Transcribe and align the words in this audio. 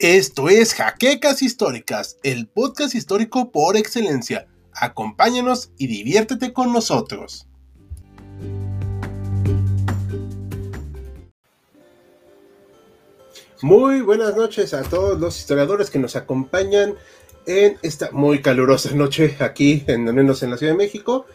Esto 0.00 0.48
es 0.48 0.72
Jaquecas 0.72 1.42
Históricas, 1.42 2.16
el 2.22 2.48
podcast 2.48 2.94
histórico 2.94 3.52
por 3.52 3.76
excelencia. 3.76 4.48
Acompáñanos 4.72 5.72
y 5.76 5.88
diviértete 5.88 6.54
con 6.54 6.72
nosotros. 6.72 7.46
Muy 13.60 14.00
buenas 14.00 14.34
noches 14.38 14.72
a 14.72 14.84
todos 14.84 15.20
los 15.20 15.38
historiadores 15.38 15.90
que 15.90 15.98
nos 15.98 16.16
acompañan 16.16 16.94
en 17.44 17.76
esta 17.82 18.10
muy 18.10 18.40
calurosa 18.40 18.94
noche 18.94 19.36
aquí, 19.40 19.84
en, 19.86 20.04
menos 20.04 20.42
en 20.42 20.48
la 20.48 20.56
Ciudad 20.56 20.72
de 20.72 20.78
México. 20.78 21.26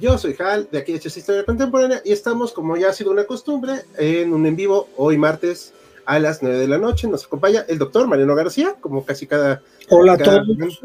Yo 0.00 0.16
soy 0.16 0.36
Hal, 0.38 0.68
de 0.70 0.78
aquí 0.78 0.92
de 0.92 0.98
Historia 1.04 1.44
Contemporánea, 1.44 2.00
y 2.04 2.12
estamos, 2.12 2.52
como 2.52 2.76
ya 2.76 2.90
ha 2.90 2.92
sido 2.92 3.10
una 3.10 3.24
costumbre, 3.24 3.82
en 3.98 4.32
un 4.32 4.46
en 4.46 4.54
vivo 4.54 4.88
hoy 4.96 5.18
martes 5.18 5.72
a 6.04 6.18
las 6.18 6.42
9 6.42 6.58
de 6.58 6.68
la 6.68 6.78
noche. 6.78 7.08
Nos 7.08 7.24
acompaña 7.24 7.64
el 7.68 7.78
doctor 7.78 8.06
Mariano 8.06 8.34
García, 8.34 8.76
como 8.80 9.04
casi 9.04 9.26
cada. 9.26 9.62
Hola 9.88 10.14
a 10.14 10.18
todos. 10.18 10.80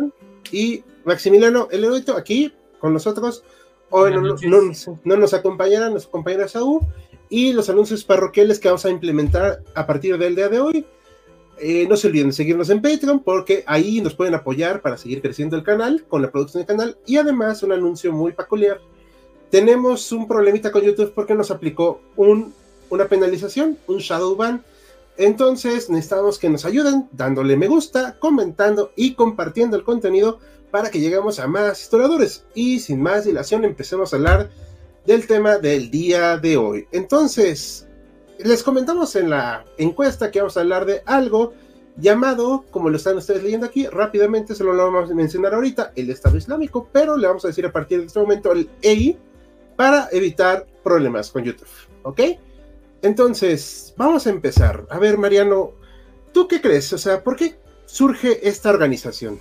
Y 0.52 0.84
Maximiliano 1.06 1.68
El 1.72 1.86
aquí 2.16 2.54
con 2.80 2.94
nosotros. 2.94 3.44
Hoy 3.90 4.12
no, 4.12 5.18
nos 5.18 5.34
acompañará, 5.34 5.90
nos 5.90 6.06
acompañará 6.06 6.48
Saúl. 6.48 6.82
Y 7.30 7.54
los 7.54 7.70
anuncios 7.70 8.04
parroquiales 8.04 8.60
que 8.60 8.68
vamos 8.68 8.86
a 8.86 8.90
implementar 8.90 9.62
a 9.76 9.86
partir 9.86 10.18
del 10.18 10.36
día 10.36 10.50
de 10.50 10.60
hoy. 10.60 10.86
Eh, 11.60 11.88
no 11.90 11.98
se 11.98 12.08
olviden 12.08 12.28
de 12.28 12.34
seguirnos 12.34 12.70
en 12.70 12.84
Patreon 12.84 13.22
porque 13.22 13.64
ahí 13.66 14.00
nos 14.00 14.14
pueden 14.14 14.36
apoyar 14.36 14.82
para 14.82 14.96
seguir 14.96 15.24
creciendo 15.24 15.56
el 15.56 15.64
canal, 15.64 16.06
con 16.08 16.22
la 16.22 16.32
producción 16.32 16.62
del 16.62 16.68
canal. 16.68 16.98
Y 17.06 17.18
además, 17.18 17.64
un 17.64 17.72
anuncio 17.72 18.12
muy 18.12 18.32
peculiar. 18.34 18.80
Tenemos 19.50 20.12
un 20.12 20.28
problemita 20.28 20.72
con 20.72 20.84
YouTube 20.84 21.14
porque 21.16 21.34
nos 21.34 21.50
aplicó 21.50 22.02
un, 22.16 22.54
una 22.90 23.06
penalización, 23.06 23.78
un 23.88 23.98
shadow 23.98 24.36
ban 24.36 24.64
entonces 25.18 25.90
necesitamos 25.90 26.40
que 26.40 26.50
nos 26.50 26.66
ayuden 26.66 27.10
dándole 27.12 27.58
me 27.58 27.68
gusta, 27.68 28.18
comentando 28.20 28.92
y 28.96 29.16
compartiendo 29.16 29.76
el 29.76 29.84
contenido 29.84 30.40
para 30.72 30.92
que 30.92 31.00
lleguemos 31.00 31.40
a 31.40 31.48
más 31.48 31.82
historiadores. 31.82 32.46
Y 32.54 32.80
sin 32.80 33.02
más 33.02 33.26
dilación 33.26 33.66
empecemos 33.66 34.14
a 34.14 34.18
hablar 34.18 34.50
del 35.06 35.26
tema 35.26 35.58
del 35.58 35.90
día 35.90 36.38
de 36.38 36.58
hoy. 36.58 36.88
Entonces, 36.92 37.88
les 38.40 38.62
comentamos 38.62 39.16
en 39.16 39.30
la 39.30 39.66
encuesta 39.78 40.30
que 40.30 40.40
vamos 40.40 40.58
a 40.58 40.62
hablar 40.62 40.86
de 40.86 41.02
algo 41.06 41.54
llamado, 41.98 42.66
como 42.70 42.90
lo 42.90 42.98
están 42.98 43.18
ustedes 43.18 43.44
leyendo 43.44 43.66
aquí, 43.66 43.88
rápidamente 43.88 44.54
se 44.54 44.64
lo 44.64 44.76
vamos 44.76 45.10
a 45.10 45.16
mencionar 45.16 45.54
ahorita, 45.54 45.94
el 45.96 46.10
Estado 46.10 46.38
Islámico, 46.38 46.88
pero 46.92 47.18
le 47.18 47.28
vamos 47.28 47.44
a 47.46 47.48
decir 47.48 47.66
a 47.66 47.72
partir 47.72 48.00
de 48.00 48.06
este 48.06 48.20
momento 48.20 48.52
el 48.52 48.70
EI 48.82 49.18
para 49.76 50.08
evitar 50.12 50.68
problemas 50.84 51.32
con 51.32 51.44
YouTube. 51.44 51.68
¿Ok? 52.04 52.22
Entonces, 53.02 53.94
vamos 53.98 54.28
a 54.28 54.30
empezar. 54.30 54.86
A 54.90 55.00
ver, 55.00 55.18
Mariano, 55.18 55.74
¿tú 56.34 56.48
qué 56.48 56.62
crees? 56.62 56.92
O 56.94 56.98
sea, 56.98 57.24
¿por 57.24 57.36
qué 57.36 57.56
surge 57.86 58.48
esta 58.48 58.70
organización? 58.70 59.40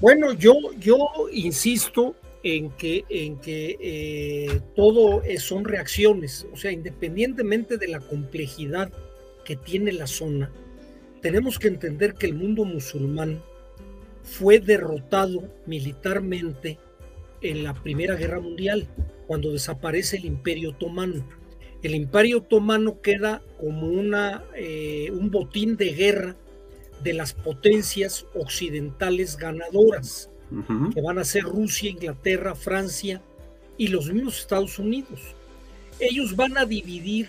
Bueno, 0.00 0.32
yo, 0.32 0.54
yo 0.78 0.98
insisto 1.32 2.14
en 2.42 2.70
que, 2.70 3.04
en 3.08 3.38
que 3.38 3.76
eh, 3.80 4.60
todo 4.74 5.22
son 5.38 5.64
reacciones, 5.64 6.46
o 6.52 6.56
sea, 6.56 6.72
independientemente 6.72 7.76
de 7.76 7.88
la 7.88 8.00
complejidad 8.00 8.90
que 9.44 9.56
tiene 9.56 9.92
la 9.92 10.06
zona, 10.06 10.50
tenemos 11.20 11.58
que 11.58 11.68
entender 11.68 12.14
que 12.14 12.26
el 12.26 12.34
mundo 12.34 12.64
musulmán 12.64 13.42
fue 14.22 14.58
derrotado 14.58 15.42
militarmente 15.66 16.78
en 17.42 17.62
la 17.62 17.74
Primera 17.74 18.14
Guerra 18.14 18.40
Mundial, 18.40 18.86
cuando 19.26 19.52
desaparece 19.52 20.16
el 20.16 20.24
Imperio 20.24 20.70
Otomano 20.70 21.24
el 21.82 21.94
imperio 21.94 22.38
otomano 22.38 23.00
queda 23.00 23.42
como 23.58 23.88
una, 23.88 24.44
eh, 24.54 25.10
un 25.12 25.30
botín 25.30 25.76
de 25.76 25.90
guerra 25.90 26.36
de 27.02 27.14
las 27.14 27.32
potencias 27.32 28.26
occidentales 28.34 29.36
ganadoras, 29.36 30.30
que 30.92 31.00
van 31.00 31.18
a 31.18 31.24
ser 31.24 31.44
Rusia, 31.44 31.90
Inglaterra, 31.90 32.56
Francia 32.56 33.22
y 33.78 33.86
los 33.86 34.12
mismos 34.12 34.40
Estados 34.40 34.80
Unidos. 34.80 35.20
Ellos 36.00 36.34
van 36.34 36.58
a 36.58 36.64
dividir 36.64 37.28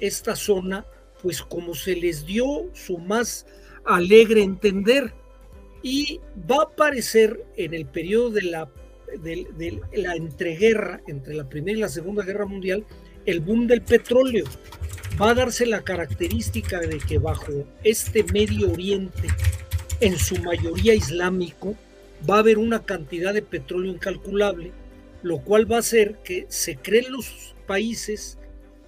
esta 0.00 0.34
zona, 0.34 0.86
pues 1.22 1.42
como 1.42 1.74
se 1.74 1.94
les 1.94 2.24
dio 2.24 2.64
su 2.72 2.96
más 2.96 3.46
alegre 3.84 4.42
entender, 4.42 5.12
y 5.82 6.20
va 6.50 6.56
a 6.56 6.62
aparecer 6.62 7.44
en 7.56 7.74
el 7.74 7.86
periodo 7.86 8.30
de 8.30 8.42
la, 8.42 8.68
de 9.22 9.80
la 9.94 10.16
entreguerra 10.16 11.02
entre 11.06 11.34
la 11.34 11.48
Primera 11.48 11.76
y 11.76 11.80
la 11.82 11.88
Segunda 11.88 12.24
Guerra 12.24 12.46
Mundial, 12.46 12.86
el 13.26 13.40
boom 13.40 13.66
del 13.66 13.82
petróleo. 13.82 14.44
Va 15.20 15.30
a 15.30 15.34
darse 15.34 15.66
la 15.66 15.82
característica 15.82 16.80
de 16.80 16.98
que 16.98 17.18
bajo 17.18 17.66
este 17.84 18.24
Medio 18.24 18.72
Oriente, 18.72 19.28
en 20.00 20.18
su 20.18 20.36
mayoría 20.38 20.94
islámico, 20.94 21.76
va 22.28 22.36
a 22.36 22.40
haber 22.40 22.58
una 22.58 22.84
cantidad 22.84 23.34
de 23.34 23.42
petróleo 23.42 23.92
incalculable, 23.92 24.72
lo 25.22 25.38
cual 25.38 25.70
va 25.70 25.76
a 25.76 25.80
hacer 25.80 26.16
que 26.24 26.46
se 26.48 26.76
creen 26.76 27.12
los 27.12 27.54
países 27.66 28.38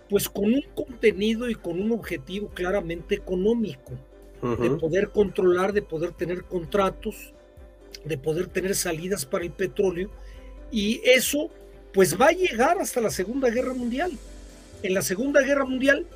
pues 0.08 0.28
con 0.28 0.46
un 0.46 0.62
contenido 0.74 1.48
y 1.48 1.54
con 1.54 1.80
un 1.80 1.92
objetivo 1.92 2.48
claramente 2.48 3.14
económico, 3.14 3.92
de 4.42 4.70
poder 4.70 5.08
controlar, 5.08 5.72
de 5.72 5.80
poder 5.82 6.12
tener 6.12 6.44
contratos, 6.44 7.32
de 8.04 8.18
poder 8.18 8.48
tener 8.48 8.74
salidas 8.74 9.24
para 9.24 9.44
el 9.44 9.50
petróleo, 9.50 10.10
y 10.70 11.00
eso 11.04 11.50
pues 11.94 12.20
va 12.20 12.26
a 12.26 12.32
llegar 12.32 12.78
hasta 12.78 13.00
la 13.00 13.10
Segunda 13.10 13.48
Guerra 13.48 13.72
Mundial. 13.72 14.12
En 14.82 14.92
la 14.92 15.00
Segunda 15.00 15.40
Guerra 15.42 15.64
Mundial 15.64 16.06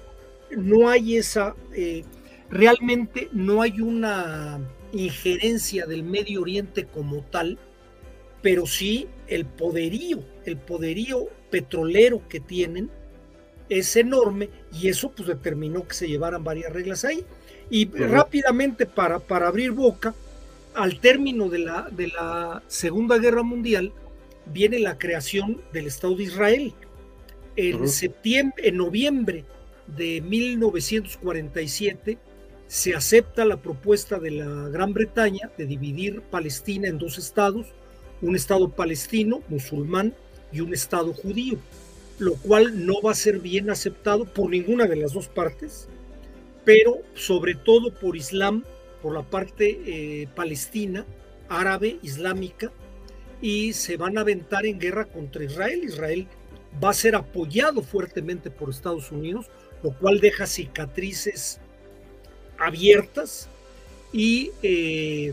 no 0.50 0.90
hay 0.90 1.16
esa, 1.16 1.54
eh, 1.74 2.04
realmente 2.50 3.28
no 3.32 3.62
hay 3.62 3.80
una 3.80 4.60
injerencia 4.92 5.86
del 5.86 6.02
Medio 6.02 6.42
Oriente 6.42 6.84
como 6.86 7.22
tal, 7.22 7.58
pero 8.42 8.66
sí 8.66 9.06
el 9.28 9.46
poderío, 9.46 10.20
el 10.44 10.56
poderío 10.56 11.28
petrolero 11.50 12.22
que 12.28 12.40
tienen 12.40 12.90
es 13.68 13.94
enorme 13.96 14.50
y 14.72 14.88
eso 14.88 15.12
pues 15.12 15.28
determinó 15.28 15.86
que 15.86 15.94
se 15.94 16.08
llevaran 16.08 16.42
varias 16.42 16.72
reglas 16.72 17.04
ahí. 17.04 17.24
Y 17.70 17.86
rápidamente 17.86 18.86
para, 18.86 19.20
para 19.20 19.48
abrir 19.48 19.72
boca, 19.72 20.14
al 20.74 21.00
término 21.00 21.48
de 21.48 21.58
la, 21.58 21.88
de 21.90 22.08
la 22.08 22.62
Segunda 22.66 23.18
Guerra 23.18 23.42
Mundial, 23.42 23.92
viene 24.52 24.78
la 24.78 24.98
creación 24.98 25.60
del 25.72 25.86
Estado 25.86 26.16
de 26.16 26.24
Israel. 26.24 26.74
En 27.56 27.88
septiembre, 27.88 28.68
en 28.68 28.76
noviembre 28.76 29.44
de 29.96 30.20
1947 30.20 32.18
se 32.66 32.94
acepta 32.94 33.44
la 33.44 33.60
propuesta 33.60 34.18
de 34.18 34.30
la 34.30 34.68
Gran 34.68 34.92
Bretaña 34.92 35.50
de 35.56 35.66
dividir 35.66 36.20
Palestina 36.22 36.88
en 36.88 36.98
dos 36.98 37.18
estados, 37.18 37.66
un 38.20 38.36
estado 38.36 38.70
palestino, 38.70 39.42
musulmán, 39.48 40.14
y 40.52 40.60
un 40.60 40.72
estado 40.72 41.12
judío, 41.12 41.58
lo 42.18 42.34
cual 42.34 42.86
no 42.86 43.00
va 43.02 43.12
a 43.12 43.14
ser 43.14 43.38
bien 43.38 43.70
aceptado 43.70 44.24
por 44.24 44.50
ninguna 44.50 44.86
de 44.86 44.96
las 44.96 45.12
dos 45.12 45.28
partes, 45.28 45.88
pero 46.64 46.98
sobre 47.14 47.54
todo 47.54 47.92
por 47.92 48.16
Islam, 48.16 48.64
por 49.02 49.14
la 49.14 49.22
parte 49.22 49.80
eh, 49.86 50.28
palestina, 50.34 51.06
árabe, 51.48 51.98
islámica, 52.02 52.72
y 53.40 53.72
se 53.72 53.96
van 53.96 54.18
a 54.18 54.22
aventar 54.22 54.66
en 54.66 54.78
guerra 54.78 55.04
contra 55.04 55.44
Israel. 55.44 55.84
Israel 55.84 56.26
va 56.82 56.90
a 56.90 56.94
ser 56.94 57.14
apoyado 57.14 57.82
fuertemente 57.82 58.50
por 58.50 58.70
Estados 58.70 59.12
Unidos, 59.12 59.46
lo 59.82 59.92
cual 59.92 60.20
deja 60.20 60.46
cicatrices 60.46 61.60
abiertas 62.58 63.48
y 64.12 64.50
eh, 64.62 65.32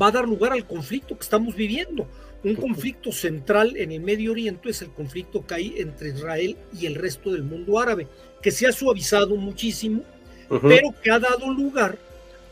va 0.00 0.08
a 0.08 0.12
dar 0.12 0.28
lugar 0.28 0.52
al 0.52 0.66
conflicto 0.66 1.16
que 1.16 1.22
estamos 1.22 1.54
viviendo. 1.54 2.06
Un 2.42 2.56
conflicto 2.56 3.12
central 3.12 3.76
en 3.76 3.92
el 3.92 4.00
Medio 4.00 4.32
Oriente 4.32 4.70
es 4.70 4.80
el 4.80 4.90
conflicto 4.90 5.46
que 5.46 5.54
hay 5.54 5.74
entre 5.76 6.08
Israel 6.08 6.56
y 6.78 6.86
el 6.86 6.94
resto 6.94 7.32
del 7.32 7.42
mundo 7.42 7.78
árabe, 7.78 8.08
que 8.42 8.50
se 8.50 8.66
ha 8.66 8.72
suavizado 8.72 9.36
muchísimo, 9.36 10.02
pero 10.48 10.94
que 11.02 11.10
ha 11.10 11.18
dado 11.18 11.52
lugar 11.52 11.98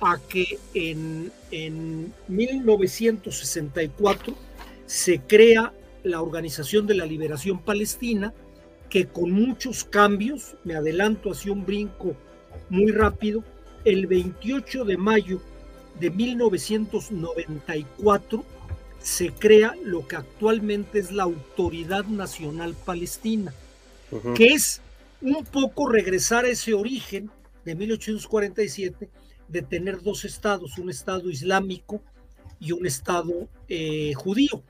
a 0.00 0.18
que 0.28 0.58
en, 0.74 1.32
en 1.50 2.12
1964 2.28 4.36
se 4.88 5.20
crea 5.20 5.72
la 6.02 6.20
Organización 6.22 6.86
de 6.86 6.94
la 6.94 7.04
Liberación 7.04 7.60
Palestina, 7.60 8.32
que 8.88 9.06
con 9.06 9.30
muchos 9.30 9.84
cambios, 9.84 10.56
me 10.64 10.74
adelanto 10.74 11.30
hacia 11.30 11.52
un 11.52 11.66
brinco 11.66 12.16
muy 12.70 12.90
rápido, 12.90 13.44
el 13.84 14.06
28 14.06 14.86
de 14.86 14.96
mayo 14.96 15.42
de 16.00 16.08
1994 16.08 18.46
se 18.98 19.30
crea 19.30 19.74
lo 19.84 20.08
que 20.08 20.16
actualmente 20.16 21.00
es 21.00 21.12
la 21.12 21.24
Autoridad 21.24 22.06
Nacional 22.06 22.74
Palestina, 22.86 23.52
que 24.34 24.54
es 24.54 24.80
un 25.20 25.44
poco 25.44 25.86
regresar 25.86 26.46
a 26.46 26.48
ese 26.48 26.72
origen 26.72 27.30
de 27.66 27.74
1847 27.74 29.10
de 29.48 29.62
tener 29.62 30.00
dos 30.00 30.24
estados, 30.24 30.78
un 30.78 30.88
estado 30.88 31.28
islámico 31.28 32.00
y 32.58 32.72
un 32.72 32.86
estado 32.86 33.50
eh, 33.68 34.14
judío 34.14 34.62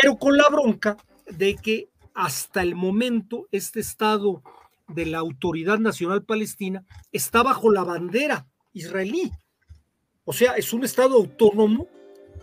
pero 0.00 0.16
con 0.16 0.36
la 0.36 0.48
bronca 0.48 0.96
de 1.30 1.54
que 1.54 1.88
hasta 2.14 2.62
el 2.62 2.74
momento 2.74 3.46
este 3.52 3.78
Estado 3.78 4.42
de 4.88 5.06
la 5.06 5.18
Autoridad 5.18 5.78
Nacional 5.78 6.24
Palestina 6.24 6.84
está 7.12 7.44
bajo 7.44 7.70
la 7.70 7.84
bandera 7.84 8.44
israelí. 8.72 9.30
O 10.24 10.32
sea, 10.32 10.54
es 10.54 10.72
un 10.72 10.82
Estado 10.82 11.14
autónomo, 11.14 11.86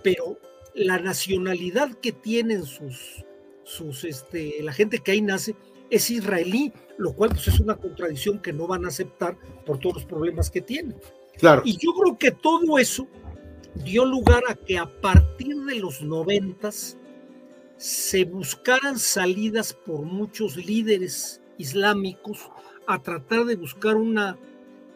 pero 0.01 0.39
la 0.75 0.97
nacionalidad 0.99 1.91
que 1.95 2.13
tienen 2.13 2.63
sus, 2.63 3.25
sus, 3.65 4.05
este, 4.05 4.63
la 4.63 4.71
gente 4.71 4.99
que 4.99 5.11
ahí 5.11 5.21
nace 5.21 5.53
es 5.89 6.09
israelí, 6.09 6.71
lo 6.97 7.13
cual 7.13 7.31
pues, 7.31 7.49
es 7.49 7.59
una 7.59 7.75
contradicción 7.75 8.41
que 8.41 8.53
no 8.53 8.65
van 8.65 8.85
a 8.85 8.87
aceptar 8.87 9.37
por 9.65 9.77
todos 9.77 9.95
los 9.95 10.05
problemas 10.05 10.49
que 10.49 10.61
tienen. 10.61 10.95
Claro. 11.37 11.63
Y 11.65 11.73
yo 11.73 11.91
creo 11.99 12.17
que 12.17 12.31
todo 12.31 12.79
eso 12.79 13.09
dio 13.83 14.05
lugar 14.05 14.43
a 14.47 14.55
que 14.55 14.77
a 14.77 14.85
partir 15.01 15.57
de 15.63 15.75
los 15.75 16.01
noventas 16.01 16.97
se 17.81 18.25
buscaran 18.25 18.99
salidas 18.99 19.73
por 19.73 20.01
muchos 20.01 20.55
líderes 20.55 21.41
islámicos 21.57 22.51
a 22.85 23.01
tratar 23.01 23.45
de 23.45 23.55
buscar 23.55 23.95
una, 23.95 24.37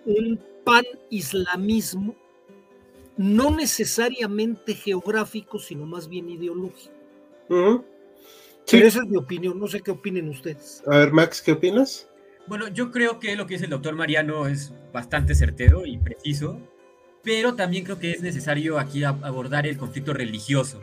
un 0.05 0.39
pan-islamismo 0.63 2.15
no 3.17 3.49
necesariamente 3.49 4.75
geográfico, 4.75 5.57
sino 5.57 5.87
más 5.87 6.07
bien 6.07 6.29
ideológico. 6.29 6.93
Pero 7.47 8.87
esa 8.87 8.99
es 8.99 9.07
mi 9.07 9.17
opinión, 9.17 9.59
no 9.59 9.67
sé 9.67 9.81
qué 9.81 9.89
opinen 9.89 10.29
ustedes. 10.29 10.83
A 10.85 10.99
ver, 10.99 11.11
Max, 11.11 11.41
¿qué 11.41 11.53
opinas? 11.53 12.07
Bueno, 12.45 12.67
yo 12.67 12.91
creo 12.91 13.19
que 13.19 13.35
lo 13.35 13.47
que 13.47 13.55
dice 13.55 13.65
el 13.65 13.71
doctor 13.71 13.95
Mariano 13.95 14.45
es 14.45 14.71
bastante 14.93 15.33
certero 15.33 15.87
y 15.87 15.97
preciso, 15.97 16.59
pero 17.23 17.55
también 17.55 17.83
creo 17.83 17.97
que 17.97 18.11
es 18.11 18.21
necesario 18.21 18.77
aquí 18.77 19.03
abordar 19.03 19.65
el 19.65 19.79
conflicto 19.79 20.13
religioso, 20.13 20.81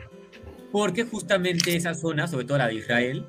porque 0.73 1.03
justamente 1.03 1.75
esa 1.75 1.93
zona, 1.93 2.27
sobre 2.27 2.45
todo 2.45 2.57
la 2.57 2.67
de 2.67 2.73
Israel, 2.73 3.27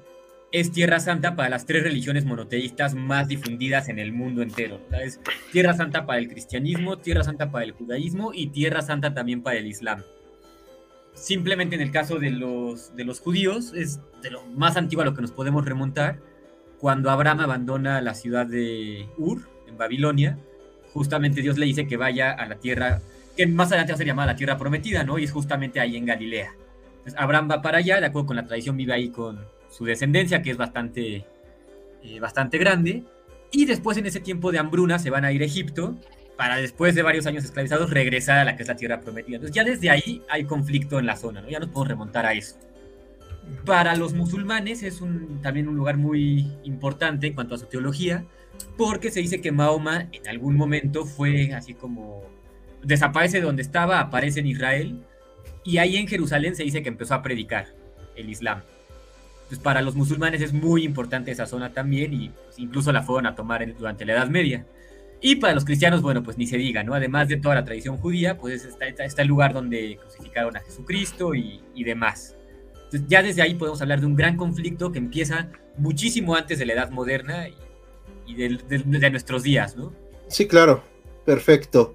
es 0.50 0.72
tierra 0.72 0.98
santa 0.98 1.36
para 1.36 1.50
las 1.50 1.66
tres 1.66 1.82
religiones 1.82 2.24
monoteístas 2.24 2.94
más 2.94 3.28
difundidas 3.28 3.90
en 3.90 3.98
el 3.98 4.12
mundo 4.12 4.40
entero. 4.40 4.80
Es 5.02 5.20
tierra 5.52 5.74
santa 5.74 6.06
para 6.06 6.20
el 6.20 6.28
cristianismo, 6.28 6.96
tierra 6.96 7.22
santa 7.22 7.50
para 7.50 7.66
el 7.66 7.72
judaísmo 7.72 8.32
y 8.32 8.46
tierra 8.46 8.80
santa 8.80 9.12
también 9.12 9.42
para 9.42 9.58
el 9.58 9.66
islam. 9.66 10.02
Simplemente 11.12 11.74
en 11.74 11.82
el 11.82 11.90
caso 11.90 12.18
de 12.18 12.30
los, 12.30 12.96
de 12.96 13.04
los 13.04 13.20
judíos, 13.20 13.74
es 13.74 14.00
de 14.22 14.30
lo 14.30 14.46
más 14.46 14.78
antiguo 14.78 15.02
a 15.02 15.04
lo 15.04 15.12
que 15.12 15.20
nos 15.20 15.32
podemos 15.32 15.66
remontar, 15.66 16.20
cuando 16.78 17.10
Abraham 17.10 17.40
abandona 17.40 18.00
la 18.00 18.14
ciudad 18.14 18.46
de 18.46 19.06
Ur, 19.18 19.50
en 19.68 19.76
Babilonia, 19.76 20.38
justamente 20.94 21.42
Dios 21.42 21.58
le 21.58 21.66
dice 21.66 21.86
que 21.86 21.98
vaya 21.98 22.30
a 22.30 22.46
la 22.46 22.54
tierra, 22.54 23.02
que 23.36 23.46
más 23.46 23.68
adelante 23.68 23.92
va 23.92 23.96
a 23.96 23.98
ser 23.98 24.06
llamada 24.06 24.32
la 24.32 24.36
tierra 24.36 24.56
prometida, 24.56 25.04
¿no? 25.04 25.18
Y 25.18 25.24
es 25.24 25.30
justamente 25.30 25.78
ahí 25.78 25.98
en 25.98 26.06
Galilea. 26.06 26.54
Abraham 27.16 27.50
va 27.50 27.62
para 27.62 27.78
allá, 27.78 28.00
de 28.00 28.06
acuerdo 28.06 28.26
con 28.26 28.36
la 28.36 28.46
tradición, 28.46 28.76
vive 28.76 28.92
ahí 28.92 29.08
con 29.10 29.38
su 29.70 29.84
descendencia, 29.84 30.42
que 30.42 30.50
es 30.50 30.56
bastante, 30.56 31.24
eh, 32.02 32.20
bastante 32.20 32.58
grande. 32.58 33.04
Y 33.50 33.66
después 33.66 33.96
en 33.98 34.06
ese 34.06 34.20
tiempo 34.20 34.52
de 34.52 34.58
hambruna 34.58 34.98
se 34.98 35.10
van 35.10 35.24
a 35.24 35.32
ir 35.32 35.42
a 35.42 35.44
Egipto 35.44 35.96
para 36.36 36.56
después 36.56 36.94
de 36.94 37.02
varios 37.02 37.26
años 37.26 37.44
esclavizados 37.44 37.90
regresar 37.90 38.38
a 38.38 38.44
la 38.44 38.56
que 38.56 38.62
es 38.62 38.68
la 38.68 38.76
tierra 38.76 39.00
prometida. 39.00 39.36
Entonces 39.36 39.54
ya 39.54 39.64
desde 39.64 39.90
ahí 39.90 40.22
hay 40.28 40.44
conflicto 40.44 40.98
en 40.98 41.06
la 41.06 41.16
zona, 41.16 41.40
¿no? 41.40 41.48
ya 41.48 41.60
nos 41.60 41.68
podemos 41.68 41.88
remontar 41.88 42.26
a 42.26 42.34
eso. 42.34 42.56
Para 43.64 43.94
los 43.94 44.14
musulmanes 44.14 44.82
es 44.82 45.00
también 45.42 45.68
un 45.68 45.76
lugar 45.76 45.96
muy 45.96 46.50
importante 46.64 47.26
en 47.26 47.34
cuanto 47.34 47.54
a 47.54 47.58
su 47.58 47.66
teología, 47.66 48.24
porque 48.76 49.10
se 49.10 49.20
dice 49.20 49.40
que 49.40 49.52
Mahoma 49.52 50.08
en 50.12 50.28
algún 50.28 50.56
momento 50.56 51.04
fue 51.04 51.52
así 51.52 51.74
como 51.74 52.24
desaparece 52.82 53.38
de 53.38 53.44
donde 53.44 53.62
estaba, 53.62 54.00
aparece 54.00 54.40
en 54.40 54.46
Israel, 54.46 55.04
y 55.64 55.78
ahí 55.78 55.96
en 55.96 56.06
Jerusalén 56.06 56.54
se 56.54 56.62
dice 56.62 56.82
que 56.82 56.88
empezó 56.88 57.14
a 57.14 57.22
predicar 57.22 57.68
el 58.16 58.28
Islam. 58.28 58.62
Entonces 59.36 59.58
para 59.58 59.82
los 59.82 59.94
musulmanes 59.94 60.40
es 60.42 60.52
muy 60.52 60.84
importante 60.84 61.30
esa 61.30 61.46
zona 61.46 61.72
también, 61.72 62.12
y 62.12 62.28
pues, 62.30 62.58
incluso 62.58 62.92
la 62.92 63.02
fueron 63.02 63.26
a 63.26 63.34
tomar 63.34 63.74
durante 63.76 64.04
la 64.04 64.14
Edad 64.14 64.28
Media. 64.28 64.66
Y 65.20 65.36
para 65.36 65.54
los 65.54 65.64
cristianos, 65.64 66.02
bueno, 66.02 66.22
pues 66.22 66.36
ni 66.36 66.46
se 66.46 66.58
diga, 66.58 66.82
¿no? 66.84 66.94
Además 66.94 67.28
de 67.28 67.38
toda 67.38 67.54
la 67.54 67.64
tradición 67.64 67.96
judía, 67.96 68.36
pues 68.36 68.64
está, 68.64 68.86
está, 68.86 69.22
el 69.22 69.28
lugar 69.28 69.54
donde 69.54 69.98
crucificaron 70.00 70.56
a 70.56 70.60
Jesucristo 70.60 71.34
y, 71.34 71.62
y 71.74 71.84
demás. 71.84 72.36
Entonces 72.74 73.04
ya 73.08 73.22
desde 73.22 73.40
ahí 73.40 73.54
podemos 73.54 73.80
hablar 73.80 74.00
de 74.00 74.06
un 74.06 74.16
gran 74.16 74.36
conflicto 74.36 74.92
que 74.92 74.98
empieza 74.98 75.48
muchísimo 75.78 76.36
antes 76.36 76.58
de 76.58 76.66
la 76.66 76.74
Edad 76.74 76.90
Moderna 76.90 77.48
y, 77.48 77.54
y 78.26 78.34
de, 78.34 78.58
de, 78.78 79.10
nuestros 79.10 79.42
días, 79.42 79.76
¿no? 79.76 79.92
Sí, 80.28 80.46
claro, 80.46 80.84
perfecto. 81.24 81.94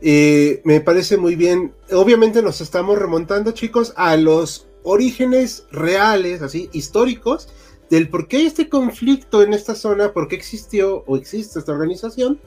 Eh, 0.00 0.60
me 0.64 0.80
parece 0.80 1.16
muy 1.16 1.34
bien. 1.34 1.72
Obviamente 1.90 2.42
nos 2.42 2.60
estamos 2.60 2.98
remontando, 2.98 3.52
chicos, 3.52 3.92
a 3.96 4.16
los 4.16 4.68
orígenes 4.82 5.64
reales, 5.70 6.42
así, 6.42 6.70
históricos, 6.72 7.48
del 7.90 8.08
por 8.08 8.28
qué 8.28 8.46
este 8.46 8.68
conflicto 8.68 9.42
en 9.42 9.54
esta 9.54 9.74
zona, 9.74 10.12
por 10.12 10.28
qué 10.28 10.36
existió 10.36 11.04
o 11.06 11.16
existe 11.16 11.58
esta 11.58 11.72
organización. 11.72 12.40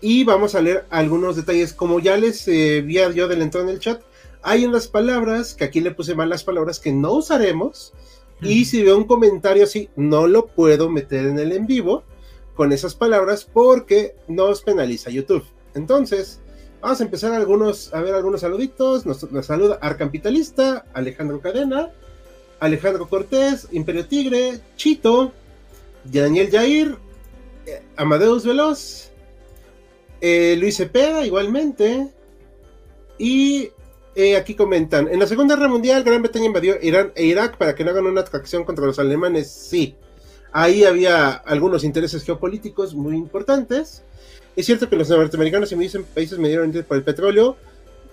Y 0.00 0.24
vamos 0.24 0.54
a 0.54 0.60
leer 0.60 0.86
algunos 0.90 1.36
detalles. 1.36 1.72
Como 1.72 1.98
ya 1.98 2.16
les 2.16 2.46
eh, 2.48 2.82
vi 2.82 2.94
yo 3.14 3.24
adelantado 3.24 3.64
en 3.64 3.70
el 3.70 3.80
chat, 3.80 4.02
hay 4.42 4.66
unas 4.66 4.88
palabras, 4.88 5.54
que 5.54 5.64
aquí 5.64 5.80
le 5.80 5.92
puse 5.92 6.14
mal 6.14 6.28
las 6.28 6.44
palabras 6.44 6.78
que 6.78 6.92
no 6.92 7.12
usaremos. 7.14 7.94
Y 8.42 8.66
si 8.66 8.82
veo 8.82 8.98
un 8.98 9.04
comentario 9.04 9.64
así, 9.64 9.88
no 9.96 10.26
lo 10.26 10.46
puedo 10.46 10.90
meter 10.90 11.26
en 11.26 11.38
el 11.38 11.52
en 11.52 11.66
vivo 11.66 12.04
con 12.54 12.72
esas 12.72 12.94
palabras 12.94 13.48
porque 13.50 14.14
nos 14.28 14.60
penaliza 14.60 15.10
YouTube. 15.10 15.44
Entonces, 15.74 16.40
vamos 16.84 17.00
a 17.00 17.04
empezar 17.04 17.32
algunos, 17.32 17.94
a 17.94 18.02
ver 18.02 18.14
algunos 18.14 18.42
saluditos. 18.42 19.06
Nos, 19.06 19.26
saluda 19.46 19.78
Arcampitalista, 19.80 20.84
Alejandro 20.92 21.40
Cadena, 21.40 21.90
Alejandro 22.60 23.08
Cortés, 23.08 23.68
Imperio 23.72 24.06
Tigre, 24.06 24.60
Chito, 24.76 25.32
Daniel 26.04 26.50
Jair, 26.50 26.98
eh, 27.64 27.82
Amadeus 27.96 28.44
Veloz, 28.44 29.10
eh, 30.20 30.56
Luis 30.58 30.76
Cepeda 30.76 31.24
igualmente. 31.24 32.12
Y 33.16 33.70
eh, 34.14 34.36
aquí 34.36 34.54
comentan, 34.54 35.08
en 35.08 35.18
la 35.18 35.26
Segunda 35.26 35.56
Guerra 35.56 35.68
Mundial 35.68 36.04
Gran 36.04 36.20
Bretaña 36.20 36.44
invadió 36.44 36.76
Irán 36.82 37.12
e 37.14 37.24
Irak 37.24 37.56
para 37.56 37.74
que 37.74 37.82
no 37.82 37.92
hagan 37.92 38.06
una 38.06 38.20
atracción 38.20 38.62
contra 38.64 38.84
los 38.84 38.98
alemanes. 38.98 39.50
Sí, 39.50 39.96
Ahí 40.56 40.84
había 40.84 41.32
algunos 41.32 41.82
intereses 41.82 42.22
geopolíticos 42.22 42.94
muy 42.94 43.16
importantes. 43.16 44.04
Es 44.56 44.66
cierto 44.66 44.88
que 44.88 44.96
los 44.96 45.08
norteamericanos 45.08 45.72
y 45.72 45.76
dicen 45.76 46.04
países 46.04 46.38
me 46.38 46.48
dieron 46.48 46.66
interés 46.66 46.86
por 46.86 46.96
el 46.96 47.02
petróleo. 47.02 47.56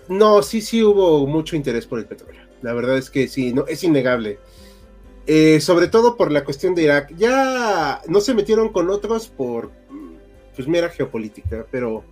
No, 0.07 0.41
sí, 0.41 0.61
sí 0.61 0.83
hubo 0.83 1.25
mucho 1.27 1.55
interés 1.55 1.85
por 1.85 1.99
el 1.99 2.05
petróleo. 2.05 2.41
La 2.61 2.73
verdad 2.73 2.97
es 2.97 3.09
que 3.09 3.27
sí, 3.27 3.53
no, 3.53 3.65
es 3.67 3.83
innegable. 3.83 4.39
Eh, 5.27 5.61
sobre 5.61 5.87
todo 5.87 6.17
por 6.17 6.31
la 6.31 6.43
cuestión 6.43 6.73
de 6.75 6.83
Irak. 6.83 7.13
Ya 7.15 8.01
no 8.07 8.21
se 8.21 8.33
metieron 8.33 8.69
con 8.69 8.89
otros 8.89 9.27
por 9.27 9.71
pues 10.55 10.67
mera 10.67 10.89
geopolítica, 10.89 11.65
pero 11.71 12.03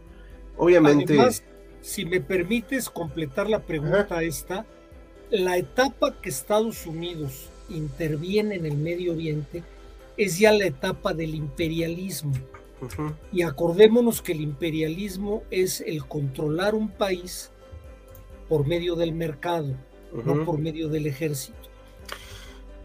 obviamente. 0.58 1.14
Además, 1.14 1.44
si 1.82 2.06
me 2.06 2.22
permites 2.22 2.90
completar 2.90 3.50
la 3.50 3.60
pregunta 3.60 4.22
esta, 4.24 4.66
la 5.30 5.58
etapa 5.58 6.20
que 6.22 6.30
Estados 6.30 6.86
Unidos 6.86 7.50
interviene 7.70 8.56
en 8.56 8.66
el 8.66 8.78
Medio 8.78 9.14
Oriente 9.14 9.64
es 10.18 10.38
ya 10.38 10.52
la 10.52 10.66
etapa 10.66 11.14
del 11.14 11.36
imperialismo. 11.36 12.34
Y 13.32 13.42
acordémonos 13.42 14.22
que 14.22 14.32
el 14.32 14.42
imperialismo 14.42 15.44
es 15.52 15.82
el 15.82 16.06
controlar 16.06 16.76
un 16.76 16.90
país 16.90 17.52
por 18.48 18.66
medio 18.66 18.96
del 18.96 19.14
mercado, 19.14 19.76
no 20.26 20.46
por 20.46 20.58
medio 20.58 20.90
del 20.90 21.08
ejército. 21.08 21.58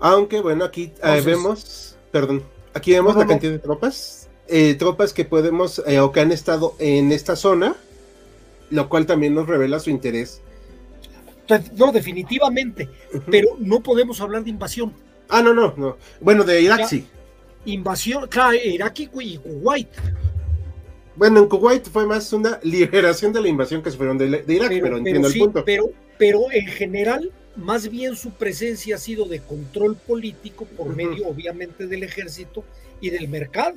Aunque 0.01 0.41
bueno, 0.41 0.65
aquí 0.65 0.93
eh, 1.03 1.23
vemos, 1.25 1.97
perdón, 2.11 2.43
aquí 2.75 2.93
vemos 2.93 3.17
la 3.17 3.27
cantidad 3.27 3.53
de 3.53 3.59
tropas, 3.59 4.29
eh, 4.49 4.75
tropas 4.75 5.13
que 5.13 5.25
podemos 5.25 5.83
eh, 5.87 6.01
o 6.01 6.13
que 6.13 6.21
han 6.21 6.33
estado 6.33 6.75
en 6.79 7.13
esta 7.13 7.37
zona, 7.37 7.75
lo 8.71 8.89
cual 8.89 9.07
también 9.07 9.35
nos 9.35 9.47
revela 9.47 9.81
su 9.81 9.91
interés. 9.91 10.43
No, 11.77 11.93
definitivamente, 11.93 12.89
pero 13.31 13.51
no 13.59 13.81
podemos 13.81 14.21
hablar 14.21 14.45
de 14.45 14.51
invasión. 14.51 14.93
Ah, 15.29 15.43
no, 15.43 15.55
no, 15.55 15.75
no. 15.77 15.97
Bueno, 16.21 16.45
de 16.45 16.61
Irak 16.61 16.87
sí 16.87 17.07
invasión, 17.65 18.27
claro, 18.29 18.55
Irak 18.55 19.01
y 19.01 19.07
Kuwait. 19.07 19.89
Bueno, 21.17 21.41
en 21.41 21.49
Kuwait 21.49 21.89
fue 21.89 22.07
más 22.07 22.33
una 22.33 22.59
liberación 22.63 23.33
de 23.33 23.41
la 23.41 23.49
invasión 23.49 23.83
que 23.83 23.91
sufrieron 23.91 24.19
de, 24.19 24.43
de 24.43 24.55
Irak, 24.55 24.71
pero, 24.83 24.97
entiendo 24.97 25.29
el 25.29 25.39
punto. 25.39 25.65
Pero, 25.65 25.91
pero 26.19 26.51
en 26.51 26.67
general, 26.67 27.33
más 27.57 27.89
bien 27.89 28.17
su 28.17 28.31
presencia 28.31 28.97
ha 28.97 28.99
sido 28.99 29.27
de 29.27 29.41
control 29.41 29.97
político 29.97 30.65
por 30.77 30.95
medio, 30.95 31.29
obviamente, 31.29 31.87
del 31.87 32.03
ejército 32.03 32.65
y 33.01 33.11
del 33.11 33.29
mercado. 33.29 33.77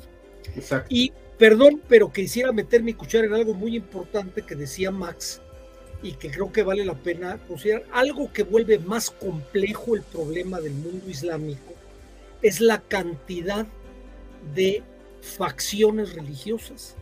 Exacto. 0.55 0.87
Y 0.89 1.11
perdón, 1.37 1.81
pero 1.87 2.11
quisiera 2.11 2.51
meter 2.51 2.81
mi 2.81 2.93
cuchara 2.93 3.27
en 3.27 3.33
algo 3.33 3.53
muy 3.53 3.75
importante 3.75 4.41
que 4.41 4.55
decía 4.55 4.89
Max 4.89 5.41
y 6.01 6.13
que 6.13 6.31
creo 6.31 6.51
que 6.51 6.63
vale 6.63 6.85
la 6.85 6.95
pena 6.95 7.37
considerar. 7.47 7.83
Algo 7.91 8.31
que 8.31 8.43
vuelve 8.43 8.79
más 8.79 9.11
complejo 9.11 9.95
el 9.95 10.01
problema 10.01 10.59
del 10.59 10.73
mundo 10.73 11.09
islámico 11.09 11.73
es 12.41 12.61
la 12.61 12.81
cantidad 12.81 13.67
de 14.53 14.83
facciones 15.21 16.13
religiosas 16.13 16.95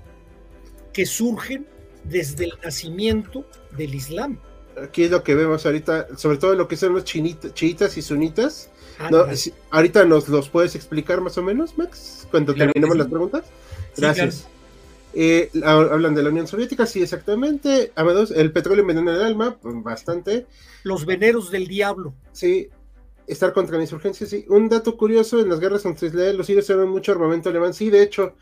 que 0.94 1.06
surgen 1.06 1.68
desde 2.04 2.46
el 2.46 2.54
nacimiento 2.64 3.46
del 3.78 3.96
Islam. 3.96 4.40
Aquí 4.82 5.04
es 5.04 5.12
lo 5.12 5.24
que 5.24 5.36
vemos 5.36 5.66
ahorita, 5.66 6.18
sobre 6.18 6.38
todo 6.38 6.54
lo 6.56 6.68
que 6.68 6.76
son 6.76 6.94
los 6.94 7.04
chiitas 7.04 7.98
y 7.98 8.02
sunitas. 8.02 8.70
ahorita 9.72 10.06
nos 10.06 10.28
los 10.28 10.50
puedes 10.50 10.76
explicar 10.76 11.22
más 11.22 11.38
o 11.38 11.44
menos, 11.44 11.78
Max, 11.78 12.28
cuando 12.30 12.54
terminemos 12.54 12.98
las 12.98 13.08
preguntas. 13.08 13.46
Gracias. 13.98 14.48
Eh, 15.18 15.50
hablan 15.64 16.14
de 16.14 16.24
la 16.24 16.30
Unión 16.30 16.46
Soviética, 16.46 16.86
sí, 16.86 17.02
exactamente. 17.02 17.94
el 18.36 18.52
petróleo 18.52 18.82
envenena 18.82 19.14
el 19.14 19.22
alma, 19.22 19.58
bastante. 19.64 20.46
Los 20.84 21.06
veneros 21.06 21.52
del 21.52 21.68
diablo. 21.68 22.14
Sí, 22.34 22.70
estar 23.28 23.54
contra 23.54 23.78
la 23.78 23.84
insurgencia, 23.84 24.28
sí. 24.28 24.46
Un 24.50 24.70
dato 24.70 24.98
curioso, 24.98 25.40
en 25.40 25.50
las 25.50 25.60
guerras 25.60 25.84
contra 25.84 26.08
Israel 26.08 26.38
los 26.38 26.48
sirios 26.48 26.70
eran 26.70 26.90
mucho 26.90 27.12
armamento 27.12 27.50
alemán, 27.50 27.74
sí, 27.74 27.90
de 27.90 28.04
hecho. 28.04 28.36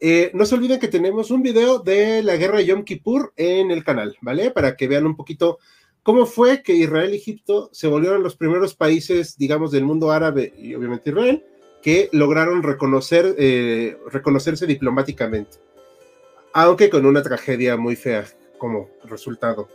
Eh, 0.00 0.30
no 0.32 0.46
se 0.46 0.54
olviden 0.54 0.78
que 0.78 0.88
tenemos 0.88 1.30
un 1.30 1.42
video 1.42 1.80
de 1.80 2.22
la 2.22 2.36
guerra 2.36 2.58
de 2.58 2.66
Yom 2.66 2.84
Kippur 2.84 3.32
en 3.36 3.70
el 3.70 3.82
canal, 3.82 4.16
¿vale? 4.20 4.50
Para 4.50 4.76
que 4.76 4.86
vean 4.86 5.06
un 5.06 5.16
poquito 5.16 5.58
cómo 6.02 6.24
fue 6.24 6.62
que 6.62 6.74
Israel 6.74 7.12
y 7.12 7.16
Egipto 7.16 7.68
se 7.72 7.88
volvieron 7.88 8.22
los 8.22 8.36
primeros 8.36 8.74
países, 8.74 9.36
digamos, 9.36 9.72
del 9.72 9.84
mundo 9.84 10.12
árabe 10.12 10.52
y 10.56 10.74
obviamente 10.74 11.10
Israel, 11.10 11.44
que 11.82 12.08
lograron 12.12 12.62
reconocer, 12.62 13.34
eh, 13.38 13.96
reconocerse 14.10 14.66
diplomáticamente, 14.66 15.58
aunque 16.52 16.90
con 16.90 17.04
una 17.04 17.22
tragedia 17.22 17.76
muy 17.76 17.96
fea 17.96 18.24
como 18.56 18.90
resultado. 19.04 19.68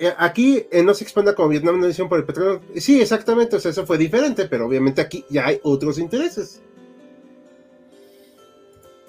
Eh, 0.00 0.14
aquí 0.16 0.66
eh, 0.70 0.82
no 0.82 0.94
se 0.94 1.02
expanda 1.02 1.34
como 1.34 1.48
Vietnam 1.48 1.76
una 1.76 1.86
decisión 1.86 2.08
por 2.08 2.18
el 2.18 2.24
petróleo. 2.24 2.60
Sí, 2.76 3.00
exactamente, 3.00 3.56
o 3.56 3.60
sea, 3.60 3.72
eso 3.72 3.84
fue 3.84 3.98
diferente, 3.98 4.46
pero 4.46 4.66
obviamente 4.66 5.00
aquí 5.00 5.24
ya 5.28 5.46
hay 5.46 5.60
otros 5.64 5.98
intereses. 5.98 6.62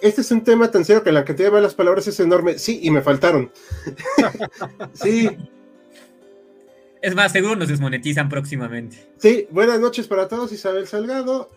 Este 0.01 0.21
es 0.21 0.31
un 0.31 0.43
tema 0.43 0.71
tan 0.71 0.85
serio 0.85 1.03
que 1.03 1.11
la 1.11 1.25
cantidad 1.25 1.49
de 1.49 1.53
malas 1.53 1.75
palabras 1.75 2.07
es 2.07 2.19
enorme. 2.19 2.57
Sí, 2.57 2.79
y 2.81 2.89
me 2.89 3.01
faltaron. 3.01 3.51
sí. 4.93 5.29
Es 7.01 7.15
más, 7.15 7.31
seguro 7.31 7.55
nos 7.55 7.67
desmonetizan 7.67 8.29
próximamente. 8.29 8.97
Sí, 9.17 9.47
buenas 9.51 9.79
noches 9.79 10.07
para 10.07 10.27
todos, 10.27 10.51
Isabel 10.51 10.87
Salgado. 10.87 11.49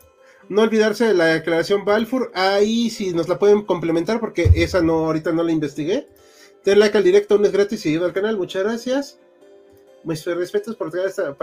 No 0.48 0.62
olvidarse 0.62 1.06
de 1.06 1.14
la 1.14 1.26
declaración 1.26 1.84
Balfour. 1.84 2.32
Ahí 2.34 2.90
sí 2.90 3.12
nos 3.12 3.28
la 3.28 3.38
pueden 3.38 3.62
complementar 3.62 4.18
porque 4.20 4.50
esa 4.54 4.82
no, 4.82 5.06
ahorita 5.06 5.32
no 5.32 5.44
la 5.44 5.52
investigué. 5.52 6.08
Den 6.64 6.78
like 6.78 6.96
al 6.96 7.04
directo, 7.04 7.36
un 7.36 7.44
es 7.44 7.52
gratis 7.52 7.84
y 7.86 7.90
ayuda 7.90 8.06
al 8.06 8.12
canal. 8.12 8.36
Muchas 8.36 8.62
gracias. 8.62 9.18
Mis 10.04 10.24
respetos 10.24 10.76
por 10.76 10.90
traer 10.90 11.08
esta, 11.08 11.34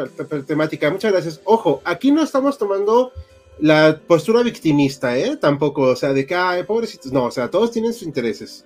temática. 0.45 0.89
Muchas 0.89 1.11
gracias. 1.11 1.41
Ojo, 1.43 1.81
aquí 1.83 2.11
no 2.11 2.23
estamos 2.23 2.57
tomando 2.57 3.11
la 3.59 3.99
postura 4.07 4.43
victimista, 4.43 5.17
¿eh? 5.17 5.37
Tampoco, 5.37 5.81
o 5.83 5.95
sea, 5.95 6.13
de 6.13 6.25
que, 6.25 6.63
pobrecitos. 6.65 7.11
No, 7.11 7.25
o 7.25 7.31
sea, 7.31 7.49
todos 7.49 7.71
tienen 7.71 7.93
sus 7.93 8.03
intereses 8.03 8.65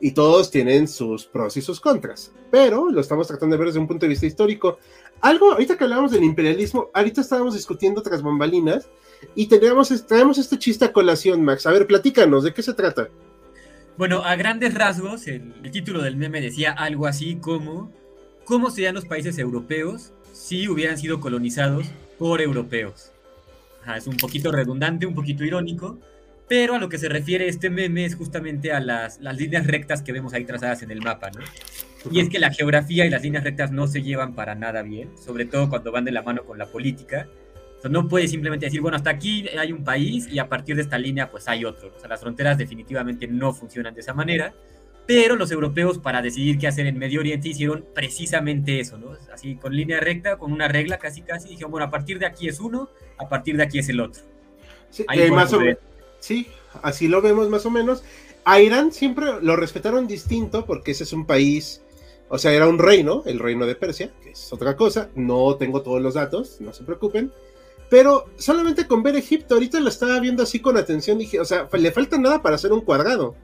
y 0.00 0.12
todos 0.12 0.50
tienen 0.50 0.88
sus 0.88 1.24
pros 1.24 1.56
y 1.56 1.62
sus 1.62 1.80
contras, 1.80 2.32
pero 2.50 2.90
lo 2.90 3.00
estamos 3.00 3.26
tratando 3.26 3.54
de 3.54 3.58
ver 3.58 3.68
desde 3.68 3.80
un 3.80 3.86
punto 3.86 4.04
de 4.04 4.10
vista 4.10 4.26
histórico. 4.26 4.78
Algo, 5.20 5.52
ahorita 5.52 5.78
que 5.78 5.84
hablábamos 5.84 6.10
del 6.10 6.24
imperialismo, 6.24 6.90
ahorita 6.92 7.20
estábamos 7.20 7.54
discutiendo 7.54 8.02
tras 8.02 8.22
bambalinas 8.22 8.88
y 9.34 9.46
tenemos, 9.46 9.88
traemos 10.06 10.38
este 10.38 10.58
chiste 10.58 10.84
a 10.84 10.92
colación, 10.92 11.44
Max. 11.44 11.66
A 11.66 11.70
ver, 11.70 11.86
platícanos, 11.86 12.44
¿de 12.44 12.52
qué 12.52 12.62
se 12.62 12.74
trata? 12.74 13.08
Bueno, 13.96 14.24
a 14.24 14.34
grandes 14.34 14.74
rasgos, 14.74 15.28
el, 15.28 15.52
título 15.70 16.02
del 16.02 16.16
meme 16.16 16.40
decía 16.40 16.72
algo 16.72 17.06
así 17.06 17.36
como, 17.36 17.92
¿cómo 18.44 18.70
serían 18.70 18.96
los 18.96 19.04
países 19.04 19.38
europeos 19.38 20.12
si 20.32 20.68
hubieran 20.68 20.98
sido 20.98 21.20
colonizados 21.20 21.86
por 22.18 22.40
europeos? 22.40 23.12
es 23.96 24.06
un 24.06 24.16
poquito 24.16 24.50
redundante, 24.50 25.06
un 25.06 25.14
poquito 25.14 25.44
irónico, 25.44 25.98
pero 26.48 26.74
a 26.74 26.78
lo 26.78 26.88
que 26.88 26.98
se 26.98 27.08
refiere 27.08 27.46
este 27.46 27.70
meme 27.70 28.04
es 28.04 28.16
justamente 28.16 28.72
a 28.72 28.80
las, 28.80 29.20
las 29.20 29.36
líneas 29.36 29.66
rectas 29.66 30.02
que 30.02 30.12
vemos 30.12 30.32
ahí 30.32 30.44
trazadas 30.44 30.82
en 30.82 30.90
el 30.90 31.00
mapa, 31.00 31.30
¿no? 31.30 31.42
Y 32.10 32.20
es 32.20 32.28
que 32.28 32.38
la 32.38 32.50
geografía 32.50 33.06
y 33.06 33.10
las 33.10 33.22
líneas 33.22 33.44
rectas 33.44 33.70
no 33.70 33.86
se 33.86 34.02
llevan 34.02 34.34
para 34.34 34.54
nada 34.54 34.82
bien, 34.82 35.10
sobre 35.18 35.44
todo 35.44 35.68
cuando 35.68 35.92
van 35.92 36.04
de 36.04 36.12
la 36.12 36.22
mano 36.22 36.44
con 36.44 36.58
la 36.58 36.66
política. 36.66 37.28
Sea, 37.84 37.90
no 37.90 38.08
puedes 38.08 38.30
simplemente 38.30 38.66
decir, 38.66 38.80
bueno, 38.80 38.96
hasta 38.96 39.10
aquí 39.10 39.46
hay 39.58 39.72
un 39.72 39.84
país 39.84 40.26
y 40.30 40.38
a 40.38 40.48
partir 40.48 40.74
de 40.76 40.82
esta 40.82 40.96
línea 40.96 41.30
pues 41.30 41.48
hay 41.48 41.64
otro. 41.64 41.92
O 41.94 41.98
sea, 41.98 42.08
las 42.08 42.20
fronteras 42.20 42.56
definitivamente 42.56 43.26
no 43.26 43.52
funcionan 43.52 43.94
de 43.94 44.00
esa 44.00 44.14
manera. 44.14 44.54
Pero 45.06 45.36
los 45.36 45.50
europeos 45.50 45.98
para 45.98 46.22
decidir 46.22 46.58
qué 46.58 46.66
hacer 46.66 46.86
en 46.86 46.98
Medio 46.98 47.20
Oriente 47.20 47.50
hicieron 47.50 47.84
precisamente 47.94 48.80
eso, 48.80 48.96
¿no? 48.96 49.10
Así 49.30 49.56
con 49.56 49.76
línea 49.76 50.00
recta, 50.00 50.38
con 50.38 50.50
una 50.50 50.66
regla 50.66 50.96
casi 50.96 51.20
casi, 51.20 51.50
dijeron, 51.50 51.72
bueno, 51.72 51.86
a 51.86 51.90
partir 51.90 52.18
de 52.18 52.24
aquí 52.24 52.48
es 52.48 52.58
uno, 52.58 52.88
a 53.18 53.28
partir 53.28 53.58
de 53.58 53.64
aquí 53.64 53.80
es 53.80 53.88
el 53.90 54.00
otro. 54.00 54.22
Sí, 54.88 55.04
eh, 55.12 55.30
más 55.30 55.52
o 55.52 55.60
menos 55.60 55.78
Sí, 56.20 56.46
así 56.80 57.06
lo 57.06 57.20
vemos 57.20 57.50
más 57.50 57.66
o 57.66 57.70
menos. 57.70 58.02
A 58.46 58.58
Irán 58.62 58.92
siempre 58.92 59.26
lo 59.42 59.56
respetaron 59.56 60.06
distinto 60.06 60.64
porque 60.64 60.92
ese 60.92 61.04
es 61.04 61.12
un 61.12 61.26
país, 61.26 61.82
o 62.30 62.38
sea, 62.38 62.54
era 62.54 62.66
un 62.66 62.78
reino, 62.78 63.22
el 63.26 63.38
reino 63.38 63.66
de 63.66 63.74
Persia, 63.74 64.10
que 64.22 64.30
es 64.30 64.50
otra 64.50 64.74
cosa. 64.74 65.10
No 65.14 65.56
tengo 65.56 65.82
todos 65.82 66.00
los 66.00 66.14
datos, 66.14 66.62
no 66.62 66.72
se 66.72 66.82
preocupen. 66.82 67.30
Pero 67.90 68.26
solamente 68.36 68.86
con 68.86 69.02
ver 69.02 69.16
Egipto, 69.16 69.54
ahorita 69.54 69.80
lo 69.80 69.88
estaba 69.88 70.18
viendo 70.20 70.42
así 70.42 70.60
con 70.60 70.76
atención, 70.76 71.18
dije, 71.18 71.40
o 71.40 71.44
sea, 71.44 71.68
le 71.72 71.92
falta 71.92 72.18
nada 72.18 72.42
para 72.42 72.56
hacer 72.56 72.72
un 72.72 72.80
cuadrado. 72.80 73.34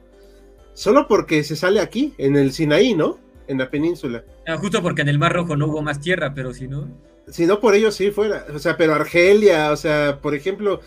Solo 0.73 1.07
porque 1.07 1.43
se 1.43 1.55
sale 1.55 1.79
aquí, 1.79 2.13
en 2.17 2.35
el 2.35 2.51
Sinaí, 2.51 2.95
¿no? 2.95 3.19
En 3.47 3.57
la 3.57 3.69
península. 3.69 4.23
Ah, 4.47 4.57
justo 4.57 4.81
porque 4.81 5.01
en 5.01 5.09
el 5.09 5.19
Mar 5.19 5.33
Rojo 5.33 5.55
no 5.55 5.67
hubo 5.67 5.81
más 5.81 5.99
tierra, 5.99 6.33
pero 6.33 6.53
si 6.53 6.67
no. 6.67 6.87
Si 7.27 7.45
no, 7.45 7.59
por 7.59 7.75
ello 7.75 7.91
sí 7.91 8.11
fuera. 8.11 8.45
O 8.53 8.59
sea, 8.59 8.77
pero 8.77 8.93
Argelia, 8.93 9.71
o 9.71 9.77
sea, 9.77 10.19
por 10.21 10.33
ejemplo, 10.33 10.81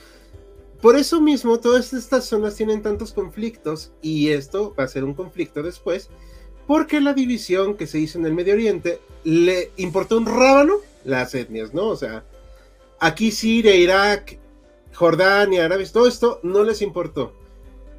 por 0.81 0.97
eso 0.97 1.21
mismo, 1.21 1.61
todas 1.61 1.93
estas 1.95 2.27
zonas 2.27 2.57
tienen 2.57 2.83
tantos 2.83 3.13
conflictos 3.13 3.93
y 4.03 4.29
esto 4.29 4.75
va 4.79 4.85
a 4.85 4.89
ser 4.89 5.05
un 5.05 5.15
conflicto 5.15 5.63
después, 5.63 6.11
porque 6.67 7.01
la 7.01 7.15
división 7.15 7.77
que 7.77 7.87
se 7.87 7.99
hizo 7.99 8.19
en 8.19 8.27
el 8.27 8.35
Medio 8.35 8.53
Oriente 8.55 9.01
le 9.25 9.71
importó 9.77 10.19
un 10.19 10.27
rábano 10.27 10.75
las 11.05 11.35
etnias, 11.35 11.73
¿no? 11.73 11.87
O 11.89 11.97
sea, 11.97 12.25
aquí 13.01 13.31
Siria, 13.31 13.75
Irak, 13.75 14.39
Jordania, 14.95 15.65
Arabia, 15.65 15.87
todo 15.93 16.07
esto 16.07 16.41
no 16.43 16.65
les 16.65 16.83
importó. 16.83 17.33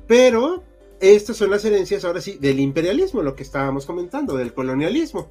Pero 0.08 0.64
estas 1.00 1.38
son 1.38 1.52
las 1.52 1.66
herencias 1.66 2.06
ahora 2.06 2.22
sí 2.22 2.38
del 2.40 2.60
imperialismo, 2.60 3.22
lo 3.22 3.36
que 3.36 3.44
estábamos 3.44 3.86
comentando, 3.86 4.38
del 4.38 4.54
colonialismo. 4.54 5.28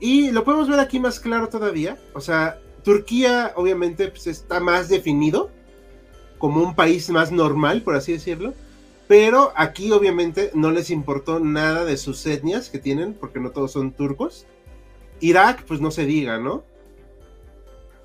Y 0.00 0.30
lo 0.30 0.44
podemos 0.44 0.68
ver 0.68 0.80
aquí 0.80 0.98
más 0.98 1.20
claro 1.20 1.48
todavía. 1.48 1.98
O 2.12 2.20
sea, 2.20 2.60
Turquía 2.82 3.52
obviamente 3.56 4.08
pues, 4.08 4.26
está 4.26 4.60
más 4.60 4.88
definido 4.88 5.50
como 6.38 6.62
un 6.62 6.74
país 6.74 7.08
más 7.10 7.32
normal, 7.32 7.82
por 7.82 7.94
así 7.94 8.12
decirlo. 8.12 8.52
Pero 9.06 9.52
aquí 9.56 9.92
obviamente 9.92 10.50
no 10.54 10.70
les 10.70 10.90
importó 10.90 11.38
nada 11.38 11.84
de 11.84 11.96
sus 11.96 12.24
etnias 12.26 12.70
que 12.70 12.78
tienen, 12.78 13.14
porque 13.14 13.38
no 13.38 13.50
todos 13.50 13.72
son 13.72 13.92
turcos. 13.92 14.46
Irak, 15.20 15.64
pues 15.66 15.80
no 15.80 15.90
se 15.90 16.06
diga, 16.06 16.38
¿no? 16.38 16.64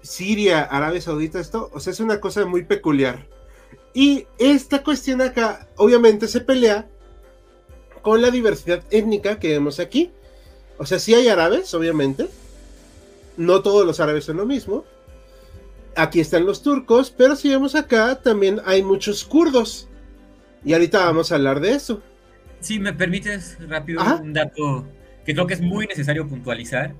Siria, 0.01 0.63
Arabia 0.63 1.01
Saudita, 1.01 1.39
esto, 1.39 1.70
o 1.74 1.79
sea, 1.79 1.91
es 1.91 2.00
una 2.00 2.20
cosa 2.20 2.46
muy 2.46 2.63
peculiar. 2.63 3.25
Y 3.94 4.27
esta 4.38 4.84
cuestión 4.84 5.22
acá, 5.22 5.68
obviamente, 5.75 6.27
se 6.27 6.41
pelea 6.41 6.88
con 8.01 8.22
la 8.22 8.32
diversidad 8.32 8.84
étnica 8.91 9.39
que 9.39 9.50
vemos 9.50 9.79
aquí. 9.79 10.12
O 10.77 10.86
sea, 10.86 11.00
sí 11.00 11.13
hay 11.13 11.27
árabes, 11.27 11.74
obviamente. 11.74 12.29
No 13.36 13.62
todos 13.62 13.86
los 13.86 14.00
árabes 14.00 14.25
son 14.25 14.38
lo 14.38 14.46
mismo 14.46 14.86
aquí 16.00 16.20
están 16.20 16.46
los 16.46 16.62
turcos, 16.62 17.12
pero 17.15 17.36
si 17.36 17.50
vemos 17.50 17.75
acá, 17.75 18.15
también 18.22 18.62
hay 18.65 18.84
muchos 18.84 19.24
kurdos. 19.24 19.88
Y 20.63 20.74
ahorita 20.74 21.06
vamos 21.06 21.32
a 21.32 21.36
hablar 21.36 21.60
de 21.60 21.74
eso. 21.74 22.01
Si 22.60 22.79
me 22.79 22.94
permites 22.94 23.58
rápido 23.68 24.01
un 24.22 24.34
dato 24.34 24.86
que 25.25 25.34
creo 25.34 25.48
que 25.48 25.53
es 25.53 25.62
muy 25.62 25.88
necesario 25.88 26.27
puntualizar. 26.27 26.94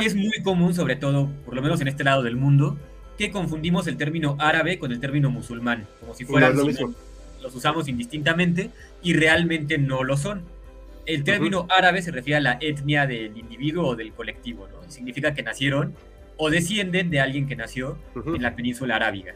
Es 0.00 0.14
muy 0.14 0.42
común, 0.42 0.74
sobre 0.74 0.96
todo, 0.96 1.30
por 1.44 1.54
lo 1.54 1.62
menos 1.62 1.80
en 1.80 1.88
este 1.88 2.04
lado 2.04 2.22
del 2.22 2.36
mundo, 2.36 2.78
que 3.16 3.30
confundimos 3.30 3.86
el 3.86 3.96
término 3.96 4.36
árabe 4.38 4.78
con 4.78 4.92
el 4.92 5.00
término 5.00 5.30
musulmán, 5.30 5.86
como 6.00 6.14
si 6.14 6.24
fueran 6.24 6.56
los 6.56 7.54
usamos 7.54 7.88
indistintamente 7.88 8.70
y 9.02 9.14
realmente 9.14 9.78
no 9.78 10.02
lo 10.02 10.16
son. 10.16 10.42
El 11.06 11.24
término 11.24 11.66
árabe 11.70 12.02
se 12.02 12.10
refiere 12.10 12.36
a 12.36 12.40
la 12.40 12.58
etnia 12.60 13.06
del 13.06 13.36
individuo 13.36 13.88
o 13.88 13.96
del 13.96 14.12
colectivo, 14.12 14.68
¿no? 14.68 14.90
Significa 14.90 15.32
que 15.34 15.42
nacieron 15.42 15.94
o 16.36 16.50
descienden 16.50 17.10
de 17.10 17.20
alguien 17.20 17.46
que 17.46 17.56
nació 17.56 17.96
en 18.14 18.42
la 18.42 18.54
península 18.54 18.96
arábiga. 18.96 19.34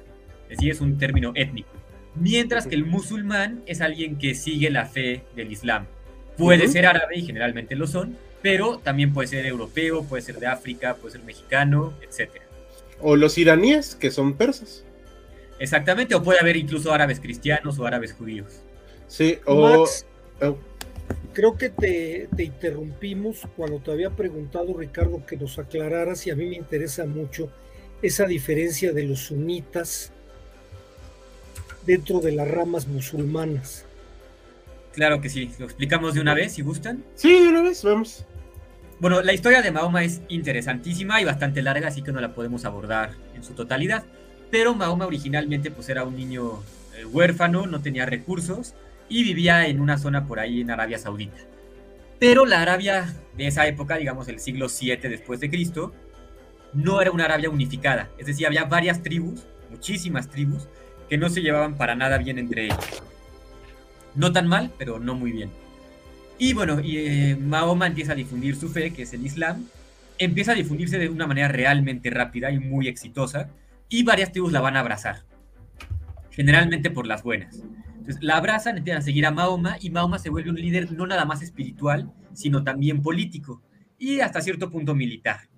Es 0.51 0.59
decir, 0.59 0.73
es 0.73 0.81
un 0.81 0.99
término 0.99 1.33
étnico. 1.35 1.71
Mientras 2.15 2.67
que 2.67 2.75
el 2.75 2.85
musulmán 2.85 3.63
es 3.67 3.81
alguien 3.81 4.19
que 4.19 4.35
sigue 4.35 4.71
la 4.71 4.85
fe 4.85 5.25
del 5.35 5.51
Islam. 5.51 5.87
Puede 6.37 6.69
ser 6.69 6.87
árabe 6.87 7.17
y 7.17 7.23
generalmente 7.23 7.75
lo 7.75 7.87
son, 7.87 8.17
pero 8.43 8.79
también 8.79 9.13
puede 9.13 9.29
ser 9.29 9.47
europeo, 9.47 10.05
puede 10.05 10.23
ser 10.23 10.39
de 10.39 10.47
África, 10.47 10.97
puede 10.97 11.13
ser 11.13 11.23
mexicano, 11.23 11.95
etc. 12.03 12.43
O 13.01 13.17
los 13.17 13.39
iraníes, 13.39 13.95
que 13.95 14.11
son 14.11 14.35
persas. 14.35 14.85
Exactamente, 15.59 16.15
o 16.15 16.23
puede 16.23 16.41
haber 16.41 16.57
incluso 16.57 16.93
árabes 16.93 17.21
cristianos 17.21 17.79
o 17.79 17.87
árabes 17.87 18.13
judíos. 18.13 18.61
Sí, 19.07 19.39
o... 19.47 19.85
Oh 20.41 20.59
creo 21.33 21.57
que 21.57 21.71
te, 21.71 22.29
interrumpimos 22.39 23.43
cuando 23.57 23.79
te 23.79 23.91
había 23.91 24.11
preguntado, 24.11 24.75
Ricardo, 24.77 25.25
que 25.27 25.37
nos 25.37 25.59
aclararas 25.59 26.27
y 26.27 26.31
a 26.31 26.37
mí 26.37 26.47
me 26.47 26.57
interesa 26.57 27.07
mucho 27.07 27.51
esa 28.03 28.27
diferencia 28.27 28.93
de 28.93 29.05
los 29.05 29.21
sunitas 29.21 30.13
dentro 31.87 32.21
de 32.21 32.33
las 32.33 32.49
ramas 32.49 32.87
musulmanas. 32.87 33.85
Claro 34.93 35.21
que 35.21 35.31
sí, 35.31 35.51
lo 35.59 35.65
explicamos 35.65 36.15
de 36.15 36.21
una 36.21 36.35
vez, 36.35 36.53
si 36.53 36.63
gustan. 36.63 37.03
Sí, 37.15 37.41
de 37.41 37.49
una 37.49 37.63
vez, 37.63 37.83
vamos. 37.83 38.27
Bueno, 39.03 39.21
la 39.21 39.33
historia 39.33 39.63
de 39.63 39.73
Mahoma 39.73 40.05
es 40.05 40.23
interesantísima 40.29 41.21
y 41.21 41.25
bastante 41.25 41.61
larga, 41.61 41.89
así 41.89 42.03
que 42.03 42.13
no 42.13 42.21
la 42.21 42.35
podemos 42.35 42.65
abordar 42.65 43.11
en 43.35 43.43
su 43.43 43.53
totalidad. 43.53 44.05
Pero 44.49 44.77
Mahoma 44.77 45.07
originalmente 45.07 45.73
pues 45.73 45.89
era 45.89 46.05
un 46.05 46.15
niño 46.15 46.63
eh, 46.97 47.05
huérfano, 47.05 47.67
no 47.67 47.83
tenía 47.83 48.07
recursos 48.07 48.75
y 49.09 49.25
vivía 49.25 49.67
en 49.67 49.81
una 49.81 49.99
zona 49.99 50.25
por 50.25 50.39
ahí 50.39 50.61
en 50.61 50.71
Arabia 50.71 50.99
Saudita. 50.99 51.39
Pero 52.21 52.47
la 52.47 52.63
Arabia 52.63 53.13
de 53.37 53.49
esa 53.49 53.67
época, 53.67 53.97
digamos 53.97 54.29
el 54.29 54.39
siglo 54.39 54.69
7 54.69 55.09
después 55.09 55.41
de 55.41 55.51
Cristo, 55.51 55.93
no 56.73 57.03
era 57.03 57.11
una 57.11 57.25
Arabia 57.25 57.51
unificada, 57.51 58.09
es 58.19 58.27
decir, 58.27 58.47
había 58.47 58.67
varias 58.67 59.03
tribus, 59.03 59.43
muchísimas 59.69 60.29
tribus, 60.29 60.69
que 61.09 61.19
no 61.19 61.29
se 61.29 61.43
llevaban 61.43 61.77
para 61.77 61.97
nada 61.97 62.19
bien 62.19 62.39
entre 62.39 62.67
ellos. 62.67 63.03
No 64.15 64.31
tan 64.31 64.47
mal, 64.47 64.71
pero 64.79 65.01
no 65.01 65.17
muy 65.17 65.33
bien. 65.33 65.51
Y 66.39 66.55
bueno, 66.55 66.81
y, 66.81 66.99
eh, 66.99 67.37
Mahoma 67.37 67.87
empieza 67.87 68.13
a 68.13 68.17
difundir 68.17 68.57
su 68.57 68.69
fe, 68.69 68.93
que 68.93 69.03
es 69.03 69.13
el 69.13 69.25
Islam, 69.25 69.67
empieza 70.19 70.53
a 70.53 70.55
difundirse 70.55 70.99
de 70.99 71.09
una 71.09 71.27
manera 71.27 71.49
realmente 71.49 72.11
rápida 72.11 72.51
y 72.51 72.59
muy 72.59 72.89
exitosa, 72.89 73.51
y 73.89 74.03
varias 74.03 74.33
tribus 74.33 74.53
la 74.53 74.61
van 74.61 74.77
a 74.77 74.81
abrazar, 74.81 75.25
generalmente 76.31 76.91
por 76.91 77.07
las 77.07 77.23
buenas. 77.23 77.63
Entonces 77.99 78.23
la 78.23 78.37
abrazan, 78.37 78.79
empiezan 78.79 79.03
a 79.03 79.05
seguir 79.05 79.27
a 79.27 79.31
Mahoma, 79.31 79.77
y 79.81 79.91
Mahoma 79.91 80.19
se 80.19 80.31
vuelve 80.31 80.51
un 80.51 80.57
líder 80.57 80.91
no 80.93 81.07
nada 81.07 81.25
más 81.25 81.43
espiritual, 81.43 82.13
sino 82.33 82.65
también 82.65 83.03
político, 83.03 83.63
y 83.99 84.21
hasta 84.21 84.41
cierto 84.41 84.71
punto 84.71 84.95
militar. 84.95 85.49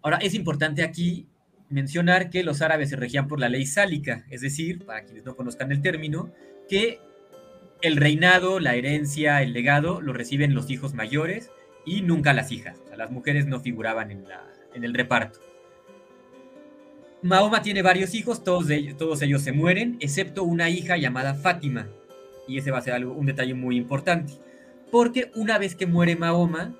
Ahora, 0.00 0.18
es 0.18 0.32
importante 0.34 0.82
aquí 0.82 1.26
mencionar 1.68 2.30
que 2.30 2.42
los 2.42 2.62
árabes 2.62 2.90
se 2.90 2.96
regían 2.96 3.28
por 3.28 3.40
la 3.40 3.48
ley 3.48 3.66
sálica, 3.66 4.24
es 4.30 4.40
decir, 4.40 4.86
para 4.86 5.04
quienes 5.04 5.24
no 5.24 5.36
conozcan 5.36 5.70
el 5.72 5.82
término, 5.82 6.32
que 6.68 7.00
el 7.80 7.96
reinado, 7.96 8.60
la 8.60 8.74
herencia, 8.74 9.42
el 9.42 9.52
legado 9.52 10.00
lo 10.00 10.12
reciben 10.12 10.54
los 10.54 10.70
hijos 10.70 10.94
mayores 10.94 11.50
y 11.84 12.02
nunca 12.02 12.32
las 12.32 12.50
hijas. 12.52 12.78
O 12.84 12.88
sea, 12.88 12.96
las 12.96 13.10
mujeres 13.10 13.46
no 13.46 13.60
figuraban 13.60 14.10
en, 14.10 14.24
el 14.84 14.94
reparto. 14.94 15.38
Mahoma 17.22 17.62
tiene 17.62 17.82
varios 17.82 18.14
hijos, 18.14 18.44
todos, 18.44 18.70
ellos, 18.70 19.42
se 19.42 19.52
mueren, 19.52 19.96
excepto 20.00 20.44
una 20.44 20.70
hija 20.70 20.96
llamada 20.96 21.34
Fátima. 21.34 21.88
Y 22.46 22.58
ese 22.58 22.70
va 22.70 22.78
a 22.78 22.82
ser 22.82 23.04
un 23.06 23.26
detalle 23.26 23.54
muy 23.54 23.76
importante. 23.76 24.34
Porque 24.90 25.30
una 25.34 25.58
vez 25.58 25.74
que 25.74 25.86
muere 25.86 26.16
Mahoma, 26.16 26.74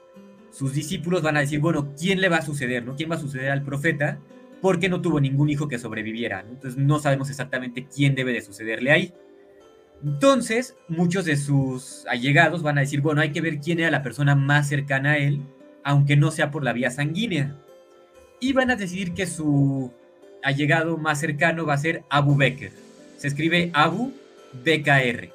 sus 0.50 0.72
discípulos 0.72 1.22
van 1.22 1.36
a 1.36 1.40
decir, 1.40 1.60
bueno, 1.60 1.92
¿quién 1.98 2.20
le 2.20 2.28
va 2.28 2.38
a 2.38 2.42
suceder? 2.42 2.84
¿no? 2.84 2.96
¿Quién 2.96 3.10
va 3.10 3.16
a 3.16 3.20
suceder 3.20 3.50
al 3.50 3.62
profeta? 3.62 4.18
Porque 4.60 4.88
no 4.88 5.00
tuvo 5.00 5.20
ningún 5.20 5.50
hijo 5.50 5.68
que 5.68 5.78
sobreviviera. 5.78 6.44
Entonces 6.48 6.78
no 6.78 6.98
sabemos 7.00 7.30
exactamente 7.30 7.86
quién 7.86 8.14
debe 8.14 8.32
de 8.32 8.42
sucederle 8.42 8.90
ahí. 8.92 9.14
Entonces, 10.04 10.76
muchos 10.88 11.24
de 11.24 11.36
sus 11.36 12.04
allegados 12.06 12.62
van 12.62 12.78
a 12.78 12.82
decir, 12.82 13.00
bueno, 13.00 13.20
hay 13.20 13.32
que 13.32 13.40
ver 13.40 13.58
quién 13.58 13.80
era 13.80 13.90
la 13.90 14.02
persona 14.02 14.34
más 14.34 14.68
cercana 14.68 15.12
a 15.12 15.18
él, 15.18 15.42
aunque 15.82 16.16
no 16.16 16.30
sea 16.30 16.50
por 16.50 16.62
la 16.62 16.72
vía 16.72 16.90
sanguínea. 16.90 17.56
Y 18.40 18.52
van 18.52 18.70
a 18.70 18.76
decidir 18.76 19.14
que 19.14 19.26
su 19.26 19.92
allegado 20.42 20.96
más 20.98 21.18
cercano 21.18 21.66
va 21.66 21.74
a 21.74 21.78
ser 21.78 22.04
Abu 22.10 22.36
Bekr. 22.36 22.70
Se 23.16 23.26
escribe 23.26 23.70
Abu 23.74 24.12
BKR. 24.64 25.30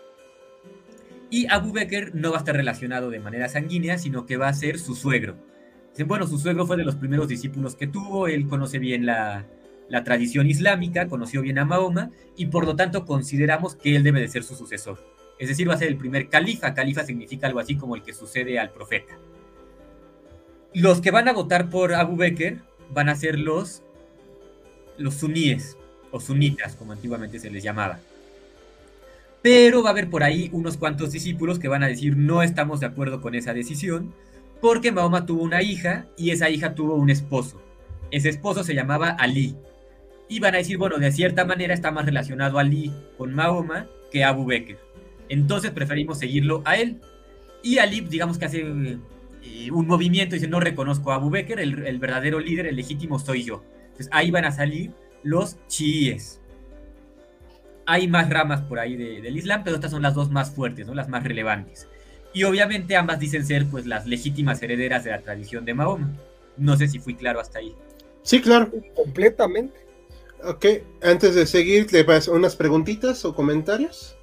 Y 1.29 1.47
Abu 1.47 1.73
Bekr 1.73 2.15
no 2.15 2.31
va 2.31 2.37
a 2.37 2.39
estar 2.39 2.55
relacionado 2.55 3.09
de 3.09 3.19
manera 3.19 3.49
sanguínea, 3.49 3.97
sino 3.97 4.25
que 4.25 4.37
va 4.37 4.47
a 4.47 4.53
ser 4.53 4.79
su 4.79 4.95
suegro. 4.95 5.35
Bueno, 6.05 6.25
su 6.25 6.39
suegro 6.39 6.65
fue 6.65 6.77
de 6.77 6.85
los 6.85 6.95
primeros 6.95 7.27
discípulos 7.27 7.75
que 7.75 7.87
tuvo, 7.87 8.27
él 8.27 8.47
conoce 8.47 8.79
bien 8.79 9.05
la, 9.05 9.45
la 9.93 10.03
tradición 10.03 10.49
islámica, 10.49 11.07
conoció 11.07 11.43
bien 11.43 11.59
a 11.59 11.65
Mahoma 11.65 12.09
y 12.35 12.47
por 12.47 12.65
lo 12.65 12.75
tanto 12.75 13.05
consideramos 13.05 13.75
que 13.75 13.95
él 13.95 14.01
debe 14.01 14.21
de 14.21 14.27
ser 14.27 14.43
su 14.43 14.55
sucesor. 14.55 14.97
Es 15.37 15.49
decir, 15.49 15.69
va 15.69 15.75
a 15.75 15.77
ser 15.77 15.87
el 15.87 15.97
primer 15.97 16.29
califa. 16.29 16.73
Califa 16.73 17.03
significa 17.03 17.45
algo 17.45 17.59
así 17.59 17.75
como 17.75 17.95
el 17.95 18.01
que 18.01 18.11
sucede 18.11 18.57
al 18.57 18.71
profeta. 18.71 19.13
Los 20.73 20.99
que 20.99 21.11
van 21.11 21.27
a 21.27 21.31
votar 21.33 21.69
por 21.69 21.93
Abu 21.93 22.15
Bakr 22.15 22.57
van 22.91 23.07
a 23.07 23.15
ser 23.15 23.37
los, 23.37 23.83
los 24.97 25.13
suníes 25.13 25.77
o 26.09 26.19
sunitas, 26.19 26.75
como 26.75 26.93
antiguamente 26.93 27.37
se 27.37 27.51
les 27.51 27.61
llamaba. 27.61 27.99
Pero 29.43 29.83
va 29.83 29.89
a 29.89 29.91
haber 29.91 30.09
por 30.09 30.23
ahí 30.23 30.49
unos 30.53 30.75
cuantos 30.75 31.11
discípulos 31.11 31.59
que 31.59 31.67
van 31.67 31.83
a 31.83 31.87
decir 31.87 32.17
no 32.17 32.41
estamos 32.41 32.79
de 32.79 32.87
acuerdo 32.87 33.21
con 33.21 33.35
esa 33.35 33.53
decisión 33.53 34.11
porque 34.59 34.91
Mahoma 34.91 35.27
tuvo 35.27 35.43
una 35.43 35.61
hija 35.61 36.07
y 36.17 36.31
esa 36.31 36.49
hija 36.49 36.73
tuvo 36.73 36.95
un 36.95 37.11
esposo. 37.11 37.61
Ese 38.09 38.29
esposo 38.29 38.63
se 38.63 38.73
llamaba 38.73 39.09
Ali 39.09 39.55
y 40.33 40.39
van 40.39 40.55
a 40.55 40.57
decir, 40.57 40.79
bueno, 40.79 40.97
de 40.97 41.11
cierta 41.11 41.45
manera 41.45 41.75
está 41.75 41.91
más 41.91 42.07
relacionado 42.07 42.57
Ali 42.57 42.91
con 43.19 43.35
Mahoma 43.35 43.85
que 44.11 44.23
Abu 44.23 44.45
Bakr. 44.45 44.79
Entonces 45.29 45.69
preferimos 45.69 46.17
seguirlo 46.17 46.63
a 46.65 46.77
él. 46.77 46.99
Y 47.61 47.77
Ali, 47.77 48.01
digamos 48.01 48.39
que 48.39 48.45
hace 48.45 48.61
eh, 48.61 49.71
un 49.71 49.85
movimiento 49.85 50.35
y 50.35 50.39
dice, 50.39 50.49
no 50.49 50.59
reconozco 50.59 51.11
a 51.11 51.15
Abu 51.15 51.29
Bakr, 51.29 51.59
el, 51.59 51.99
verdadero 51.99 52.39
líder, 52.39 52.65
el 52.65 52.75
legítimo 52.75 53.19
soy 53.19 53.43
yo. 53.43 53.63
Entonces 53.83 54.09
ahí 54.11 54.31
van 54.31 54.45
a 54.45 54.51
salir 54.51 54.91
los 55.21 55.57
chiíes. 55.67 56.41
Hay 57.85 58.07
más 58.07 58.27
ramas 58.27 58.61
por 58.61 58.79
ahí 58.79 58.95
del 58.95 59.37
Islam, 59.37 59.61
pero 59.63 59.75
estas 59.75 59.91
son 59.91 60.01
las 60.01 60.15
dos 60.15 60.31
más 60.31 60.49
fuertes, 60.49 60.87
¿no? 60.87 60.95
las 60.95 61.09
más 61.09 61.23
relevantes. 61.23 61.87
Y 62.33 62.43
obviamente 62.45 62.95
ambas 62.95 63.19
dicen 63.19 63.45
ser 63.45 63.67
pues 63.67 63.85
las 63.85 64.07
legítimas 64.07 64.63
herederas 64.63 65.03
de 65.03 65.11
la 65.11 65.21
tradición 65.21 65.63
de 65.63 65.75
Mahoma. 65.75 66.11
No 66.57 66.75
sé 66.75 66.87
si 66.87 66.97
fui 66.97 67.13
claro 67.13 67.39
hasta 67.39 67.59
ahí. 67.59 67.75
Sí, 68.23 68.41
claro. 68.41 68.71
Completamente. 68.95 69.83
Ok, 70.45 70.65
antes 71.01 71.35
de 71.35 71.45
seguir, 71.45 71.91
le 71.93 72.03
paso 72.03 72.33
unas 72.33 72.55
preguntitas 72.55 73.23
o 73.23 73.33
comentarios 73.33 74.15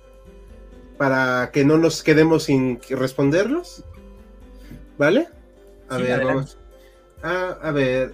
para 0.99 1.51
que 1.51 1.65
no 1.65 1.79
nos 1.79 2.03
quedemos 2.03 2.45
sin 2.45 2.79
responderlos. 2.91 3.85
¿Vale? 4.99 5.29
A 5.89 5.97
ver, 5.97 6.25
vamos. 6.25 6.59
Ah, 7.23 7.59
a 7.63 7.71
ver. 7.73 8.13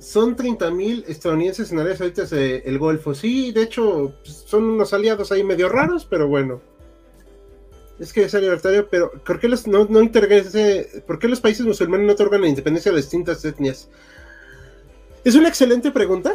Son 0.00 0.36
30.000 0.36 1.04
estadounidenses 1.06 1.70
en 1.70 1.78
áreas 1.78 2.00
ahorita 2.00 2.24
del 2.24 2.78
Golfo. 2.78 3.14
Sí, 3.14 3.52
de 3.52 3.62
hecho, 3.62 4.16
pues, 4.24 4.44
son 4.46 4.64
unos 4.64 4.92
aliados 4.92 5.30
ahí 5.30 5.44
medio 5.44 5.68
raros, 5.68 6.04
pero 6.04 6.26
bueno. 6.26 6.60
Es 8.00 8.12
que 8.12 8.24
es 8.24 8.34
libertario, 8.34 8.88
pero 8.90 9.12
¿por 9.24 9.38
qué 9.38 9.48
los, 9.48 9.68
no, 9.68 9.84
no 9.84 10.00
¿por 11.06 11.18
qué 11.20 11.28
los 11.28 11.40
países 11.40 11.64
musulmanes 11.64 12.06
no 12.08 12.14
otorgan 12.14 12.40
la 12.40 12.48
independencia 12.48 12.90
a 12.90 12.94
las 12.96 13.04
distintas 13.04 13.44
etnias? 13.44 13.88
Es 15.22 15.36
una 15.36 15.48
excelente 15.48 15.92
pregunta. 15.92 16.34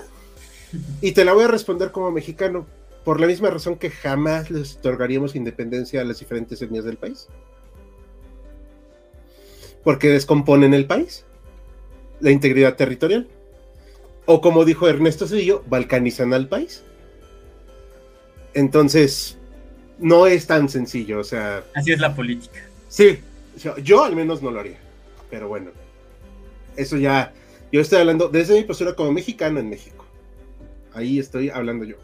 Y 1.02 1.12
te 1.14 1.26
la 1.26 1.34
voy 1.34 1.46
a 1.46 1.48
responder 1.48 1.92
como 1.92 2.12
mexicano, 2.12 2.66
por 3.04 3.22
la 3.22 3.28
misma 3.28 3.50
razón 3.50 3.78
que 3.78 3.90
jamás 3.90 4.52
les 4.52 4.76
otorgaríamos 4.76 5.36
independencia 5.36 6.02
a 6.02 6.04
las 6.04 6.20
diferentes 6.20 6.62
etnias 6.62 6.84
del 6.84 6.98
país. 6.98 7.28
Porque 9.84 10.10
descomponen 10.10 10.74
el 10.74 10.86
país, 10.86 11.26
la 12.20 12.32
integridad 12.32 12.76
territorial. 12.76 13.28
O 14.26 14.42
como 14.42 14.66
dijo 14.66 14.90
Ernesto 14.90 15.26
Cedillo, 15.26 15.64
balcanizan 15.68 16.34
al 16.34 16.50
país. 16.50 16.84
Entonces, 18.54 19.38
no 20.00 20.28
es 20.28 20.48
tan 20.48 20.68
sencillo, 20.68 21.20
o 21.20 21.24
sea... 21.24 21.64
Así 21.76 21.94
es 21.94 22.00
la 22.00 22.14
política. 22.14 22.60
Sí, 22.90 23.20
yo 23.84 24.04
al 24.04 24.16
menos 24.16 24.42
no 24.42 24.52
lo 24.52 24.60
haría. 24.60 24.80
Pero 25.30 25.48
bueno, 25.48 25.72
eso 26.76 26.98
ya... 26.98 27.34
Yo 27.72 27.80
estoy 27.82 28.00
hablando 28.00 28.28
desde 28.30 28.56
mi 28.56 28.64
postura 28.64 28.96
como 28.96 29.14
mexicano 29.14 29.60
en 29.60 29.70
México. 29.70 30.07
Ahí 30.98 31.20
estoy 31.20 31.50
hablando 31.50 31.86
yo. 31.86 31.96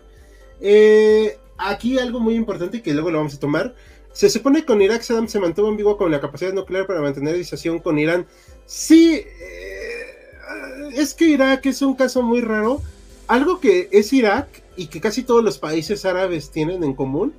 Eh, 0.62 1.38
aquí 1.58 1.98
algo 1.98 2.20
muy 2.20 2.36
importante 2.36 2.82
que 2.82 2.94
luego 2.94 3.10
lo 3.10 3.18
vamos 3.18 3.34
a 3.34 3.40
tomar. 3.40 3.76
Se 4.12 4.30
supone 4.30 4.60
que 4.60 4.66
con 4.68 4.82
Irak 4.82 5.02
Saddam 5.02 5.28
se 5.28 5.40
mantuvo 5.40 5.70
en 5.70 5.78
vivo 5.78 5.98
con 5.98 6.12
la 6.12 6.22
capacidad 6.22 6.54
nuclear 6.54 6.86
para 6.86 7.02
mantener 7.02 7.36
disociación 7.36 7.80
con 7.80 7.98
Irán. 7.98 8.28
Sí, 8.68 9.16
eh, 9.16 10.92
es 10.96 11.16
que 11.16 11.26
Irak 11.26 11.66
es 11.66 11.82
un 11.82 11.96
caso 11.96 12.22
muy 12.22 12.42
raro. 12.42 12.82
Algo 13.28 13.60
que 13.60 13.90
es 13.92 14.14
Irak 14.14 14.48
y 14.76 14.88
que 14.88 15.02
casi 15.02 15.24
todos 15.24 15.44
los 15.44 15.58
países 15.58 16.06
árabes 16.06 16.52
tienen 16.52 16.84
en 16.84 16.94
común 16.94 17.34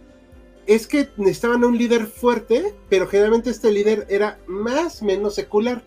es 0.66 0.86
que 0.88 1.08
necesitaban 1.16 1.62
un 1.62 1.78
líder 1.78 2.06
fuerte, 2.06 2.74
pero 2.88 3.06
generalmente 3.06 3.50
este 3.50 3.70
líder 3.70 4.06
era 4.08 4.38
más 4.46 5.02
menos 5.02 5.36
secular. 5.36 5.82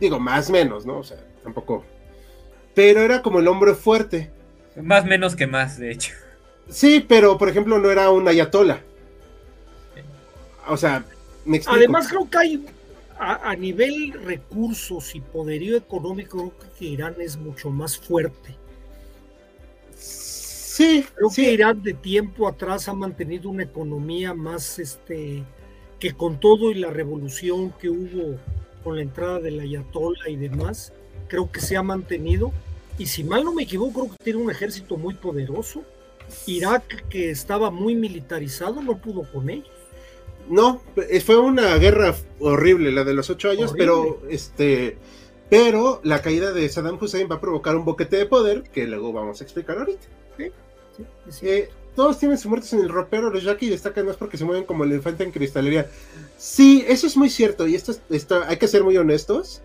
Digo, 0.00 0.18
más 0.18 0.48
menos, 0.48 0.86
¿no? 0.86 0.98
O 0.98 1.04
sea, 1.04 1.18
tampoco. 1.42 1.84
Pero 2.74 3.00
era 3.00 3.20
como 3.20 3.40
el 3.40 3.48
hombre 3.48 3.74
fuerte. 3.74 4.30
Más 4.82 5.04
menos 5.04 5.36
que 5.36 5.46
más, 5.46 5.78
de 5.78 5.92
hecho. 5.92 6.12
Sí, 6.68 7.04
pero 7.06 7.38
por 7.38 7.48
ejemplo 7.48 7.78
no 7.78 7.90
era 7.90 8.10
un 8.10 8.26
ayatola. 8.28 8.80
O 10.68 10.76
sea, 10.76 11.04
me 11.44 11.58
explico. 11.58 11.78
Además 11.78 12.08
creo 12.08 12.28
que 12.28 12.38
hay 12.38 12.66
a, 13.18 13.54
nivel 13.56 14.12
recursos 14.24 15.14
y 15.14 15.20
poderío 15.20 15.76
económico 15.76 16.52
creo 16.58 16.74
que 16.78 16.84
Irán 16.84 17.14
es 17.18 17.36
mucho 17.36 17.70
más 17.70 17.96
fuerte. 17.96 18.56
Sí, 19.96 21.06
creo 21.14 21.30
que 21.34 21.52
Irán 21.52 21.82
de 21.82 21.94
tiempo 21.94 22.46
atrás 22.46 22.88
ha 22.88 22.94
mantenido 22.94 23.48
una 23.48 23.62
economía 23.62 24.34
más 24.34 24.78
este 24.78 25.42
que 25.98 26.12
con 26.12 26.38
todo 26.38 26.70
y 26.70 26.74
la 26.74 26.90
revolución 26.90 27.72
que 27.80 27.88
hubo 27.88 28.38
con 28.84 28.96
la 28.96 29.02
entrada 29.02 29.40
del 29.40 29.58
ayatola 29.58 30.28
y 30.28 30.36
demás, 30.36 30.92
creo 31.28 31.50
que 31.50 31.60
se 31.60 31.76
ha 31.76 31.82
mantenido 31.82 32.52
y 32.98 33.06
si 33.06 33.24
mal 33.24 33.44
no 33.44 33.52
me 33.52 33.64
equivoco, 33.64 34.00
creo 34.00 34.12
que 34.12 34.24
tiene 34.24 34.40
un 34.40 34.50
ejército 34.50 34.96
muy 34.96 35.14
poderoso. 35.14 35.82
Irak, 36.46 37.08
que 37.08 37.30
estaba 37.30 37.70
muy 37.70 37.94
militarizado, 37.94 38.82
no 38.82 38.98
pudo 38.98 39.22
con 39.30 39.48
ellos. 39.48 39.70
No, 40.48 40.80
eh, 40.96 41.20
fue 41.20 41.38
una 41.38 41.76
guerra 41.76 42.14
horrible 42.38 42.92
la 42.92 43.04
de 43.04 43.14
los 43.14 43.30
ocho 43.30 43.50
años, 43.50 43.74
pero 43.76 44.22
este, 44.28 44.96
pero 45.50 46.00
la 46.04 46.22
caída 46.22 46.52
de 46.52 46.68
Saddam 46.68 46.98
Hussein 47.00 47.28
va 47.30 47.36
a 47.36 47.40
provocar 47.40 47.76
un 47.76 47.84
boquete 47.84 48.16
de 48.16 48.26
poder 48.26 48.62
que 48.62 48.86
luego 48.86 49.12
vamos 49.12 49.40
a 49.40 49.44
explicar 49.44 49.78
ahorita. 49.78 50.06
Sí, 50.36 50.52
sí, 51.30 51.48
eh, 51.48 51.68
todos 51.94 52.18
tienen 52.18 52.38
sus 52.38 52.46
muertos 52.46 52.72
en 52.72 52.80
el 52.80 52.88
ropero, 52.88 53.30
los 53.30 53.42
Jackie 53.42 53.70
destacan 53.70 54.06
más 54.06 54.16
porque 54.16 54.36
se 54.36 54.44
mueven 54.44 54.64
como 54.64 54.84
el 54.84 54.92
elefante 54.92 55.24
en 55.24 55.32
cristalería. 55.32 55.90
Sí, 56.38 56.84
eso 56.86 57.06
es 57.06 57.16
muy 57.16 57.30
cierto, 57.30 57.66
y 57.66 57.74
esto, 57.74 57.94
esto 58.10 58.42
hay 58.46 58.56
que 58.56 58.68
ser 58.68 58.84
muy 58.84 58.96
honestos. 58.96 59.62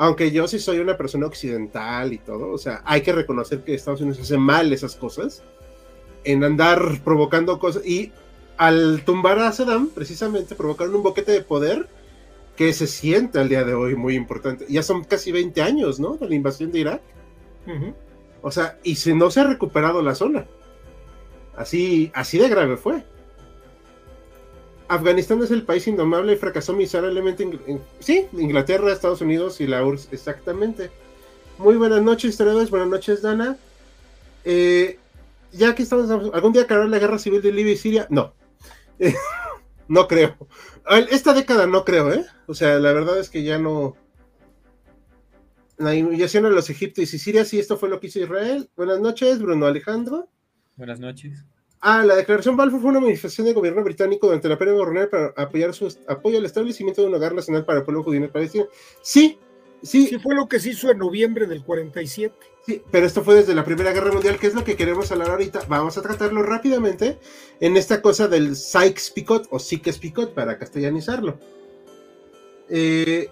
Aunque 0.00 0.30
yo 0.30 0.48
sí 0.48 0.58
soy 0.58 0.78
una 0.78 0.96
persona 0.96 1.26
occidental 1.26 2.14
y 2.14 2.16
todo, 2.16 2.52
o 2.52 2.56
sea, 2.56 2.80
hay 2.86 3.02
que 3.02 3.12
reconocer 3.12 3.62
que 3.62 3.74
Estados 3.74 4.00
Unidos 4.00 4.20
hace 4.20 4.38
mal 4.38 4.72
esas 4.72 4.96
cosas 4.96 5.42
en 6.24 6.42
andar 6.42 7.02
provocando 7.04 7.58
cosas. 7.58 7.84
Y 7.84 8.10
al 8.56 9.02
tumbar 9.04 9.38
a 9.40 9.52
Saddam, 9.52 9.90
precisamente 9.90 10.54
provocaron 10.54 10.94
un 10.94 11.02
boquete 11.02 11.32
de 11.32 11.42
poder 11.42 11.86
que 12.56 12.72
se 12.72 12.86
siente 12.86 13.40
al 13.40 13.50
día 13.50 13.62
de 13.62 13.74
hoy 13.74 13.94
muy 13.94 14.14
importante. 14.14 14.64
Ya 14.70 14.82
son 14.82 15.04
casi 15.04 15.32
20 15.32 15.60
años, 15.60 16.00
¿no? 16.00 16.16
De 16.16 16.26
la 16.26 16.34
invasión 16.34 16.72
de 16.72 16.78
Irak. 16.78 17.02
O 18.40 18.50
sea, 18.50 18.78
y 18.82 18.94
si 18.94 19.12
no 19.12 19.30
se 19.30 19.40
ha 19.40 19.44
recuperado 19.44 20.00
la 20.00 20.14
zona. 20.14 20.46
Así, 21.54 22.10
así 22.14 22.38
de 22.38 22.48
grave 22.48 22.78
fue. 22.78 23.04
Afganistán 24.90 25.40
es 25.40 25.52
el 25.52 25.62
país 25.62 25.86
indomable 25.86 26.32
y 26.32 26.36
fracasó 26.36 26.72
miserablemente. 26.72 27.44
En, 27.44 27.80
sí, 28.00 28.26
Inglaterra, 28.32 28.92
Estados 28.92 29.20
Unidos 29.20 29.60
y 29.60 29.68
la 29.68 29.84
URSS, 29.84 30.08
exactamente. 30.10 30.90
Muy 31.58 31.76
buenas 31.76 32.02
noches, 32.02 32.30
historiadores. 32.30 32.70
Buenas 32.70 32.88
noches, 32.88 33.22
Dana. 33.22 33.56
Eh, 34.44 34.98
ya 35.52 35.76
que 35.76 35.84
estamos, 35.84 36.10
¿algún 36.34 36.52
día 36.52 36.62
acabará 36.62 36.88
la 36.88 36.98
guerra 36.98 37.20
civil 37.20 37.40
de 37.40 37.52
Libia 37.52 37.74
y 37.74 37.76
Siria? 37.76 38.08
No. 38.10 38.34
no 39.88 40.08
creo. 40.08 40.36
Esta 41.10 41.34
década 41.34 41.68
no 41.68 41.84
creo, 41.84 42.12
¿eh? 42.12 42.26
O 42.48 42.54
sea, 42.54 42.80
la 42.80 42.92
verdad 42.92 43.20
es 43.20 43.30
que 43.30 43.44
ya 43.44 43.58
no. 43.60 43.96
La 45.76 45.94
inmigración 45.94 46.46
a 46.46 46.50
los 46.50 46.68
egipcios 46.68 47.14
y 47.14 47.18
Siria, 47.20 47.44
sí, 47.44 47.60
esto 47.60 47.76
fue 47.76 47.88
lo 47.88 48.00
que 48.00 48.08
hizo 48.08 48.18
Israel. 48.18 48.68
Buenas 48.76 48.98
noches, 48.98 49.40
Bruno 49.40 49.66
Alejandro. 49.66 50.28
Buenas 50.76 50.98
noches. 50.98 51.44
Ah, 51.82 52.04
la 52.04 52.14
declaración 52.14 52.56
Balfour 52.56 52.80
fue 52.80 52.90
una 52.90 53.00
manifestación 53.00 53.46
del 53.46 53.54
gobierno 53.54 53.82
británico 53.82 54.26
durante 54.26 54.48
la 54.48 54.58
pérdida 54.58 54.76
de 54.84 55.06
para 55.06 55.26
apoyar 55.36 55.72
su 55.72 55.88
apoyo 56.06 56.36
al 56.36 56.44
establecimiento 56.44 57.00
de 57.00 57.08
un 57.08 57.14
hogar 57.14 57.34
nacional 57.34 57.64
para 57.64 57.78
el 57.78 57.84
pueblo 57.84 58.02
judío 58.02 58.22
en 58.22 58.30
Palestina. 58.30 58.66
Sí, 59.00 59.38
sí. 59.82 60.06
Sí, 60.08 60.18
fue 60.18 60.34
lo 60.34 60.46
que 60.46 60.60
se 60.60 60.70
hizo 60.70 60.90
en 60.90 60.98
noviembre 60.98 61.46
del 61.46 61.64
47. 61.64 62.34
Sí, 62.66 62.82
pero 62.90 63.06
esto 63.06 63.24
fue 63.24 63.36
desde 63.36 63.54
la 63.54 63.64
Primera 63.64 63.92
Guerra 63.92 64.12
Mundial, 64.12 64.38
que 64.38 64.48
es 64.48 64.54
lo 64.54 64.62
que 64.62 64.76
queremos 64.76 65.10
hablar 65.10 65.30
ahorita. 65.30 65.60
Vamos 65.68 65.96
a 65.96 66.02
tratarlo 66.02 66.42
rápidamente 66.42 67.18
en 67.60 67.78
esta 67.78 68.02
cosa 68.02 68.28
del 68.28 68.56
Sykes-Picot 68.56 69.48
o 69.50 69.58
Sykes-Picot 69.58 70.34
para 70.34 70.58
castellanizarlo. 70.58 71.38
Eh, 72.68 73.30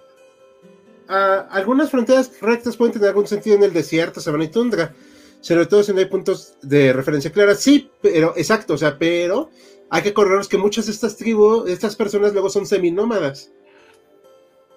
algunas 1.07 1.91
fronteras 1.91 2.33
rectas 2.41 2.79
pueden 2.79 2.95
tener 2.95 3.09
algún 3.09 3.27
sentido 3.27 3.57
en 3.57 3.63
el 3.63 3.75
desierto, 3.75 4.21
sabana 4.21 4.45
y 4.45 4.49
tundra, 4.49 4.95
sobre 5.41 5.67
todo 5.67 5.83
si 5.83 5.93
no 5.93 5.99
hay 5.99 6.07
puntos 6.07 6.57
de 6.63 6.93
referencia 6.93 7.33
clara. 7.33 7.55
Sí, 7.55 7.91
pero 8.03 8.35
exacto, 8.37 8.75
o 8.75 8.79
sea, 8.79 8.99
pero 8.99 9.51
hay 9.91 10.03
que 10.03 10.11
acordarnos 10.11 10.49
que 10.49 10.59
muchas 10.59 10.87
de 10.87 10.93
estas 10.93 11.17
tribus, 11.17 11.69
estas 11.69 11.97
personas 11.97 12.33
luego 12.33 12.51
son 12.51 12.67
seminómadas. 12.67 13.51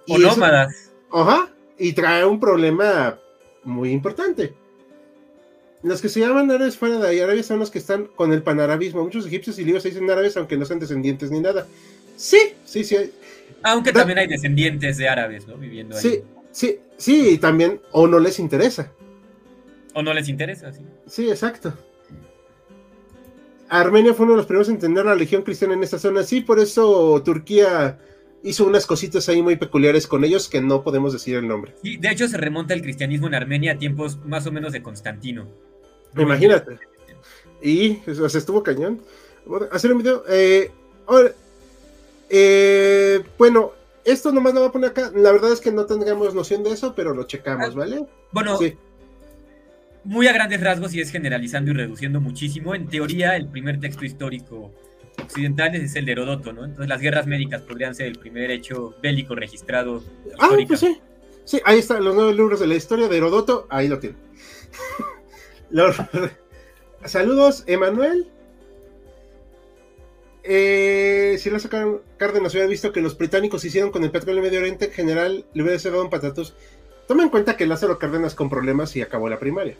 O 0.07 0.17
nómadas. 0.17 0.91
ajá, 1.11 1.53
y 1.77 1.93
trae 1.93 2.25
un 2.25 2.39
problema 2.39 3.19
muy 3.63 3.91
importante. 3.91 4.53
Los 5.83 6.01
que 6.01 6.09
se 6.09 6.19
llaman 6.19 6.51
árabes 6.51 6.77
fuera 6.77 6.99
de 6.99 7.23
Arabia 7.23 7.41
son 7.41 7.59
los 7.59 7.71
que 7.71 7.79
están 7.79 8.05
con 8.05 8.31
el 8.31 8.43
panarabismo. 8.43 9.03
Muchos 9.03 9.25
egipcios 9.25 9.57
y 9.57 9.65
libros 9.65 9.81
se 9.81 9.89
dicen 9.89 10.09
árabes 10.09 10.37
aunque 10.37 10.57
no 10.57 10.65
sean 10.65 10.79
descendientes 10.79 11.31
ni 11.31 11.39
nada. 11.39 11.65
Sí, 12.15 12.53
sí, 12.65 12.83
sí. 12.83 13.11
Aunque 13.63 13.91
también 13.91 14.19
hay 14.19 14.27
descendientes 14.27 14.97
de 14.97 15.09
árabes, 15.09 15.47
¿no? 15.47 15.57
Viviendo 15.57 15.95
ahí. 15.95 16.01
Sí, 16.01 16.23
sí, 16.51 16.79
sí, 16.97 17.29
y 17.31 17.37
también, 17.39 17.81
o 17.91 18.07
no 18.07 18.19
les 18.19 18.37
interesa. 18.37 18.91
O 19.93 20.01
no 20.01 20.13
les 20.13 20.29
interesa, 20.29 20.71
sí. 20.73 20.81
Sí, 21.07 21.29
exacto. 21.29 21.73
Armenia 23.69 24.13
fue 24.13 24.25
uno 24.25 24.33
de 24.33 24.37
los 24.37 24.45
primeros 24.45 24.67
en 24.67 24.75
entender 24.75 25.05
la 25.05 25.13
religión 25.13 25.43
cristiana 25.43 25.73
en 25.73 25.83
esta 25.83 25.97
zona. 25.97 26.23
Sí, 26.23 26.41
por 26.41 26.59
eso 26.59 27.21
Turquía 27.23 27.99
hizo 28.43 28.65
unas 28.65 28.85
cositas 28.85 29.29
ahí 29.29 29.41
muy 29.41 29.55
peculiares 29.55 30.07
con 30.07 30.23
ellos 30.23 30.49
que 30.49 30.61
no 30.61 30.83
podemos 30.83 31.13
decir 31.13 31.37
el 31.37 31.47
nombre. 31.47 31.73
Y 31.83 31.97
de 31.97 32.09
hecho 32.09 32.27
se 32.27 32.37
remonta 32.37 32.73
el 32.73 32.81
cristianismo 32.81 33.27
en 33.27 33.35
Armenia 33.35 33.73
a 33.73 33.77
tiempos 33.77 34.17
más 34.25 34.45
o 34.45 34.51
menos 34.51 34.73
de 34.73 34.81
Constantino. 34.81 35.47
Imagínate. 36.17 36.79
Y 37.61 37.99
o 38.09 38.29
sea, 38.29 38.39
estuvo 38.39 38.63
cañón. 38.63 39.01
Hacer 39.71 39.93
un 39.93 39.99
video. 39.99 40.23
Eh, 40.27 40.71
eh, 42.29 43.23
bueno, 43.37 43.71
esto 44.03 44.31
nomás 44.31 44.53
lo 44.53 44.61
voy 44.61 44.69
a 44.69 44.71
poner 44.71 44.89
acá. 44.91 45.11
La 45.15 45.31
verdad 45.31 45.51
es 45.53 45.61
que 45.61 45.71
no 45.71 45.85
tendríamos 45.85 46.33
noción 46.33 46.63
de 46.63 46.71
eso, 46.71 46.93
pero 46.95 47.13
lo 47.13 47.23
checamos, 47.23 47.69
ah, 47.69 47.79
¿vale? 47.79 48.05
Bueno, 48.31 48.59
muy 50.03 50.27
a 50.27 50.33
grandes 50.33 50.61
rasgos 50.61 50.93
y 50.93 51.01
es 51.01 51.11
generalizando 51.11 51.71
y 51.71 51.73
reduciendo 51.73 52.19
muchísimo. 52.19 52.75
En 52.75 52.87
teoría, 52.87 53.35
el 53.35 53.47
primer 53.47 53.79
texto 53.79 54.05
histórico 54.05 54.73
occidentales 55.21 55.83
es 55.83 55.95
el 55.95 56.05
de 56.05 56.13
Herodoto, 56.13 56.53
¿no? 56.53 56.65
Entonces 56.65 56.87
las 56.87 57.01
guerras 57.01 57.27
médicas 57.27 57.61
podrían 57.61 57.93
ser 57.95 58.07
el 58.07 58.17
primer 58.17 58.49
hecho 58.51 58.95
bélico 59.01 59.35
registrado. 59.35 60.03
Ah, 60.39 60.49
pues 60.67 60.79
sí. 60.79 60.99
Sí, 61.43 61.59
ahí 61.65 61.79
están 61.79 62.03
los 62.03 62.15
nueve 62.15 62.33
libros 62.33 62.59
de 62.59 62.67
la 62.67 62.75
historia 62.75 63.07
de 63.07 63.17
Herodoto, 63.17 63.67
ahí 63.69 63.87
lo 63.87 63.99
tienen. 63.99 64.19
Saludos, 67.05 67.63
Emanuel. 67.67 68.27
Eh, 70.43 71.37
si 71.39 71.51
sacaron 71.59 72.01
Cárdenas 72.17 72.53
hubiera 72.53 72.67
visto 72.67 72.91
que 72.91 73.01
los 73.01 73.15
británicos 73.15 73.63
hicieron 73.63 73.91
con 73.91 74.03
el 74.03 74.11
petróleo 74.11 74.39
en 74.39 74.45
Medio 74.45 74.59
Oriente, 74.59 74.85
en 74.85 74.91
general 74.91 75.45
le 75.53 75.63
hubiera 75.63 75.79
cerrado 75.79 76.03
un 76.03 76.09
patatus. 76.09 76.53
Toma 77.11 77.23
en 77.23 77.29
cuenta 77.29 77.57
que 77.57 77.67
Lázaro 77.67 77.99
Cárdenas 77.99 78.35
con 78.35 78.49
problemas 78.49 78.95
y 78.95 79.01
acabó 79.01 79.27
la 79.27 79.37
primaria. 79.37 79.75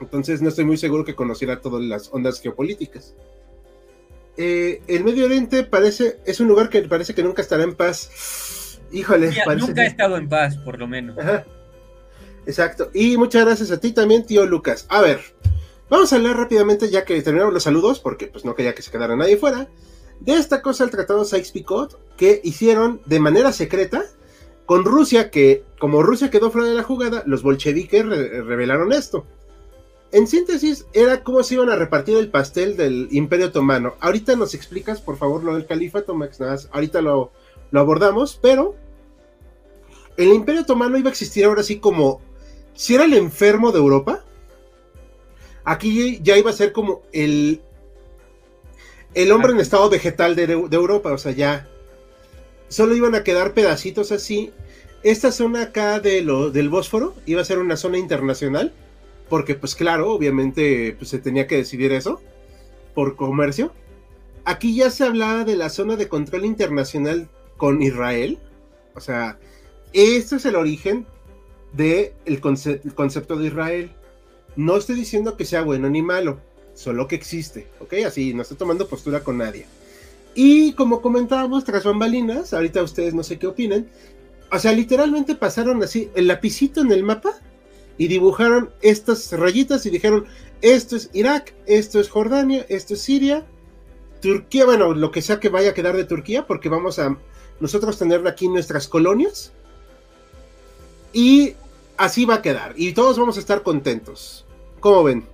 Entonces 0.00 0.40
no 0.42 0.48
estoy 0.48 0.64
muy 0.64 0.76
seguro 0.76 1.04
que 1.04 1.16
conociera 1.16 1.60
todas 1.60 1.82
las 1.82 2.08
ondas 2.12 2.40
geopolíticas. 2.40 3.14
Eh, 4.36 4.80
el 4.86 5.02
Medio 5.02 5.24
Oriente 5.24 5.64
parece, 5.64 6.20
es 6.24 6.38
un 6.38 6.46
lugar 6.46 6.68
que 6.68 6.82
parece 6.82 7.16
que 7.16 7.24
nunca 7.24 7.42
estará 7.42 7.64
en 7.64 7.74
paz. 7.74 8.78
Híjole, 8.92 9.32
nunca 9.58 9.82
ha 9.82 9.86
estado 9.86 10.16
en 10.16 10.28
paz, 10.28 10.56
por 10.58 10.78
lo 10.78 10.86
menos. 10.86 11.16
Exacto. 12.46 12.92
Y 12.94 13.16
muchas 13.16 13.44
gracias 13.44 13.72
a 13.72 13.80
ti 13.80 13.90
también, 13.90 14.24
tío 14.24 14.46
Lucas. 14.46 14.86
A 14.88 15.00
ver, 15.00 15.18
vamos 15.90 16.12
a 16.12 16.16
hablar 16.16 16.36
rápidamente, 16.36 16.90
ya 16.90 17.04
que 17.04 17.20
terminamos 17.22 17.54
los 17.54 17.64
saludos, 17.64 17.98
porque 17.98 18.28
pues 18.28 18.44
no 18.44 18.54
quería 18.54 18.72
que 18.72 18.82
se 18.82 18.92
quedara 18.92 19.16
nadie 19.16 19.36
fuera, 19.36 19.66
de 20.20 20.34
esta 20.34 20.62
cosa 20.62 20.84
el 20.84 20.90
Tratado 20.90 21.24
Sykes-Picot 21.24 21.98
que 22.16 22.40
hicieron 22.44 23.00
de 23.04 23.18
manera 23.18 23.50
secreta 23.50 24.04
con 24.66 24.84
Rusia, 24.84 25.30
que 25.30 25.64
como 25.78 26.02
Rusia 26.02 26.30
quedó 26.30 26.50
fuera 26.50 26.68
de 26.68 26.74
la 26.74 26.82
jugada, 26.82 27.22
los 27.26 27.42
bolcheviques 27.42 28.04
revelaron 28.04 28.92
esto. 28.92 29.24
En 30.12 30.26
síntesis, 30.26 30.86
era 30.92 31.22
cómo 31.22 31.42
se 31.42 31.54
iban 31.54 31.70
a 31.70 31.76
repartir 31.76 32.16
el 32.16 32.30
pastel 32.30 32.76
del 32.76 33.08
Imperio 33.10 33.46
Otomano. 33.46 33.94
Ahorita 34.00 34.36
nos 34.36 34.54
explicas, 34.54 35.00
por 35.00 35.16
favor, 35.16 35.42
lo 35.42 35.54
del 35.54 35.66
califato, 35.66 36.14
Max. 36.14 36.40
ahorita 36.70 37.00
lo, 37.00 37.32
lo 37.70 37.80
abordamos, 37.80 38.38
pero 38.40 38.76
el 40.16 40.28
Imperio 40.28 40.62
Otomano 40.62 40.96
iba 40.96 41.08
a 41.08 41.12
existir 41.12 41.44
ahora 41.44 41.62
sí 41.62 41.78
como 41.78 42.20
si 42.74 42.94
era 42.94 43.04
el 43.04 43.14
enfermo 43.14 43.72
de 43.72 43.78
Europa. 43.78 44.24
Aquí 45.64 46.20
ya 46.22 46.38
iba 46.38 46.50
a 46.50 46.54
ser 46.54 46.72
como 46.72 47.02
el, 47.12 47.60
el 49.14 49.32
hombre 49.32 49.52
en 49.52 49.60
estado 49.60 49.90
vegetal 49.90 50.36
de, 50.36 50.44
Europa, 50.52 51.12
o 51.12 51.18
sea, 51.18 51.32
ya 51.32 51.68
solo 52.68 52.94
iban 52.94 53.14
a 53.14 53.24
quedar 53.24 53.52
pedacitos 53.52 54.12
así. 54.12 54.52
Esta 55.02 55.30
zona 55.30 55.62
acá 55.62 56.00
del 56.00 56.68
Bósforo 56.68 57.14
iba 57.26 57.40
a 57.40 57.44
ser 57.44 57.58
una 57.58 57.76
zona 57.76 57.98
internacional 57.98 58.72
porque 59.28 59.54
pues 59.54 59.74
claro, 59.74 60.12
obviamente 60.12 60.94
pues, 60.98 61.10
se 61.10 61.18
tenía 61.18 61.46
que 61.46 61.56
decidir 61.56 61.92
eso 61.92 62.20
por 62.94 63.16
comercio. 63.16 63.72
Aquí 64.44 64.76
ya 64.76 64.90
se 64.90 65.04
hablaba 65.04 65.44
de 65.44 65.56
la 65.56 65.70
zona 65.70 65.96
de 65.96 66.08
control 66.08 66.44
internacional 66.44 67.28
con 67.56 67.82
Israel. 67.82 68.38
O 68.94 69.00
sea, 69.00 69.38
este 69.92 70.36
es 70.36 70.44
el 70.44 70.56
origen 70.56 71.06
del 71.72 72.12
de 72.24 72.40
concepto 72.94 73.36
de 73.36 73.46
Israel. 73.46 73.90
No 74.54 74.76
estoy 74.76 74.96
diciendo 74.96 75.36
que 75.36 75.44
sea 75.44 75.62
bueno 75.62 75.90
ni 75.90 76.00
malo, 76.00 76.40
solo 76.74 77.08
que 77.08 77.16
existe, 77.16 77.66
¿ok? 77.80 77.94
Así, 78.06 78.32
no 78.32 78.42
estoy 78.42 78.56
tomando 78.56 78.88
postura 78.88 79.20
con 79.20 79.38
nadie. 79.38 79.66
Y 80.36 80.74
como 80.74 81.00
comentábamos, 81.00 81.64
tras 81.64 81.82
bambalinas, 81.82 82.52
ahorita 82.52 82.82
ustedes 82.82 83.14
no 83.14 83.22
sé 83.22 83.38
qué 83.38 83.46
opinen, 83.46 83.88
o 84.52 84.58
sea, 84.58 84.72
literalmente 84.72 85.34
pasaron 85.34 85.82
así 85.82 86.10
el 86.14 86.28
lapicito 86.28 86.82
en 86.82 86.92
el 86.92 87.02
mapa 87.02 87.32
y 87.96 88.06
dibujaron 88.06 88.70
estas 88.82 89.32
rayitas 89.32 89.86
y 89.86 89.90
dijeron, 89.90 90.26
esto 90.60 90.94
es 90.94 91.08
Irak, 91.14 91.54
esto 91.64 91.98
es 92.00 92.10
Jordania, 92.10 92.66
esto 92.68 92.92
es 92.92 93.00
Siria, 93.00 93.46
Turquía, 94.20 94.66
bueno, 94.66 94.92
lo 94.92 95.10
que 95.10 95.22
sea 95.22 95.40
que 95.40 95.48
vaya 95.48 95.70
a 95.70 95.74
quedar 95.74 95.96
de 95.96 96.04
Turquía, 96.04 96.46
porque 96.46 96.68
vamos 96.68 96.98
a 96.98 97.16
nosotros 97.58 97.98
tener 97.98 98.26
aquí 98.26 98.46
nuestras 98.46 98.88
colonias. 98.88 99.52
Y 101.14 101.54
así 101.96 102.26
va 102.26 102.34
a 102.34 102.42
quedar. 102.42 102.74
Y 102.76 102.92
todos 102.92 103.18
vamos 103.18 103.38
a 103.38 103.40
estar 103.40 103.62
contentos. 103.62 104.44
¿Cómo 104.80 105.02
ven? 105.02 105.24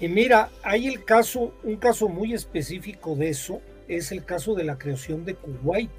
Y 0.00 0.08
mira, 0.08 0.48
hay 0.62 0.86
el 0.86 1.04
caso, 1.04 1.52
un 1.62 1.76
caso 1.76 2.08
muy 2.08 2.32
específico 2.32 3.14
de 3.14 3.28
eso, 3.28 3.60
es 3.96 4.12
el 4.12 4.24
caso 4.24 4.54
de 4.54 4.64
la 4.64 4.78
creación 4.78 5.24
de 5.24 5.34
Kuwait. 5.34 5.90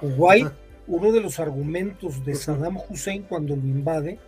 Kuwait, 0.00 0.46
uno 0.86 1.12
de 1.12 1.20
los 1.20 1.40
argumentos 1.40 2.24
de 2.24 2.34
Saddam 2.34 2.78
Hussein 2.88 3.24
cuando 3.24 3.56
lo 3.56 3.62
invade, 3.62 4.18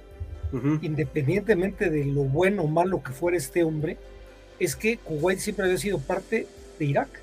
independientemente 0.82 1.90
de 1.90 2.04
lo 2.04 2.24
bueno 2.24 2.62
o 2.62 2.66
malo 2.66 3.02
que 3.02 3.12
fuera 3.12 3.38
este 3.38 3.62
hombre, 3.62 3.98
es 4.58 4.74
que 4.74 4.98
Kuwait 4.98 5.38
siempre 5.38 5.66
había 5.66 5.78
sido 5.78 5.98
parte 5.98 6.46
de 6.78 6.84
Irak. 6.84 7.22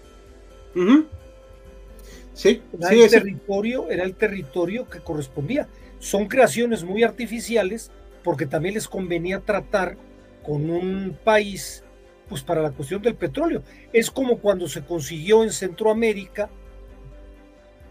Sí, 2.34 2.62
era, 2.80 2.92
el 2.92 3.10
territorio, 3.10 3.90
era 3.90 4.04
el 4.04 4.16
territorio 4.16 4.88
que 4.88 5.00
correspondía. 5.00 5.68
Son 6.00 6.28
creaciones 6.28 6.84
muy 6.84 7.04
artificiales 7.04 7.92
porque 8.24 8.46
también 8.46 8.76
les 8.76 8.88
convenía 8.88 9.40
tratar 9.40 9.98
con 10.46 10.70
un 10.70 11.18
país 11.24 11.84
pues 12.30 12.42
para 12.42 12.62
la 12.62 12.72
cuestión 12.72 13.02
del 13.02 13.16
petróleo. 13.16 13.64
Es 13.94 14.12
como 14.12 14.38
cuando 14.38 14.68
se 14.68 14.84
consiguió 14.84 15.44
en 15.44 15.52
Centroamérica 15.52 16.50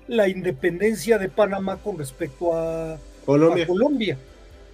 la 0.08 0.28
independencia 0.28 1.18
de 1.18 1.28
Panamá 1.28 1.78
con 1.78 1.98
respecto 1.98 2.54
a 2.54 2.98
Colombia, 3.24 4.16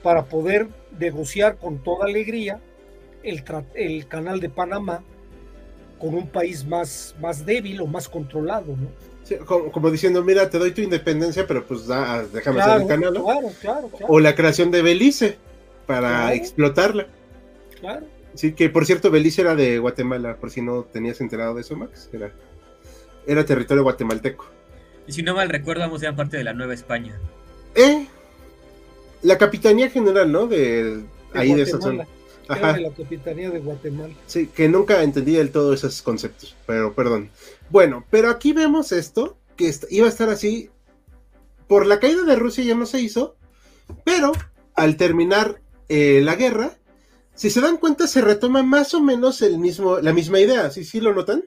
para 0.02 0.24
poder 0.24 0.68
negociar 0.98 1.56
con 1.56 1.82
toda 1.82 2.04
alegría 2.04 2.60
el, 3.22 3.42
el, 3.74 4.06
canal 4.08 4.40
de 4.40 4.50
Panamá 4.50 5.02
con 5.98 6.14
un 6.14 6.26
país 6.26 6.66
más, 6.66 7.14
más 7.20 7.46
débil 7.46 7.80
o 7.80 7.86
más 7.86 8.08
controlado, 8.08 8.76
¿no? 8.76 8.88
como, 9.46 9.90
diciendo, 9.90 10.22
mira, 10.22 10.50
te 10.50 10.58
doy 10.58 10.72
tu 10.72 10.82
independencia, 10.82 11.46
pero 11.46 11.64
pues 11.64 11.86
déjame 12.32 12.60
hacer 12.60 12.82
el 12.82 12.88
canal, 12.88 13.22
O 14.08 14.20
la 14.20 14.34
creación 14.34 14.70
de 14.70 14.82
Belice 14.82 15.38
para 15.86 16.34
explotarla. 16.34 17.06
Claro. 17.80 18.06
Sí, 18.34 18.52
que 18.52 18.70
por 18.70 18.86
cierto, 18.86 19.10
Belice 19.10 19.42
era 19.42 19.54
de 19.54 19.78
Guatemala, 19.78 20.36
por 20.36 20.50
si 20.50 20.62
no 20.62 20.84
tenías 20.84 21.20
enterado 21.20 21.54
de 21.54 21.60
eso, 21.60 21.76
Max. 21.76 22.08
Era, 22.12 22.32
era 23.26 23.44
territorio 23.44 23.82
guatemalteco. 23.82 24.46
Y 25.06 25.12
si 25.12 25.22
no 25.22 25.34
mal 25.34 25.48
recuerdo, 25.48 25.82
vamos 25.82 26.04
a 26.04 26.14
parte 26.14 26.36
de 26.36 26.44
la 26.44 26.54
Nueva 26.54 26.74
España. 26.74 27.18
Eh, 27.74 28.06
la 29.22 29.38
capitanía 29.38 29.90
general, 29.90 30.30
¿no? 30.30 30.46
De, 30.46 31.02
ahí 31.34 31.54
de 31.54 31.62
esa 31.62 31.80
zona. 31.80 32.06
Ajá. 32.48 32.72
de 32.74 32.80
la 32.82 32.90
capitanía 32.90 33.50
de 33.50 33.60
Guatemala. 33.60 34.14
Sí, 34.26 34.48
que 34.48 34.68
nunca 34.68 35.02
entendí 35.02 35.34
del 35.34 35.50
todo 35.50 35.72
esos 35.72 36.02
conceptos, 36.02 36.56
pero 36.66 36.92
perdón. 36.92 37.30
Bueno, 37.70 38.04
pero 38.10 38.30
aquí 38.30 38.52
vemos 38.52 38.92
esto, 38.92 39.38
que 39.56 39.72
iba 39.90 40.06
a 40.06 40.10
estar 40.10 40.28
así. 40.28 40.70
Por 41.68 41.86
la 41.86 42.00
caída 42.00 42.22
de 42.24 42.36
Rusia 42.36 42.64
ya 42.64 42.74
no 42.74 42.84
se 42.84 43.00
hizo, 43.00 43.36
pero 44.04 44.32
al 44.74 44.96
terminar 44.96 45.62
eh, 45.88 46.20
la 46.22 46.34
guerra, 46.34 46.76
si 47.34 47.50
se 47.50 47.60
dan 47.60 47.78
cuenta, 47.78 48.06
se 48.06 48.20
retoma 48.20 48.62
más 48.62 48.94
o 48.94 49.00
menos 49.00 49.42
el 49.42 49.58
mismo, 49.58 49.98
la 50.00 50.12
misma 50.12 50.40
idea. 50.40 50.70
¿Sí, 50.70 50.84
sí 50.84 51.00
lo 51.00 51.14
notan? 51.14 51.44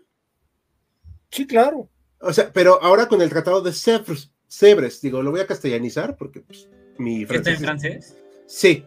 Sí, 1.30 1.46
claro. 1.46 1.90
O 2.20 2.34
sea, 2.34 2.52
pero 2.52 2.82
ahora 2.82 3.08
con 3.08 3.22
el 3.22 3.30
tratado 3.30 3.62
de 3.62 3.74
Sebres, 3.74 5.02
digo, 5.02 5.22
lo 5.22 5.32
voy 5.32 5.42
a 5.42 5.48
castellanizar 5.48 6.16
porque 6.18 6.42
pues, 6.42 6.70
mi 6.98 7.26
francés. 7.26 7.54
¿Está 7.54 7.60
en 7.60 7.66
francés? 7.66 8.18
Sí. 8.48 8.86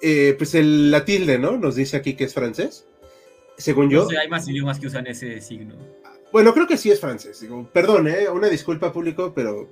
Eh, 0.00 0.34
pues 0.38 0.54
el, 0.54 0.90
la 0.90 1.04
tilde, 1.04 1.38
¿no? 1.38 1.56
Nos 1.58 1.76
dice 1.76 1.96
aquí 1.96 2.14
que 2.14 2.24
es 2.24 2.34
francés. 2.34 2.86
Según 3.58 3.90
yo. 3.90 4.06
hay 4.20 4.28
más 4.28 4.48
idiomas 4.48 4.78
que 4.78 4.86
usan 4.86 5.06
ese 5.06 5.40
signo. 5.40 5.74
Bueno, 6.32 6.52
creo 6.52 6.66
que 6.66 6.76
sí 6.76 6.90
es 6.90 7.00
francés. 7.00 7.40
Digo, 7.40 7.68
perdón, 7.72 8.08
¿eh? 8.08 8.28
Una 8.28 8.48
disculpa 8.48 8.92
público, 8.92 9.32
pero. 9.34 9.68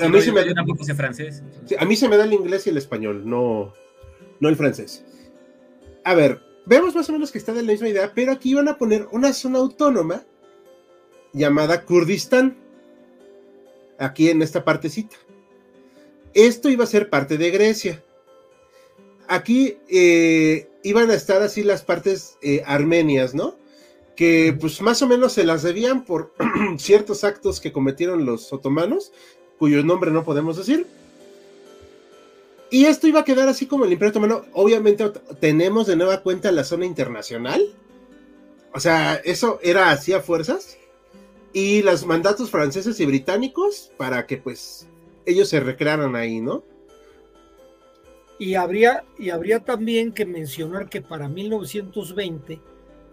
A 0.00 0.08
mí 0.08 0.20
se 0.20 0.32
me 0.32 0.44
da... 0.44 0.54
tampoco 0.54 0.84
sé 0.84 0.94
francés. 0.94 1.42
a 1.78 1.84
mí 1.84 1.96
se 1.96 2.08
me 2.08 2.16
da 2.16 2.24
el 2.24 2.32
inglés 2.32 2.66
y 2.66 2.70
el 2.70 2.76
español, 2.76 3.28
no, 3.28 3.72
no 4.40 4.48
el 4.48 4.56
francés. 4.56 5.04
A 6.04 6.14
ver, 6.14 6.42
vemos 6.66 6.94
más 6.94 7.08
o 7.08 7.12
menos 7.12 7.30
que 7.30 7.38
está 7.38 7.52
de 7.52 7.62
la 7.62 7.72
misma 7.72 7.88
idea, 7.88 8.12
pero 8.14 8.32
aquí 8.32 8.54
van 8.54 8.68
a 8.68 8.78
poner 8.78 9.06
una 9.12 9.32
zona 9.32 9.58
autónoma 9.58 10.24
llamada 11.32 11.84
Kurdistán. 11.84 12.56
Aquí 13.98 14.30
en 14.30 14.40
esta 14.40 14.64
partecita. 14.64 15.16
Esto 16.32 16.70
iba 16.70 16.84
a 16.84 16.86
ser 16.86 17.10
parte 17.10 17.36
de 17.36 17.50
Grecia. 17.50 18.02
Aquí 19.28 19.76
eh, 19.88 20.70
iban 20.82 21.10
a 21.10 21.14
estar 21.14 21.42
así 21.42 21.62
las 21.62 21.82
partes 21.82 22.38
eh, 22.40 22.62
armenias, 22.64 23.34
¿no? 23.34 23.56
Que 24.16 24.56
pues 24.58 24.80
más 24.80 25.02
o 25.02 25.06
menos 25.06 25.34
se 25.34 25.44
las 25.44 25.62
debían 25.62 26.04
por 26.04 26.34
ciertos 26.78 27.24
actos 27.24 27.60
que 27.60 27.72
cometieron 27.72 28.24
los 28.24 28.52
otomanos, 28.52 29.12
cuyo 29.58 29.82
nombre 29.84 30.10
no 30.10 30.24
podemos 30.24 30.56
decir. 30.56 30.86
Y 32.70 32.84
esto 32.84 33.08
iba 33.08 33.20
a 33.20 33.24
quedar 33.24 33.48
así 33.48 33.66
como 33.66 33.84
el 33.84 33.92
Imperio 33.92 34.10
Otomano. 34.10 34.44
Obviamente 34.52 35.10
tenemos 35.40 35.86
de 35.86 35.96
nueva 35.96 36.22
cuenta 36.22 36.52
la 36.52 36.64
zona 36.64 36.86
internacional. 36.86 37.60
O 38.72 38.78
sea, 38.78 39.16
eso 39.24 39.58
era 39.62 39.90
así 39.90 40.12
a 40.12 40.20
fuerzas 40.20 40.78
y 41.52 41.82
los 41.82 42.06
mandatos 42.06 42.50
franceses 42.50 43.00
y 43.00 43.06
británicos 43.06 43.90
para 43.96 44.26
que 44.26 44.36
pues 44.36 44.88
ellos 45.26 45.48
se 45.48 45.60
recrearan 45.60 46.14
ahí, 46.14 46.40
¿no? 46.40 46.62
Y 48.38 48.54
habría, 48.54 49.04
y 49.18 49.30
habría 49.30 49.60
también 49.60 50.12
que 50.12 50.24
mencionar 50.24 50.88
que 50.88 51.02
para 51.02 51.28
1920 51.28 52.60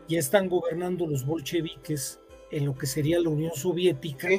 ya 0.07 0.19
están 0.19 0.47
gobernando 0.47 1.05
los 1.05 1.25
bolcheviques 1.25 2.19
en 2.51 2.65
lo 2.65 2.77
que 2.77 2.85
sería 2.85 3.19
la 3.19 3.29
Unión 3.29 3.51
Soviética. 3.53 4.29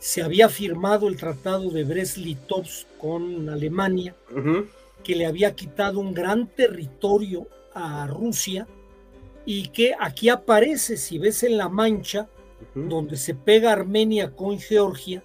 Se 0.00 0.22
había 0.22 0.48
firmado 0.48 1.06
el 1.08 1.16
Tratado 1.16 1.70
de 1.70 1.84
Brest-Litovsk 1.84 2.86
con 2.98 3.48
Alemania, 3.48 4.16
que 5.04 5.14
le 5.14 5.26
había 5.26 5.54
quitado 5.54 6.00
un 6.00 6.12
gran 6.14 6.48
territorio 6.48 7.46
a 7.74 8.06
Rusia 8.06 8.66
y 9.44 9.68
que 9.68 9.94
aquí 9.98 10.30
aparece, 10.30 10.96
si 10.96 11.18
ves 11.18 11.42
en 11.42 11.58
la 11.58 11.68
mancha, 11.68 12.28
donde 12.74 13.16
se 13.16 13.34
pega 13.34 13.72
Armenia 13.72 14.34
con 14.34 14.58
Georgia, 14.58 15.22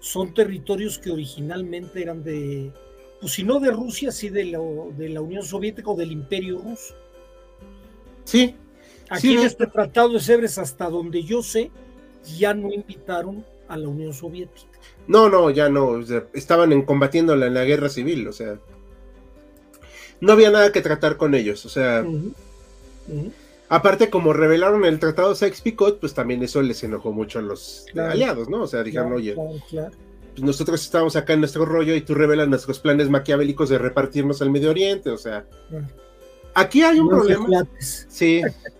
son 0.00 0.32
territorios 0.32 0.98
que 0.98 1.10
originalmente 1.10 2.00
eran 2.00 2.24
de, 2.24 2.72
pues 3.20 3.32
si 3.32 3.44
no 3.44 3.60
de 3.60 3.70
Rusia, 3.70 4.12
sí 4.12 4.30
de 4.30 4.46
la, 4.46 4.60
de 4.96 5.10
la 5.10 5.20
Unión 5.20 5.42
Soviética 5.42 5.90
o 5.90 5.96
del 5.96 6.12
Imperio 6.12 6.58
Ruso. 6.58 6.94
Sí. 8.24 8.56
Aquí 9.10 9.34
en 9.34 9.40
este 9.40 9.66
Tratado 9.66 10.10
de 10.10 10.20
Sebres, 10.20 10.58
hasta 10.58 10.88
donde 10.88 11.22
yo 11.22 11.42
sé, 11.42 11.70
ya 12.38 12.54
no 12.54 12.72
invitaron 12.72 13.44
a 13.68 13.76
la 13.76 13.88
Unión 13.88 14.12
Soviética. 14.12 14.78
No, 15.06 15.28
no, 15.28 15.50
ya 15.50 15.68
no. 15.68 16.00
estaban 16.32 16.72
en, 16.72 16.82
combatiéndola 16.82 17.46
en 17.46 17.54
la 17.54 17.64
guerra 17.64 17.88
civil, 17.88 18.26
o 18.28 18.32
sea. 18.32 18.58
No 20.20 20.32
había 20.32 20.50
nada 20.50 20.72
que 20.72 20.80
tratar 20.80 21.16
con 21.16 21.34
ellos, 21.34 21.64
o 21.66 21.68
sea. 21.68 22.04
Aparte, 23.68 24.10
como 24.10 24.32
revelaron 24.32 24.84
el 24.84 24.98
tratado 24.98 25.34
Sykes-Picot, 25.34 25.98
pues 25.98 26.14
también 26.14 26.42
eso 26.42 26.62
les 26.62 26.82
enojó 26.84 27.12
mucho 27.12 27.40
a 27.40 27.42
los 27.42 27.86
aliados, 27.96 28.48
¿no? 28.48 28.62
O 28.62 28.66
sea, 28.66 28.82
dijeron, 28.82 29.12
oye, 29.12 29.34
pues 29.34 30.44
nosotros 30.44 30.82
estamos 30.82 31.16
acá 31.16 31.32
en 31.32 31.40
nuestro 31.40 31.64
rollo 31.64 31.94
y 31.94 32.02
tú 32.02 32.14
revelas 32.14 32.48
nuestros 32.48 32.78
planes 32.78 33.08
maquiavélicos 33.08 33.68
de 33.68 33.78
repartirnos 33.78 34.42
al 34.42 34.50
Medio 34.50 34.70
Oriente, 34.70 35.10
o 35.10 35.18
sea. 35.18 35.46
Aquí 36.54 36.82
hay 36.82 36.98
un 36.98 37.08
problema. 37.08 37.66
Sí. 37.80 38.42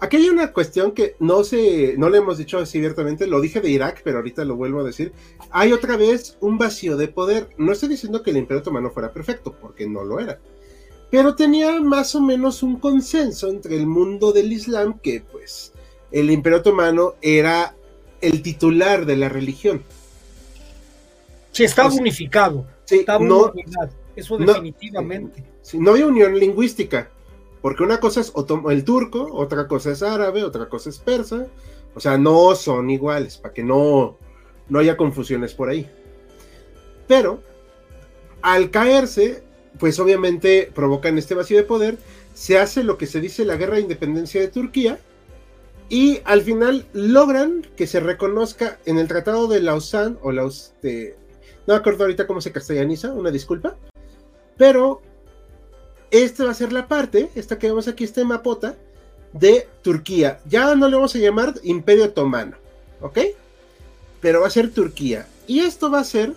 Aquí 0.00 0.16
hay 0.16 0.28
una 0.28 0.52
cuestión 0.52 0.92
que 0.92 1.16
no 1.18 1.42
se, 1.42 1.96
no 1.98 2.08
le 2.08 2.18
hemos 2.18 2.38
dicho 2.38 2.58
así 2.58 2.78
abiertamente, 2.78 3.26
lo 3.26 3.40
dije 3.40 3.60
de 3.60 3.70
Irak, 3.70 4.02
pero 4.04 4.18
ahorita 4.18 4.44
lo 4.44 4.56
vuelvo 4.56 4.80
a 4.80 4.84
decir. 4.84 5.12
Hay 5.50 5.72
otra 5.72 5.96
vez 5.96 6.36
un 6.40 6.56
vacío 6.56 6.96
de 6.96 7.08
poder. 7.08 7.48
No 7.58 7.72
estoy 7.72 7.88
diciendo 7.88 8.22
que 8.22 8.30
el 8.30 8.36
Imperio 8.36 8.60
Otomano 8.60 8.90
fuera 8.90 9.12
perfecto, 9.12 9.56
porque 9.60 9.88
no 9.88 10.04
lo 10.04 10.20
era 10.20 10.38
pero 11.10 11.34
tenía 11.34 11.80
más 11.80 12.14
o 12.14 12.20
menos 12.20 12.62
un 12.62 12.78
consenso 12.78 13.48
entre 13.48 13.76
el 13.76 13.86
mundo 13.86 14.32
del 14.32 14.52
Islam 14.52 14.98
que 14.98 15.20
pues 15.20 15.72
el 16.10 16.30
Imperio 16.30 16.58
Otomano 16.58 17.14
era 17.22 17.74
el 18.20 18.42
titular 18.42 19.06
de 19.06 19.16
la 19.16 19.28
religión. 19.28 19.82
Sí, 21.52 21.64
estaba 21.64 21.92
unificado. 21.92 22.66
Sí, 22.84 23.00
estaba 23.00 23.24
no, 23.24 23.52
eso 24.14 24.36
definitivamente. 24.36 25.44
No, 25.74 25.80
no 25.80 25.90
había 25.92 26.06
unión 26.06 26.38
lingüística, 26.38 27.10
porque 27.60 27.82
una 27.82 28.00
cosa 28.00 28.20
es 28.20 28.32
el 28.70 28.84
turco, 28.84 29.28
otra 29.32 29.66
cosa 29.66 29.92
es 29.92 30.02
árabe, 30.02 30.44
otra 30.44 30.68
cosa 30.68 30.90
es 30.90 30.98
persa, 30.98 31.46
o 31.94 32.00
sea, 32.00 32.18
no 32.18 32.54
son 32.54 32.90
iguales, 32.90 33.38
para 33.38 33.54
que 33.54 33.64
no, 33.64 34.16
no 34.68 34.78
haya 34.78 34.96
confusiones 34.96 35.54
por 35.54 35.68
ahí. 35.68 35.88
Pero 37.06 37.40
al 38.42 38.70
caerse, 38.70 39.42
pues 39.78 39.98
obviamente 39.98 40.70
provocan 40.74 41.18
este 41.18 41.34
vacío 41.34 41.56
de 41.56 41.64
poder, 41.64 41.98
se 42.34 42.58
hace 42.58 42.84
lo 42.84 42.98
que 42.98 43.06
se 43.06 43.20
dice 43.20 43.44
la 43.44 43.56
guerra 43.56 43.76
de 43.76 43.82
independencia 43.82 44.40
de 44.40 44.48
Turquía 44.48 45.00
y 45.88 46.20
al 46.24 46.42
final 46.42 46.86
logran 46.92 47.66
que 47.76 47.86
se 47.86 47.98
reconozca 47.98 48.78
en 48.84 48.98
el 48.98 49.08
Tratado 49.08 49.48
de 49.48 49.60
Lausanne 49.60 50.16
o 50.22 50.32
Laus 50.32 50.74
de, 50.82 51.16
no 51.66 51.74
me 51.74 51.80
acuerdo 51.80 52.04
ahorita 52.04 52.26
cómo 52.26 52.40
se 52.40 52.52
castellaniza, 52.52 53.12
una 53.12 53.30
disculpa, 53.30 53.76
pero 54.56 55.00
esta 56.10 56.44
va 56.44 56.50
a 56.50 56.54
ser 56.54 56.72
la 56.72 56.88
parte, 56.88 57.30
esta 57.34 57.58
que 57.58 57.68
vemos 57.68 57.88
aquí, 57.88 58.04
este 58.04 58.24
mapota, 58.24 58.76
de 59.32 59.68
Turquía. 59.82 60.40
Ya 60.46 60.74
no 60.74 60.88
le 60.88 60.96
vamos 60.96 61.14
a 61.14 61.18
llamar 61.18 61.54
Imperio 61.62 62.06
Otomano, 62.06 62.56
¿ok? 63.00 63.18
Pero 64.20 64.40
va 64.40 64.46
a 64.46 64.50
ser 64.50 64.70
Turquía. 64.70 65.26
Y 65.46 65.60
esto 65.60 65.90
va 65.90 66.00
a 66.00 66.04
ser 66.04 66.34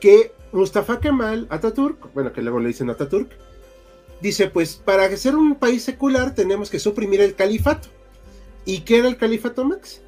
que 0.00 0.32
Mustafa 0.52 1.00
Kemal 1.00 1.46
Ataturk, 1.50 2.12
bueno, 2.14 2.32
que 2.32 2.42
luego 2.42 2.60
le 2.60 2.68
dicen 2.68 2.90
Ataturk, 2.90 3.30
dice, 4.20 4.48
pues 4.48 4.76
para 4.76 5.14
ser 5.16 5.36
un 5.36 5.54
país 5.54 5.82
secular 5.84 6.34
tenemos 6.34 6.70
que 6.70 6.78
suprimir 6.78 7.20
el 7.20 7.34
califato. 7.34 7.88
¿Y 8.64 8.80
qué 8.80 8.98
era 8.98 9.08
el 9.08 9.16
califato, 9.16 9.64
Max? 9.64 10.02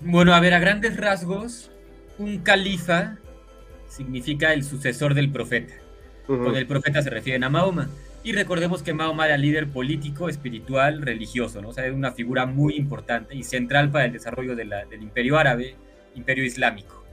Bueno, 0.00 0.34
a 0.34 0.40
ver, 0.40 0.52
a 0.52 0.58
grandes 0.58 0.96
rasgos, 0.96 1.70
un 2.18 2.38
califa 2.38 3.18
significa 3.88 4.52
el 4.52 4.62
sucesor 4.62 5.14
del 5.14 5.32
profeta. 5.32 5.72
Con 6.26 6.56
el 6.56 6.66
profeta 6.66 7.02
se 7.02 7.10
refieren 7.10 7.44
a 7.44 7.50
Mahoma. 7.50 7.88
Y 8.24 8.32
recordemos 8.32 8.82
que 8.82 8.92
Mahoma 8.92 9.26
era 9.26 9.36
líder 9.36 9.68
político, 9.68 10.28
espiritual, 10.28 11.00
religioso, 11.00 11.62
¿no? 11.62 11.68
O 11.68 11.72
sea, 11.72 11.84
era 11.84 11.94
una 11.94 12.10
figura 12.10 12.44
muy 12.44 12.74
importante 12.74 13.36
y 13.36 13.44
central 13.44 13.92
para 13.92 14.06
el 14.06 14.12
desarrollo 14.12 14.56
del 14.56 14.72
imperio 15.00 15.38
árabe, 15.38 15.76
imperio 16.16 16.44
islámico. 16.44 17.04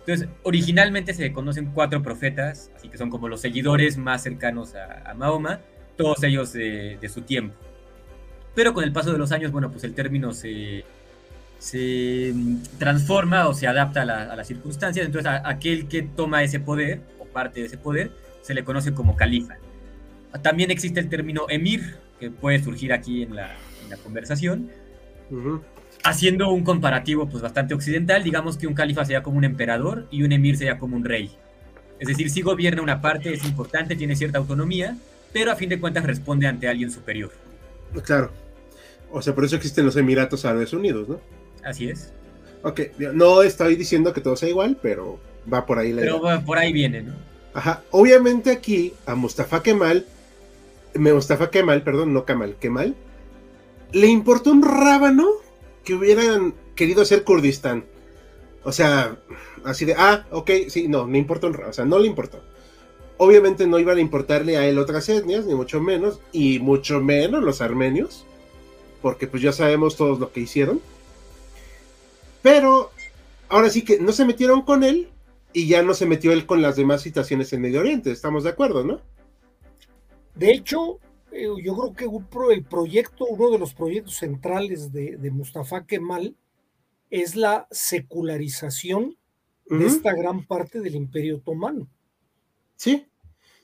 Entonces, 0.00 0.26
originalmente 0.42 1.12
se 1.12 1.34
conocen 1.34 1.66
cuatro 1.74 2.02
profetas, 2.02 2.70
así 2.74 2.88
que 2.88 2.96
son 2.96 3.10
como 3.10 3.28
los 3.28 3.42
seguidores 3.42 3.98
más 3.98 4.22
cercanos 4.22 4.74
a, 4.74 5.12
Mahoma, 5.12 5.60
todos 5.98 6.22
ellos 6.22 6.54
de, 6.54 7.10
su 7.12 7.20
tiempo. 7.20 7.54
Pero 8.54 8.72
con 8.72 8.84
el 8.84 8.92
paso 8.92 9.12
de 9.12 9.18
los 9.18 9.32
años, 9.32 9.52
bueno, 9.52 9.70
pues 9.70 9.84
el 9.84 9.92
término 9.92 10.32
se, 10.32 10.86
se 11.58 12.32
transforma 12.78 13.48
o 13.48 13.52
se 13.52 13.66
adapta 13.66 14.00
a, 14.00 14.34
las 14.34 14.48
circunstancias. 14.48 15.04
Entonces, 15.04 15.30
aquel 15.44 15.88
que 15.88 16.00
toma 16.00 16.42
ese 16.42 16.58
poder, 16.58 17.02
o 17.18 17.26
parte 17.26 17.60
de 17.60 17.66
ese 17.66 17.76
poder, 17.76 18.10
se 18.42 18.54
le 18.54 18.64
conoce 18.64 18.94
como 18.94 19.16
califa. 19.16 19.56
También 20.42 20.70
existe 20.70 21.00
el 21.00 21.08
término 21.08 21.46
emir, 21.48 21.96
que 22.20 22.30
puede 22.30 22.62
surgir 22.62 22.92
aquí 22.92 23.22
en 23.22 23.36
la, 23.36 23.56
conversación. 24.02 24.70
Haciendo 26.04 26.50
un 26.50 26.62
comparativo 26.62 27.28
pues, 27.28 27.42
bastante 27.42 27.74
occidental, 27.74 28.22
digamos 28.22 28.58
que 28.58 28.66
un 28.66 28.74
califa 28.74 29.04
sería 29.04 29.22
como 29.22 29.38
un 29.38 29.44
emperador 29.44 30.06
y 30.10 30.22
un 30.22 30.32
emir 30.32 30.56
sería 30.56 30.78
como 30.78 30.96
un 30.96 31.04
rey. 31.04 31.30
Es 31.98 32.06
decir, 32.06 32.30
si 32.30 32.42
gobierna 32.42 32.82
una 32.82 33.00
parte, 33.00 33.32
es 33.32 33.44
importante, 33.44 33.96
tiene 33.96 34.14
cierta 34.14 34.38
autonomía, 34.38 34.96
pero 35.32 35.50
a 35.50 35.56
fin 35.56 35.68
de 35.68 35.80
cuentas 35.80 36.04
responde 36.04 36.46
ante 36.46 36.68
alguien 36.68 36.90
superior. 36.90 37.32
Claro. 38.04 38.30
O 39.10 39.22
sea, 39.22 39.34
por 39.34 39.44
eso 39.44 39.56
existen 39.56 39.86
los 39.86 39.96
Emiratos 39.96 40.44
Árabes 40.44 40.72
Unidos, 40.72 41.08
¿no? 41.08 41.20
Así 41.64 41.88
es. 41.88 42.12
Ok, 42.62 42.80
no 43.14 43.42
estoy 43.42 43.76
diciendo 43.76 44.12
que 44.12 44.20
todo 44.20 44.36
sea 44.36 44.48
igual, 44.48 44.78
pero 44.80 45.18
va 45.52 45.64
por 45.64 45.78
ahí 45.78 45.92
la 45.92 46.02
Pero 46.02 46.20
por 46.44 46.58
ahí 46.58 46.72
viene, 46.72 47.02
¿no? 47.02 47.14
Obviamente 47.90 48.50
aquí 48.50 48.94
a 49.06 49.14
Mustafa 49.14 49.62
Kemal 49.62 50.06
Mustafa 50.98 51.50
Kemal, 51.50 51.82
perdón, 51.82 52.12
no 52.12 52.24
Kemal, 52.24 52.56
Kemal, 52.56 52.94
le 53.92 54.06
importó 54.06 54.50
un 54.50 54.62
rábano 54.62 55.28
que 55.84 55.94
hubieran 55.94 56.54
querido 56.74 57.02
hacer 57.02 57.24
Kurdistán. 57.24 57.84
O 58.64 58.72
sea, 58.72 59.16
así 59.64 59.84
de, 59.84 59.94
ah, 59.96 60.26
ok, 60.30 60.50
sí, 60.68 60.88
no, 60.88 61.06
me 61.06 61.18
importa 61.18 61.46
un 61.46 61.54
rábano, 61.54 61.70
o 61.70 61.74
sea, 61.74 61.84
no 61.84 61.98
le 61.98 62.06
importó. 62.06 62.40
Obviamente 63.16 63.66
no 63.66 63.78
iban 63.78 63.98
a 63.98 64.02
importarle 64.02 64.56
a 64.56 64.66
él 64.66 64.78
otras 64.78 65.08
etnias, 65.08 65.44
ni 65.44 65.54
mucho 65.54 65.80
menos, 65.80 66.20
y 66.32 66.58
mucho 66.58 67.00
menos 67.00 67.42
los 67.42 67.60
armenios, 67.60 68.24
porque 69.02 69.26
pues 69.26 69.42
ya 69.42 69.52
sabemos 69.52 69.96
todos 69.96 70.18
lo 70.20 70.32
que 70.32 70.40
hicieron. 70.40 70.80
Pero 72.42 72.90
ahora 73.48 73.70
sí 73.70 73.82
que 73.82 73.98
no 73.98 74.12
se 74.12 74.24
metieron 74.24 74.62
con 74.62 74.84
él 74.84 75.08
y 75.52 75.66
ya 75.66 75.82
no 75.82 75.94
se 75.94 76.06
metió 76.06 76.32
él 76.32 76.46
con 76.46 76.62
las 76.62 76.76
demás 76.76 77.02
situaciones 77.02 77.52
en 77.52 77.62
Medio 77.62 77.80
Oriente, 77.80 78.10
estamos 78.10 78.44
de 78.44 78.50
acuerdo, 78.50 78.84
¿no? 78.84 79.00
De 80.34 80.52
hecho, 80.52 81.00
eh, 81.32 81.48
yo 81.62 81.76
creo 81.76 81.94
que 81.94 82.54
el 82.54 82.64
proyecto, 82.64 83.24
uno 83.26 83.50
de 83.50 83.58
los 83.58 83.74
proyectos 83.74 84.16
centrales 84.16 84.92
de, 84.92 85.30
Mustafa 85.30 85.84
Kemal 85.84 86.36
es 87.10 87.36
la 87.36 87.66
secularización 87.70 89.16
de 89.66 89.86
esta 89.86 90.14
gran 90.14 90.46
parte 90.46 90.80
del 90.80 90.94
Imperio 90.94 91.36
Otomano. 91.36 91.88
Sí, 92.76 93.06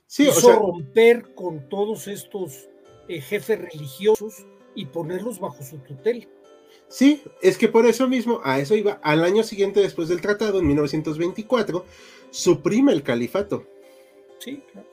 sí. 0.06 0.28
Hizo 0.28 0.52
romper 0.52 1.34
con 1.34 1.68
todos 1.68 2.08
estos 2.08 2.68
eh, 3.08 3.20
jefes 3.20 3.58
religiosos 3.58 4.46
y 4.74 4.86
ponerlos 4.86 5.38
bajo 5.40 5.62
su 5.62 5.78
tutela. 5.78 6.26
Sí, 6.94 7.24
es 7.42 7.58
que 7.58 7.66
por 7.66 7.86
eso 7.86 8.06
mismo, 8.06 8.40
a 8.44 8.60
eso 8.60 8.76
iba, 8.76 9.00
al 9.02 9.24
año 9.24 9.42
siguiente 9.42 9.80
después 9.80 10.08
del 10.08 10.20
tratado, 10.20 10.60
en 10.60 10.68
1924, 10.68 11.84
suprime 12.30 12.92
el 12.92 13.02
califato. 13.02 13.66
Sí, 14.38 14.62
claro. 14.70 14.86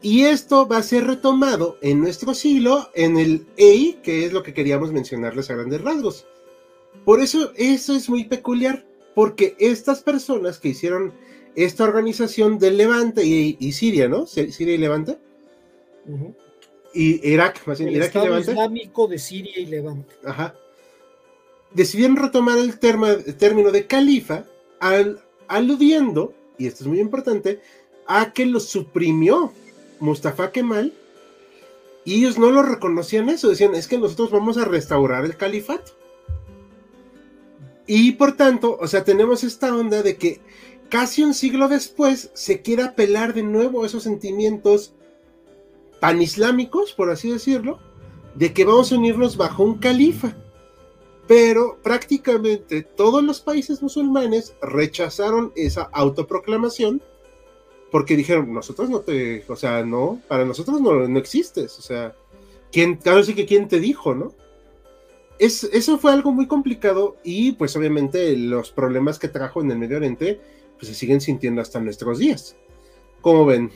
Y 0.00 0.22
esto 0.22 0.66
va 0.66 0.78
a 0.78 0.82
ser 0.82 1.06
retomado 1.06 1.76
en 1.82 2.00
nuestro 2.00 2.32
siglo 2.32 2.88
en 2.94 3.18
el 3.18 3.46
EI, 3.58 3.98
que 4.02 4.24
es 4.24 4.32
lo 4.32 4.42
que 4.42 4.54
queríamos 4.54 4.92
mencionarles 4.92 5.50
a 5.50 5.56
grandes 5.56 5.82
rasgos. 5.82 6.26
Por 7.04 7.20
eso 7.20 7.52
eso 7.54 7.94
es 7.94 8.08
muy 8.08 8.24
peculiar, 8.24 8.86
porque 9.14 9.56
estas 9.58 10.02
personas 10.02 10.58
que 10.58 10.70
hicieron 10.70 11.12
esta 11.54 11.84
organización 11.84 12.58
del 12.58 12.78
Levante 12.78 13.26
y, 13.26 13.72
Siria, 13.72 14.08
¿no? 14.08 14.26
Siria 14.26 14.74
y 14.74 14.78
Levante. 14.78 15.18
Y 16.94 17.28
Irak, 17.30 17.60
más 17.66 17.78
bien, 17.78 17.90
el 17.90 17.96
Irak 17.96 18.06
Estado 18.06 18.24
y 18.24 18.28
Levante. 18.28 18.50
Islámico 18.52 19.06
de 19.06 19.18
Siria 19.18 19.60
y 19.60 19.66
Levante. 19.66 20.14
Ajá. 20.24 20.54
Decidieron 21.74 22.16
retomar 22.16 22.58
el, 22.58 22.78
término 22.78 23.70
de 23.70 23.86
califa 23.86 24.44
aludiendo, 25.48 26.32
y 26.58 26.66
esto 26.66 26.84
es 26.84 26.88
muy 26.88 27.00
importante, 27.00 27.60
a 28.06 28.32
que 28.32 28.46
lo 28.46 28.60
suprimió 28.60 29.52
Mustafa 30.00 30.52
Kemal, 30.52 30.92
y 32.04 32.16
ellos 32.16 32.38
no 32.38 32.50
lo 32.50 32.62
reconocían 32.62 33.28
eso, 33.28 33.48
decían, 33.48 33.74
es 33.74 33.88
que 33.88 33.98
nosotros 33.98 34.30
vamos 34.30 34.58
a 34.58 34.64
restaurar 34.64 35.24
el 35.24 35.36
califato. 35.36 35.92
Y 37.86 38.12
por 38.12 38.36
tanto, 38.36 38.78
o 38.80 38.86
sea, 38.86 39.04
tenemos 39.04 39.44
esta 39.44 39.74
onda 39.74 40.02
de 40.02 40.16
que 40.16 40.40
casi 40.88 41.22
un 41.22 41.34
siglo 41.34 41.68
después 41.68 42.30
se 42.34 42.62
quiere 42.62 42.82
apelar 42.82 43.34
de 43.34 43.42
nuevo 43.42 43.82
a 43.82 43.86
esos 43.86 44.02
sentimientos 44.02 44.94
panislámicos, 46.00 46.92
por 46.92 47.10
así 47.10 47.30
decirlo, 47.30 47.78
de 48.34 48.52
que 48.52 48.64
vamos 48.64 48.92
a 48.92 48.96
unirnos 48.96 49.36
bajo 49.36 49.62
un 49.64 49.78
califa. 49.78 50.36
Pero 51.26 51.78
prácticamente 51.82 52.82
todos 52.82 53.22
los 53.24 53.40
países 53.40 53.82
musulmanes 53.82 54.54
rechazaron 54.60 55.52
esa 55.56 55.82
autoproclamación 55.92 57.02
porque 57.90 58.16
dijeron, 58.16 58.52
nosotros 58.52 58.90
no 58.90 59.00
te, 59.00 59.44
o 59.46 59.54
sea, 59.54 59.84
no, 59.84 60.20
para 60.26 60.44
nosotros 60.44 60.80
no, 60.80 61.06
no 61.06 61.18
existes, 61.18 61.78
o 61.78 61.82
sea, 61.82 62.12
¿quién, 62.72 62.96
claro 62.96 63.22
sí 63.22 63.34
que 63.34 63.46
quién 63.46 63.68
te 63.68 63.78
dijo, 63.78 64.16
¿no? 64.16 64.32
Es, 65.38 65.62
eso 65.64 65.96
fue 65.98 66.12
algo 66.12 66.32
muy 66.32 66.48
complicado 66.48 67.16
y 67.22 67.52
pues 67.52 67.76
obviamente 67.76 68.36
los 68.36 68.72
problemas 68.72 69.20
que 69.20 69.28
trajo 69.28 69.60
en 69.60 69.70
el 69.70 69.78
Medio 69.78 69.98
Oriente 69.98 70.40
pues 70.76 70.88
se 70.88 70.94
siguen 70.94 71.20
sintiendo 71.20 71.60
hasta 71.60 71.80
nuestros 71.80 72.18
días. 72.18 72.56
¿Cómo 73.20 73.46
ven? 73.46 73.70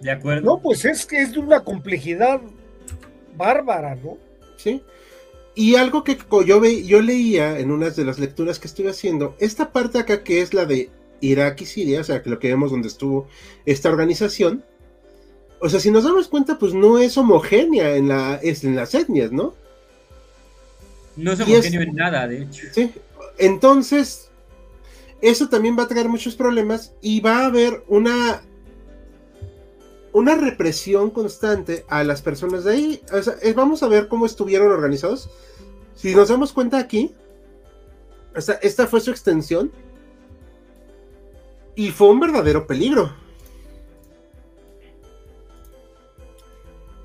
De 0.00 0.10
acuerdo. 0.10 0.42
No, 0.42 0.62
pues 0.62 0.84
es 0.84 1.04
que 1.04 1.20
es 1.20 1.32
de 1.32 1.40
una 1.40 1.62
complejidad 1.62 2.40
bárbara, 3.36 3.94
¿no? 3.96 4.16
Sí. 4.56 4.82
Y 5.54 5.74
algo 5.74 6.04
que 6.04 6.16
yo, 6.46 6.60
ve, 6.60 6.84
yo 6.84 7.02
leía 7.02 7.58
en 7.58 7.70
unas 7.70 7.96
de 7.96 8.04
las 8.04 8.18
lecturas 8.18 8.58
que 8.58 8.68
estuve 8.68 8.90
haciendo, 8.90 9.34
esta 9.38 9.72
parte 9.72 9.98
acá 9.98 10.22
que 10.22 10.42
es 10.42 10.54
la 10.54 10.64
de 10.64 10.90
Irak 11.20 11.60
y 11.60 11.66
Siria, 11.66 12.00
o 12.00 12.04
sea, 12.04 12.22
que 12.22 12.30
lo 12.30 12.38
que 12.38 12.48
vemos 12.48 12.70
donde 12.70 12.88
estuvo 12.88 13.28
esta 13.66 13.90
organización, 13.90 14.64
o 15.60 15.68
sea, 15.68 15.80
si 15.80 15.90
nos 15.90 16.04
damos 16.04 16.28
cuenta, 16.28 16.58
pues 16.58 16.72
no 16.72 16.98
es 16.98 17.18
homogénea 17.18 17.96
en, 17.96 18.08
la, 18.08 18.36
es 18.42 18.64
en 18.64 18.76
las 18.76 18.94
etnias, 18.94 19.32
¿no? 19.32 19.54
No 21.16 21.32
es 21.32 21.40
homogéneo 21.40 21.82
en 21.82 21.94
nada, 21.94 22.26
de 22.26 22.42
hecho. 22.42 22.66
Sí, 22.72 22.92
entonces, 23.36 24.30
eso 25.20 25.48
también 25.48 25.76
va 25.78 25.82
a 25.82 25.88
traer 25.88 26.08
muchos 26.08 26.36
problemas 26.36 26.94
y 27.02 27.20
va 27.20 27.40
a 27.40 27.46
haber 27.46 27.82
una 27.88 28.42
una 30.12 30.34
represión 30.34 31.10
constante 31.10 31.84
a 31.88 32.04
las 32.04 32.22
personas 32.22 32.64
de 32.64 32.72
ahí. 32.72 33.02
O 33.12 33.22
sea, 33.22 33.34
vamos 33.54 33.82
a 33.82 33.88
ver 33.88 34.08
cómo 34.08 34.26
estuvieron 34.26 34.70
organizados. 34.72 35.30
Si 35.94 36.14
nos 36.14 36.28
damos 36.28 36.52
cuenta 36.52 36.78
aquí, 36.78 37.14
esta 38.62 38.86
fue 38.86 39.00
su 39.00 39.10
extensión. 39.10 39.70
Y 41.74 41.90
fue 41.90 42.08
un 42.08 42.20
verdadero 42.20 42.66
peligro. 42.66 43.14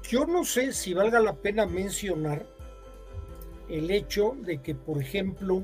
Yo 0.10 0.26
no 0.26 0.44
sé 0.44 0.72
si 0.74 0.94
valga 0.94 1.20
la 1.20 1.36
pena 1.36 1.66
mencionar 1.66 2.46
el 3.70 3.90
hecho 3.90 4.36
de 4.42 4.62
que, 4.62 4.76
por 4.76 5.02
ejemplo, 5.02 5.64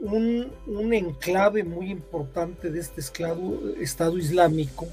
un, 0.00 0.52
enclave 0.92 1.64
muy 1.64 1.90
importante 1.90 2.70
de 2.70 2.80
este 2.80 3.00
Estado 3.00 4.18
Islámico 4.18 4.86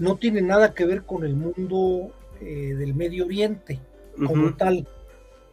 no 0.00 0.16
tiene 0.16 0.42
nada 0.42 0.74
que 0.74 0.84
ver 0.84 1.04
con 1.04 1.24
el 1.24 1.36
mundo 1.36 2.10
eh, 2.40 2.74
del 2.76 2.94
Medio 2.94 3.26
Oriente 3.26 3.78
como 4.26 4.54
tal, 4.54 4.88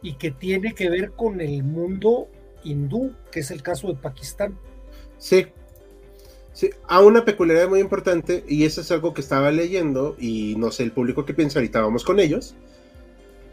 y 0.02 0.14
que 0.14 0.30
tiene 0.30 0.74
que 0.74 0.90
ver 0.90 1.12
con 1.12 1.40
el 1.40 1.62
mundo 1.62 2.28
hindú, 2.64 3.12
que 3.30 3.40
es 3.40 3.50
el 3.50 3.62
caso 3.62 3.88
de 3.88 3.94
Pakistán. 3.94 4.58
Sí, 5.16 5.46
Sí, 6.58 6.70
a 6.88 7.00
una 7.00 7.24
peculiaridad 7.24 7.68
muy 7.68 7.78
importante, 7.78 8.42
y 8.48 8.64
eso 8.64 8.80
es 8.80 8.90
algo 8.90 9.14
que 9.14 9.20
estaba 9.20 9.52
leyendo, 9.52 10.16
y 10.18 10.56
no 10.58 10.72
sé 10.72 10.82
el 10.82 10.90
público 10.90 11.24
que 11.24 11.32
piensa, 11.32 11.60
ahorita 11.60 11.80
vamos 11.82 12.02
con 12.02 12.18
ellos, 12.18 12.56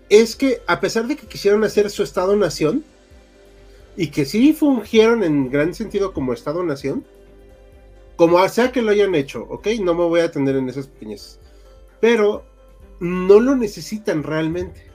es 0.10 0.36
que 0.36 0.64
a 0.66 0.80
pesar 0.80 1.06
de 1.06 1.16
que 1.16 1.28
quisieron 1.28 1.64
hacer 1.64 1.92
su 1.92 2.02
Estado-Nación, 2.02 2.84
y 3.96 4.08
que 4.08 4.26
sí 4.26 4.54
fungieron 4.54 5.24
en 5.24 5.52
gran 5.52 5.76
sentido 5.76 6.14
como 6.14 6.34
Estado-Nación, 6.34 7.06
como 8.16 8.48
sea 8.48 8.72
que 8.72 8.82
lo 8.82 8.92
hayan 8.92 9.16
hecho, 9.16 9.44
¿ok? 9.50 9.68
No 9.82 9.94
me 9.94 10.06
voy 10.06 10.22
a 10.22 10.26
atender 10.26 10.56
en 10.56 10.70
esas 10.70 10.88
pequeñas. 10.88 11.40
Pero 12.00 12.46
no 13.00 13.40
lo 13.40 13.56
necesitan 13.56 14.24
realmente. 14.24 14.92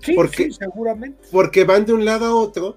Sí, 0.00 0.14
porque, 0.14 0.44
sí, 0.44 0.52
seguramente. 0.52 1.28
Porque 1.30 1.64
van 1.64 1.86
de 1.86 1.92
un 1.92 2.04
lado 2.04 2.26
a 2.26 2.34
otro 2.34 2.76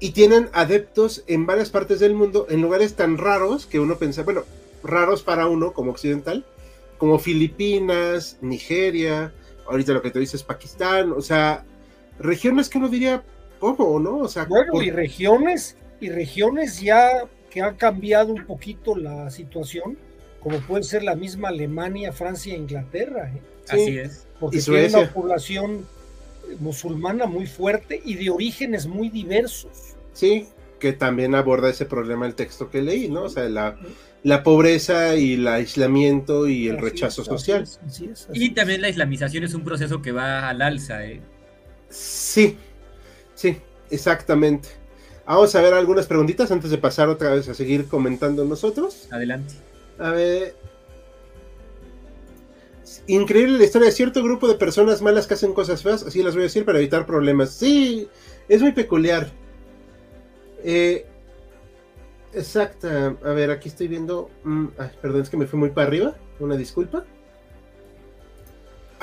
y 0.00 0.10
tienen 0.10 0.48
adeptos 0.52 1.22
en 1.28 1.46
varias 1.46 1.70
partes 1.70 2.00
del 2.00 2.14
mundo, 2.14 2.46
en 2.50 2.60
lugares 2.60 2.94
tan 2.94 3.18
raros 3.18 3.66
que 3.66 3.78
uno 3.78 3.96
piensa, 3.98 4.24
bueno, 4.24 4.42
raros 4.82 5.22
para 5.22 5.46
uno 5.46 5.72
como 5.72 5.92
occidental, 5.92 6.44
como 6.98 7.20
Filipinas, 7.20 8.38
Nigeria, 8.40 9.32
ahorita 9.68 9.92
lo 9.92 10.02
que 10.02 10.10
te 10.10 10.18
dices 10.18 10.42
Pakistán, 10.42 11.12
o 11.12 11.20
sea, 11.20 11.64
regiones 12.18 12.68
que 12.68 12.78
uno 12.78 12.88
diría, 12.88 13.22
¿cómo, 13.60 14.00
no? 14.00 14.18
O 14.18 14.28
sea, 14.28 14.44
bueno, 14.46 14.82
y 14.82 14.90
regiones, 14.90 15.76
y 16.00 16.10
regiones 16.10 16.80
ya 16.80 17.28
que 17.52 17.60
ha 17.60 17.76
cambiado 17.76 18.32
un 18.32 18.46
poquito 18.46 18.96
la 18.96 19.30
situación, 19.30 19.98
como 20.40 20.58
puede 20.60 20.84
ser 20.84 21.02
la 21.02 21.14
misma 21.14 21.48
Alemania, 21.48 22.12
Francia 22.12 22.54
e 22.54 22.56
Inglaterra. 22.56 23.30
¿eh? 23.34 23.40
Así 23.68 23.98
es. 23.98 24.26
Porque 24.40 24.60
tiene 24.60 24.88
una 24.88 25.12
población 25.12 25.86
musulmana 26.60 27.26
muy 27.26 27.46
fuerte 27.46 28.00
y 28.04 28.14
de 28.14 28.30
orígenes 28.30 28.86
muy 28.86 29.10
diversos. 29.10 29.94
Sí, 30.14 30.46
que 30.80 30.94
también 30.94 31.34
aborda 31.34 31.68
ese 31.68 31.84
problema 31.84 32.26
el 32.26 32.34
texto 32.34 32.70
que 32.70 32.80
leí, 32.80 33.08
¿no? 33.08 33.24
O 33.24 33.28
sea, 33.28 33.48
la, 33.48 33.78
la 34.22 34.42
pobreza 34.42 35.14
y 35.16 35.34
el 35.34 35.46
aislamiento 35.46 36.48
y 36.48 36.68
el 36.68 36.78
rechazo 36.78 37.22
social. 37.22 37.68
y 38.32 38.50
también 38.50 38.80
la 38.80 38.88
islamización 38.88 39.44
es 39.44 39.54
un 39.54 39.62
proceso 39.62 40.00
que 40.00 40.12
va 40.12 40.48
al 40.48 40.62
alza, 40.62 41.04
¿eh? 41.04 41.20
Sí, 41.90 42.56
sí, 43.34 43.58
exactamente. 43.90 44.81
Vamos 45.26 45.54
a 45.54 45.62
ver 45.62 45.74
algunas 45.74 46.06
preguntitas 46.06 46.50
antes 46.50 46.70
de 46.70 46.78
pasar 46.78 47.08
otra 47.08 47.30
vez 47.30 47.48
a 47.48 47.54
seguir 47.54 47.86
comentando 47.86 48.44
nosotros. 48.44 49.08
Adelante. 49.10 49.54
A 49.98 50.10
ver. 50.10 50.54
Increíble 53.06 53.58
la 53.58 53.64
historia 53.64 53.86
de 53.86 53.92
cierto 53.92 54.22
grupo 54.22 54.48
de 54.48 54.54
personas 54.54 55.00
malas 55.00 55.26
que 55.26 55.34
hacen 55.34 55.54
cosas 55.54 55.82
feas, 55.82 56.02
así 56.02 56.22
las 56.22 56.34
voy 56.34 56.42
a 56.42 56.44
decir 56.44 56.64
para 56.64 56.78
evitar 56.78 57.06
problemas. 57.06 57.50
Sí, 57.50 58.08
es 58.48 58.60
muy 58.60 58.72
peculiar. 58.72 59.30
Eh, 60.64 61.06
exacta. 62.32 63.16
A 63.24 63.32
ver, 63.32 63.50
aquí 63.50 63.68
estoy 63.68 63.88
viendo. 63.88 64.30
Mm, 64.44 64.66
perdón, 65.00 65.22
es 65.22 65.30
que 65.30 65.36
me 65.36 65.46
fui 65.46 65.58
muy 65.58 65.70
para 65.70 65.86
arriba. 65.86 66.16
Una 66.40 66.56
disculpa. 66.56 67.04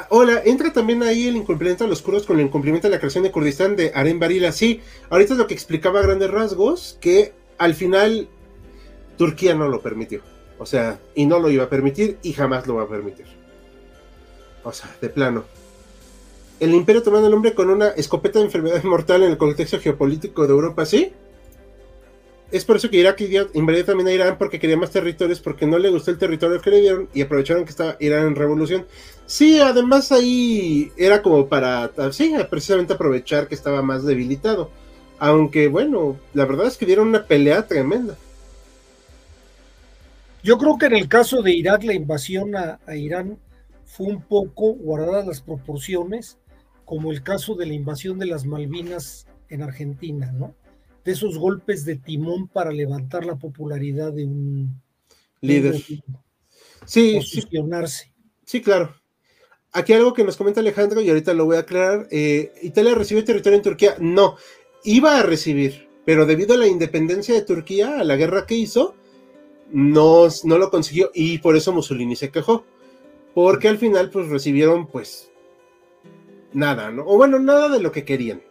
Hola, 0.09 0.41
entra 0.45 0.71
también 0.71 1.03
ahí 1.03 1.27
el 1.27 1.35
incumplimiento 1.35 1.83
de 1.83 1.89
los 1.89 2.01
kurdos 2.01 2.25
con 2.25 2.39
el 2.39 2.45
incumplimiento 2.45 2.87
de 2.87 2.93
la 2.93 2.99
creación 2.99 3.23
de 3.23 3.31
Kurdistán 3.31 3.75
de 3.75 3.91
Aren 3.93 4.19
Barila. 4.19 4.51
Sí, 4.51 4.81
ahorita 5.09 5.33
es 5.33 5.39
lo 5.39 5.47
que 5.47 5.53
explicaba 5.53 5.99
a 5.99 6.03
grandes 6.03 6.31
rasgos, 6.31 6.97
que 7.01 7.33
al 7.57 7.75
final 7.75 8.29
Turquía 9.17 9.55
no 9.55 9.67
lo 9.67 9.81
permitió. 9.81 10.21
O 10.57 10.65
sea, 10.65 10.99
y 11.15 11.25
no 11.25 11.39
lo 11.39 11.49
iba 11.49 11.65
a 11.65 11.69
permitir 11.69 12.17
y 12.21 12.33
jamás 12.33 12.67
lo 12.67 12.75
va 12.75 12.83
a 12.83 12.87
permitir. 12.87 13.25
O 14.63 14.71
sea, 14.71 14.95
de 15.01 15.09
plano. 15.09 15.45
El 16.59 16.73
imperio 16.73 17.03
tomando 17.03 17.27
el 17.27 17.33
nombre 17.33 17.53
con 17.53 17.69
una 17.69 17.89
escopeta 17.89 18.39
de 18.39 18.45
enfermedad 18.45 18.83
mortal 18.85 19.23
en 19.23 19.31
el 19.31 19.37
contexto 19.37 19.79
geopolítico 19.79 20.45
de 20.45 20.53
Europa, 20.53 20.85
¿sí? 20.85 21.13
Es 22.51 22.65
por 22.65 22.77
eso 22.77 22.89
que 22.89 22.97
Irak 22.97 23.21
invadió 23.53 23.85
también 23.85 24.07
a 24.07 24.11
Irán 24.11 24.37
porque 24.39 24.59
quería 24.59 24.75
más 24.75 24.89
territorios, 24.89 25.39
porque 25.39 25.67
no 25.67 25.77
le 25.77 25.89
gustó 25.89 26.09
el 26.09 26.17
territorio 26.17 26.59
que 26.59 26.71
le 26.71 26.81
dieron 26.81 27.09
y 27.13 27.21
aprovecharon 27.21 27.63
que 27.63 27.69
estaba 27.69 27.95
Irán 27.99 28.25
en 28.25 28.35
revolución. 28.35 28.87
Sí, 29.27 29.59
además 29.59 30.11
ahí 30.11 30.91
era 30.97 31.21
como 31.21 31.47
para, 31.47 31.91
sí, 32.11 32.33
precisamente 32.49 32.93
aprovechar 32.93 33.47
que 33.47 33.53
estaba 33.53 33.83
más 33.83 34.03
debilitado. 34.03 34.71
Aunque 35.19 35.67
bueno, 35.67 36.17
la 36.33 36.45
verdad 36.45 36.65
es 36.65 36.77
que 36.77 36.87
dieron 36.87 37.09
una 37.09 37.25
pelea 37.25 37.67
tremenda. 37.67 38.17
Yo 40.41 40.57
creo 40.57 40.77
que 40.77 40.87
en 40.87 40.95
el 40.95 41.07
caso 41.07 41.43
de 41.43 41.51
Irak 41.51 41.83
la 41.83 41.93
invasión 41.93 42.55
a, 42.55 42.79
a 42.87 42.95
Irán 42.95 43.37
fue 43.85 44.07
un 44.07 44.21
poco, 44.21 44.73
guardadas 44.73 45.27
las 45.27 45.41
proporciones, 45.41 46.39
como 46.85 47.11
el 47.11 47.21
caso 47.21 47.53
de 47.53 47.67
la 47.67 47.73
invasión 47.73 48.17
de 48.17 48.25
las 48.25 48.45
Malvinas 48.45 49.27
en 49.49 49.61
Argentina, 49.61 50.31
¿no? 50.31 50.55
De 51.03 51.11
esos 51.11 51.37
golpes 51.37 51.85
de 51.85 51.95
timón 51.95 52.47
para 52.47 52.71
levantar 52.71 53.25
la 53.25 53.35
popularidad 53.35 54.11
de 54.13 54.25
un 54.25 54.81
líder. 55.41 55.75
sí, 56.85 57.15
posicionarse. 57.15 58.11
Sí, 58.45 58.61
claro. 58.61 58.95
Aquí 59.71 59.93
algo 59.93 60.13
que 60.13 60.23
nos 60.23 60.35
comenta 60.35 60.59
Alejandro 60.61 61.01
y 61.01 61.09
ahorita 61.09 61.33
lo 61.33 61.45
voy 61.45 61.57
a 61.57 61.59
aclarar. 61.59 62.07
Eh, 62.11 62.51
¿Italia 62.63 62.95
recibió 62.95 63.23
territorio 63.23 63.57
en 63.57 63.63
Turquía? 63.63 63.95
No, 63.99 64.35
iba 64.83 65.19
a 65.19 65.23
recibir, 65.23 65.87
pero 66.05 66.25
debido 66.25 66.55
a 66.55 66.57
la 66.57 66.67
independencia 66.67 67.35
de 67.35 67.43
Turquía, 67.43 67.99
a 67.99 68.03
la 68.03 68.15
guerra 68.15 68.47
que 68.47 68.55
hizo, 68.55 68.95
no, 69.71 70.27
no 70.43 70.57
lo 70.57 70.71
consiguió 70.71 71.11
y 71.13 71.37
por 71.37 71.55
eso 71.55 71.71
Mussolini 71.71 72.15
se 72.15 72.31
quejó. 72.31 72.65
Porque 73.35 73.67
al 73.67 73.77
final 73.77 74.09
pues 74.09 74.27
recibieron 74.27 74.87
pues 74.87 75.31
nada, 76.53 76.91
¿no? 76.91 77.03
O 77.05 77.17
bueno, 77.17 77.37
nada 77.39 77.69
de 77.69 77.79
lo 77.79 77.91
que 77.91 78.05
querían. 78.05 78.41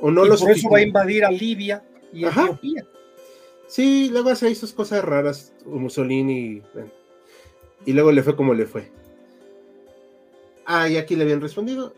O 0.00 0.10
no 0.10 0.26
y 0.26 0.28
por 0.28 0.50
eso 0.50 0.68
va 0.70 0.78
a 0.78 0.82
invadir 0.82 1.24
a 1.24 1.30
Libia 1.30 1.82
y 2.12 2.24
a 2.24 2.30
Etiopía. 2.30 2.86
Sí, 3.66 4.08
luego 4.10 4.30
hace 4.30 4.54
sus 4.54 4.72
cosas 4.72 5.04
raras, 5.04 5.52
Mussolini, 5.64 6.62
y 7.84 7.92
luego 7.92 8.12
le 8.12 8.22
fue 8.22 8.36
como 8.36 8.54
le 8.54 8.66
fue. 8.66 8.90
Ah, 10.64 10.88
y 10.88 10.96
aquí 10.96 11.16
le 11.16 11.24
habían 11.24 11.40
respondido. 11.40 11.92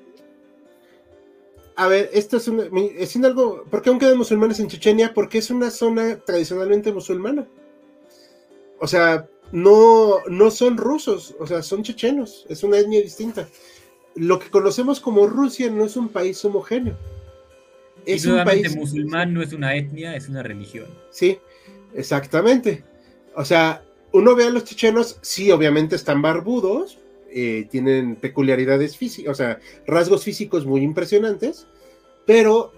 A 1.76 1.86
ver, 1.86 2.11
esto 2.12 2.38
es, 2.38 2.49
un 2.49 2.61
es 2.96 3.16
algo, 3.16 3.64
¿por 3.70 3.82
qué 3.82 3.90
aún 3.90 3.99
quedan 3.99 4.18
musulmanes 4.18 4.59
en 4.61 4.68
Chechenia? 4.68 5.14
Porque 5.14 5.38
es 5.38 5.51
una 5.51 5.70
zona 5.70 6.18
tradicionalmente 6.18 6.92
musulmana. 6.92 7.46
O 8.80 8.86
sea, 8.86 9.28
no, 9.53 10.18
no 10.28 10.51
son 10.51 10.76
rusos, 10.76 11.34
o 11.38 11.46
sea, 11.46 11.62
son 11.62 11.82
chechenos, 11.82 12.46
es 12.49 12.62
una 12.62 12.78
etnia 12.78 13.01
distinta. 13.01 13.49
Lo 14.14 14.38
que 14.38 14.51
conocemos 14.51 15.01
como 15.01 15.26
Rusia 15.26 15.70
no 15.70 15.84
es 15.84 15.96
un 15.96 16.09
país 16.09 16.44
homogéneo 16.44 16.96
es 18.14 18.26
un 18.26 18.44
país 18.44 18.74
musulmán 18.74 19.34
no 19.34 19.42
es 19.42 19.52
una 19.52 19.74
etnia, 19.76 20.16
es 20.16 20.28
una 20.28 20.42
religión. 20.42 20.86
Sí, 21.11 21.38
exactamente. 21.94 22.84
O 23.34 23.44
sea, 23.44 23.82
uno 24.12 24.34
ve 24.34 24.44
a 24.44 24.50
los 24.50 24.64
chechenos, 24.64 25.18
sí, 25.22 25.50
obviamente 25.50 25.96
están 25.96 26.22
barbudos, 26.22 26.98
eh, 27.30 27.68
tienen 27.70 28.16
peculiaridades 28.16 28.96
físicas, 28.96 29.32
o 29.32 29.34
sea, 29.34 29.59
rasgos 29.86 30.24
físicos 30.24 30.64
muy 30.64 30.82
impresionantes, 30.82 31.66
pero 32.24 32.72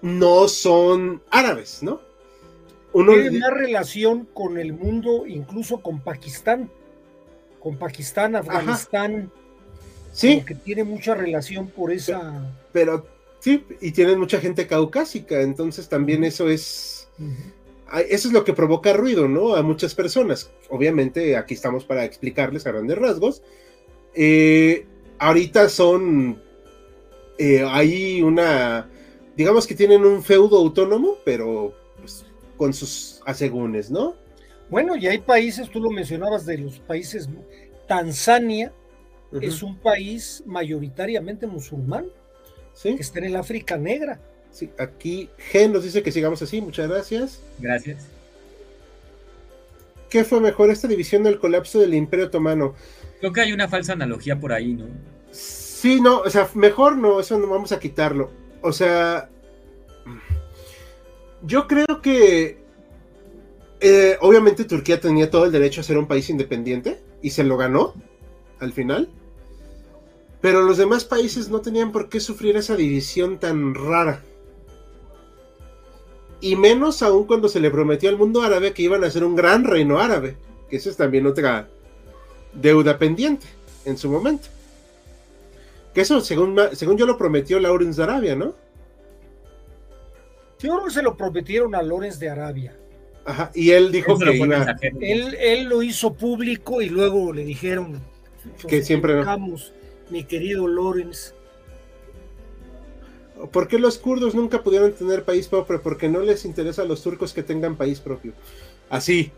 no 0.00 0.48
son 0.48 1.22
árabes, 1.30 1.82
¿no? 1.82 2.00
Uno 2.92 3.12
tiene 3.12 3.36
una 3.36 3.50
relación 3.50 4.26
con 4.32 4.58
el 4.58 4.72
mundo, 4.72 5.26
incluso 5.26 5.82
con 5.82 6.00
Pakistán, 6.00 6.70
con 7.60 7.76
Pakistán, 7.76 8.34
Afganistán. 8.36 9.30
Sí. 10.12 10.42
Que 10.44 10.54
tiene 10.54 10.84
mucha 10.84 11.14
relación 11.14 11.68
por 11.68 11.92
esa. 11.92 12.50
pero 12.72 13.06
Sí, 13.40 13.64
y 13.80 13.92
tienen 13.92 14.18
mucha 14.18 14.40
gente 14.40 14.66
caucásica, 14.66 15.42
entonces 15.42 15.88
también 15.88 16.24
eso 16.24 16.48
es... 16.48 17.08
Eso 18.08 18.28
es 18.28 18.34
lo 18.34 18.44
que 18.44 18.52
provoca 18.52 18.92
ruido, 18.92 19.28
¿no? 19.28 19.54
A 19.54 19.62
muchas 19.62 19.94
personas. 19.94 20.50
Obviamente 20.68 21.36
aquí 21.36 21.54
estamos 21.54 21.84
para 21.84 22.04
explicarles 22.04 22.66
a 22.66 22.72
grandes 22.72 22.98
rasgos. 22.98 23.42
Eh, 24.14 24.86
ahorita 25.18 25.68
son... 25.68 26.42
Eh, 27.38 27.64
hay 27.66 28.20
una... 28.20 28.90
Digamos 29.36 29.66
que 29.66 29.74
tienen 29.74 30.04
un 30.04 30.22
feudo 30.22 30.58
autónomo, 30.58 31.16
pero 31.24 31.72
pues, 31.98 32.26
con 32.56 32.74
sus 32.74 33.22
asegúnes, 33.24 33.90
¿no? 33.90 34.16
Bueno, 34.68 34.96
y 34.96 35.06
hay 35.06 35.18
países, 35.18 35.70
tú 35.70 35.80
lo 35.80 35.90
mencionabas, 35.90 36.44
de 36.44 36.58
los 36.58 36.80
países... 36.80 37.28
Tanzania 37.86 38.70
es 39.40 39.62
un 39.62 39.78
país 39.78 40.42
mayoritariamente 40.44 41.46
musulmán 41.46 42.04
que 42.82 42.96
está 43.00 43.18
en 43.18 43.26
el 43.26 43.36
África 43.36 43.76
Negra. 43.76 44.20
Sí, 44.50 44.70
aquí 44.78 45.28
Gen 45.38 45.72
nos 45.72 45.84
dice 45.84 46.02
que 46.02 46.12
sigamos 46.12 46.40
así, 46.42 46.60
muchas 46.60 46.88
gracias. 46.88 47.40
Gracias. 47.58 48.06
¿Qué 50.08 50.24
fue 50.24 50.40
mejor 50.40 50.70
esta 50.70 50.88
división 50.88 51.22
del 51.22 51.38
colapso 51.38 51.78
del 51.80 51.94
Imperio 51.94 52.26
Otomano? 52.26 52.74
Creo 53.20 53.32
que 53.32 53.40
hay 53.40 53.52
una 53.52 53.68
falsa 53.68 53.92
analogía 53.92 54.40
por 54.40 54.52
ahí, 54.52 54.74
¿no? 54.74 54.86
Sí, 55.30 56.00
no, 56.00 56.20
o 56.20 56.30
sea, 56.30 56.48
mejor 56.54 56.96
no, 56.96 57.20
eso 57.20 57.38
no 57.38 57.46
vamos 57.46 57.72
a 57.72 57.78
quitarlo. 57.78 58.30
O 58.62 58.72
sea, 58.72 59.28
yo 61.42 61.68
creo 61.68 62.00
que 62.02 62.58
eh, 63.80 64.16
obviamente 64.20 64.64
Turquía 64.64 65.00
tenía 65.00 65.30
todo 65.30 65.44
el 65.44 65.52
derecho 65.52 65.80
a 65.80 65.84
ser 65.84 65.98
un 65.98 66.08
país 66.08 66.28
independiente 66.30 67.00
y 67.22 67.30
se 67.30 67.44
lo 67.44 67.56
ganó 67.56 67.94
al 68.60 68.72
final. 68.72 69.08
Pero 70.40 70.62
los 70.62 70.76
demás 70.76 71.04
países 71.04 71.48
no 71.48 71.60
tenían 71.60 71.90
por 71.90 72.08
qué 72.08 72.20
sufrir 72.20 72.56
esa 72.56 72.76
división 72.76 73.38
tan 73.38 73.74
rara. 73.74 74.22
Y 76.40 76.54
menos 76.54 77.02
aún 77.02 77.26
cuando 77.26 77.48
se 77.48 77.58
le 77.58 77.70
prometió 77.70 78.08
al 78.08 78.16
mundo 78.16 78.42
árabe 78.42 78.72
que 78.72 78.82
iban 78.82 79.02
a 79.02 79.10
ser 79.10 79.24
un 79.24 79.34
gran 79.34 79.64
reino 79.64 79.98
árabe. 79.98 80.36
Que 80.70 80.76
eso 80.76 80.90
es 80.90 80.96
también 80.96 81.26
otra 81.26 81.68
deuda 82.52 82.98
pendiente 82.98 83.46
en 83.84 83.98
su 83.98 84.08
momento. 84.08 84.48
Que 85.92 86.02
eso, 86.02 86.20
según, 86.20 86.56
según 86.74 86.96
yo, 86.96 87.06
lo 87.06 87.18
prometió 87.18 87.58
Lawrence 87.58 87.96
de 87.96 88.04
Arabia, 88.04 88.36
¿no? 88.36 88.54
Yo 90.60 90.74
creo 90.74 90.84
que 90.84 90.90
se 90.90 91.02
lo 91.02 91.16
prometieron 91.16 91.74
a 91.74 91.82
Lawrence 91.82 92.18
de 92.18 92.30
Arabia. 92.30 92.76
Ajá, 93.24 93.50
y 93.54 93.70
él 93.70 93.90
dijo 93.90 94.18
que 94.18 94.36
iba... 94.36 94.76
Él, 95.00 95.36
él, 95.40 95.64
lo 95.64 95.82
hizo 95.82 96.14
público 96.14 96.80
y 96.80 96.88
luego 96.88 97.32
le 97.32 97.44
dijeron... 97.44 98.00
Que 98.66 98.82
siempre 98.82 99.14
no 99.14 99.24
mi 100.10 100.24
querido 100.24 100.66
Lorenz. 100.66 101.34
¿Por 103.52 103.68
qué 103.68 103.78
los 103.78 103.98
kurdos 103.98 104.34
nunca 104.34 104.62
pudieron 104.62 104.92
tener 104.92 105.24
país 105.24 105.46
propio? 105.48 105.80
Porque 105.80 106.08
no 106.08 106.20
les 106.20 106.44
interesa 106.44 106.82
a 106.82 106.86
los 106.86 107.02
turcos 107.02 107.32
que 107.32 107.42
tengan 107.42 107.76
país 107.76 108.00
propio. 108.00 108.32
Así, 108.90 109.30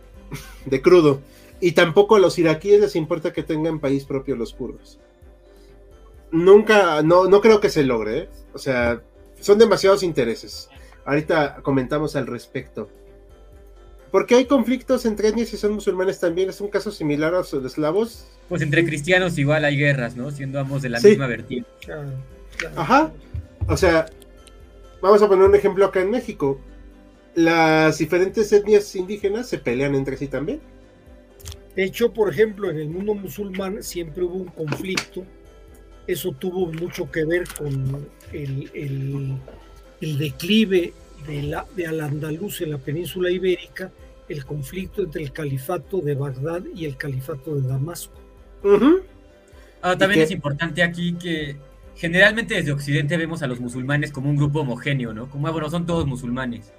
de 0.64 0.80
crudo. 0.80 1.20
Y 1.60 1.72
tampoco 1.72 2.16
a 2.16 2.20
los 2.20 2.38
iraquíes 2.38 2.80
les 2.80 2.96
importa 2.96 3.32
que 3.32 3.42
tengan 3.42 3.80
país 3.80 4.04
propio 4.04 4.36
los 4.36 4.54
kurdos. 4.54 4.98
Nunca, 6.32 7.02
no, 7.02 7.26
no 7.26 7.40
creo 7.40 7.60
que 7.60 7.68
se 7.68 7.82
logre, 7.82 8.18
¿eh? 8.18 8.28
O 8.54 8.58
sea, 8.58 9.02
son 9.40 9.58
demasiados 9.58 10.02
intereses. 10.02 10.70
Ahorita 11.04 11.60
comentamos 11.62 12.16
al 12.16 12.26
respecto. 12.26 12.88
¿Por 14.10 14.26
qué 14.26 14.36
hay 14.36 14.44
conflictos 14.46 15.06
entre 15.06 15.28
etnias 15.28 15.52
y 15.52 15.56
son 15.56 15.72
musulmanes 15.72 16.18
también? 16.18 16.50
¿Es 16.50 16.60
un 16.60 16.68
caso 16.68 16.90
similar 16.90 17.34
a 17.34 17.38
los 17.38 17.52
eslavos? 17.52 18.26
Pues 18.48 18.62
entre 18.62 18.84
cristianos 18.84 19.38
igual 19.38 19.64
hay 19.64 19.76
guerras, 19.76 20.16
¿no? 20.16 20.30
Siendo 20.30 20.58
ambos 20.58 20.82
de 20.82 20.88
la 20.88 21.00
misma 21.00 21.28
vertiente. 21.28 21.70
Ajá. 22.74 23.12
O 23.68 23.76
sea, 23.76 24.06
vamos 25.00 25.22
a 25.22 25.28
poner 25.28 25.48
un 25.48 25.54
ejemplo 25.54 25.84
acá 25.84 26.00
en 26.00 26.10
México. 26.10 26.60
Las 27.36 27.98
diferentes 27.98 28.52
etnias 28.52 28.94
indígenas 28.96 29.48
se 29.48 29.58
pelean 29.58 29.94
entre 29.94 30.16
sí 30.16 30.26
también. 30.26 30.60
De 31.76 31.84
hecho, 31.84 32.12
por 32.12 32.28
ejemplo, 32.28 32.68
en 32.68 32.78
el 32.78 32.88
mundo 32.88 33.14
musulmán 33.14 33.82
siempre 33.82 34.24
hubo 34.24 34.34
un 34.34 34.48
conflicto. 34.48 35.24
Eso 36.06 36.32
tuvo 36.32 36.66
mucho 36.72 37.10
que 37.10 37.24
ver 37.24 37.44
con 37.56 38.08
el, 38.32 39.38
declive 40.00 40.92
de, 41.26 41.42
la, 41.42 41.66
de 41.76 41.86
Al-Andalus 41.86 42.60
en 42.60 42.72
la 42.72 42.78
península 42.78 43.30
ibérica, 43.30 43.90
el 44.28 44.44
conflicto 44.44 45.02
entre 45.02 45.22
el 45.22 45.32
califato 45.32 46.00
de 46.00 46.14
Bagdad 46.14 46.62
y 46.74 46.84
el 46.84 46.96
califato 46.96 47.56
de 47.56 47.68
Damasco. 47.68 48.14
Ah, 49.82 49.96
también 49.96 50.22
es 50.22 50.30
importante 50.30 50.82
aquí 50.82 51.14
que 51.14 51.56
generalmente 51.96 52.54
desde 52.54 52.72
Occidente 52.72 53.16
vemos 53.16 53.42
a 53.42 53.46
los 53.46 53.60
musulmanes 53.60 54.12
como 54.12 54.30
un 54.30 54.36
grupo 54.36 54.60
homogéneo, 54.60 55.12
¿no? 55.12 55.28
Como, 55.28 55.48
ah, 55.48 55.50
bueno, 55.50 55.70
son 55.70 55.86
todos 55.86 56.06
musulmanes. 56.06 56.72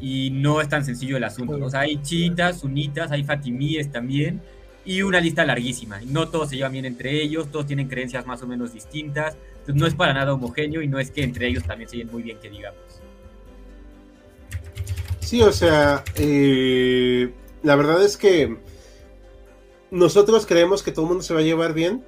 Y 0.00 0.30
no 0.30 0.60
es 0.60 0.68
tan 0.68 0.84
sencillo 0.84 1.16
el 1.16 1.24
asunto. 1.24 1.58
O 1.64 1.70
sea, 1.70 1.80
hay 1.80 2.00
chiitas, 2.02 2.60
sunitas, 2.60 3.12
hay 3.12 3.24
fatimíes 3.24 3.92
también, 3.92 4.40
y 4.84 5.02
una 5.02 5.20
lista 5.20 5.44
larguísima. 5.44 6.02
Y 6.02 6.06
no 6.06 6.28
todos 6.28 6.50
se 6.50 6.56
llevan 6.56 6.72
bien 6.72 6.84
entre 6.84 7.22
ellos, 7.22 7.50
todos 7.50 7.66
tienen 7.66 7.88
creencias 7.88 8.26
más 8.26 8.42
o 8.42 8.46
menos 8.46 8.72
distintas. 8.72 9.36
Entonces 9.52 9.74
no 9.74 9.86
es 9.86 9.94
para 9.94 10.14
nada 10.14 10.32
homogéneo 10.32 10.82
y 10.82 10.88
no 10.88 10.98
es 10.98 11.10
que 11.10 11.22
entre 11.22 11.48
ellos 11.48 11.64
también 11.64 11.88
se 11.88 11.96
lleven 11.98 12.12
muy 12.12 12.22
bien, 12.22 12.38
que 12.38 12.50
digamos. 12.50 12.99
Sí, 15.20 15.42
o 15.42 15.52
sea, 15.52 16.04
eh, 16.16 17.32
la 17.62 17.76
verdad 17.76 18.02
es 18.02 18.16
que 18.16 18.56
nosotros 19.90 20.46
creemos 20.46 20.82
que 20.82 20.92
todo 20.92 21.04
el 21.04 21.08
mundo 21.08 21.22
se 21.22 21.34
va 21.34 21.40
a 21.40 21.44
llevar 21.44 21.74
bien. 21.74 22.04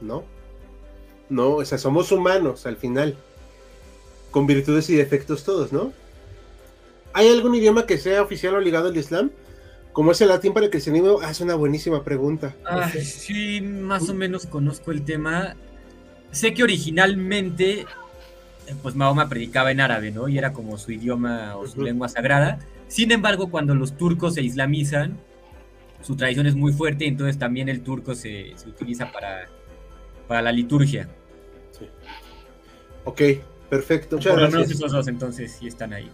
No. 0.00 0.24
No, 1.28 1.56
o 1.56 1.64
sea, 1.64 1.78
somos 1.78 2.12
humanos 2.12 2.66
al 2.66 2.76
final. 2.76 3.16
Con 4.30 4.46
virtudes 4.46 4.88
y 4.90 4.96
defectos 4.96 5.44
todos, 5.44 5.72
¿no? 5.72 5.92
¿Hay 7.12 7.28
algún 7.28 7.54
idioma 7.54 7.86
que 7.86 7.98
sea 7.98 8.22
oficial 8.22 8.54
o 8.54 8.60
ligado 8.60 8.88
al 8.88 8.96
Islam? 8.96 9.30
¿Como 9.92 10.12
es 10.12 10.20
el 10.20 10.28
latín 10.28 10.52
para 10.52 10.66
el 10.66 10.70
cristianismo? 10.70 11.20
Ah, 11.22 11.30
es 11.30 11.40
una 11.40 11.54
buenísima 11.54 12.04
pregunta. 12.04 12.54
sí, 13.02 13.62
más 13.62 14.10
o 14.10 14.14
menos 14.14 14.44
conozco 14.44 14.92
el 14.92 15.02
tema. 15.02 15.56
Sé 16.30 16.52
que 16.52 16.62
originalmente, 16.62 17.86
pues 18.82 18.94
Mahoma 18.94 19.28
predicaba 19.28 19.70
en 19.70 19.80
árabe, 19.80 20.10
¿no? 20.10 20.28
Y 20.28 20.38
era 20.38 20.52
como 20.52 20.78
su 20.78 20.92
idioma 20.92 21.56
o 21.56 21.66
su 21.66 21.82
lengua 21.82 22.08
sagrada. 22.08 22.58
Sin 22.88 23.12
embargo, 23.12 23.50
cuando 23.50 23.74
los 23.74 23.96
turcos 23.96 24.34
se 24.34 24.42
islamizan, 24.42 25.18
su 26.02 26.16
tradición 26.16 26.46
es 26.46 26.54
muy 26.54 26.72
fuerte, 26.72 27.06
entonces 27.06 27.38
también 27.38 27.68
el 27.68 27.82
turco 27.82 28.14
se, 28.14 28.52
se 28.56 28.68
utiliza 28.68 29.10
para, 29.12 29.48
para 30.28 30.42
la 30.42 30.52
liturgia. 30.52 31.08
Sí. 31.78 31.88
Ok, 33.04 33.22
perfecto. 33.68 34.16
Muchas 34.16 34.32
por 34.32 34.42
lo 34.42 34.50
menos 34.50 34.70
esos 34.70 34.92
dos 34.92 35.08
entonces 35.08 35.56
sí 35.58 35.66
están 35.66 35.92
ahí. 35.92 36.10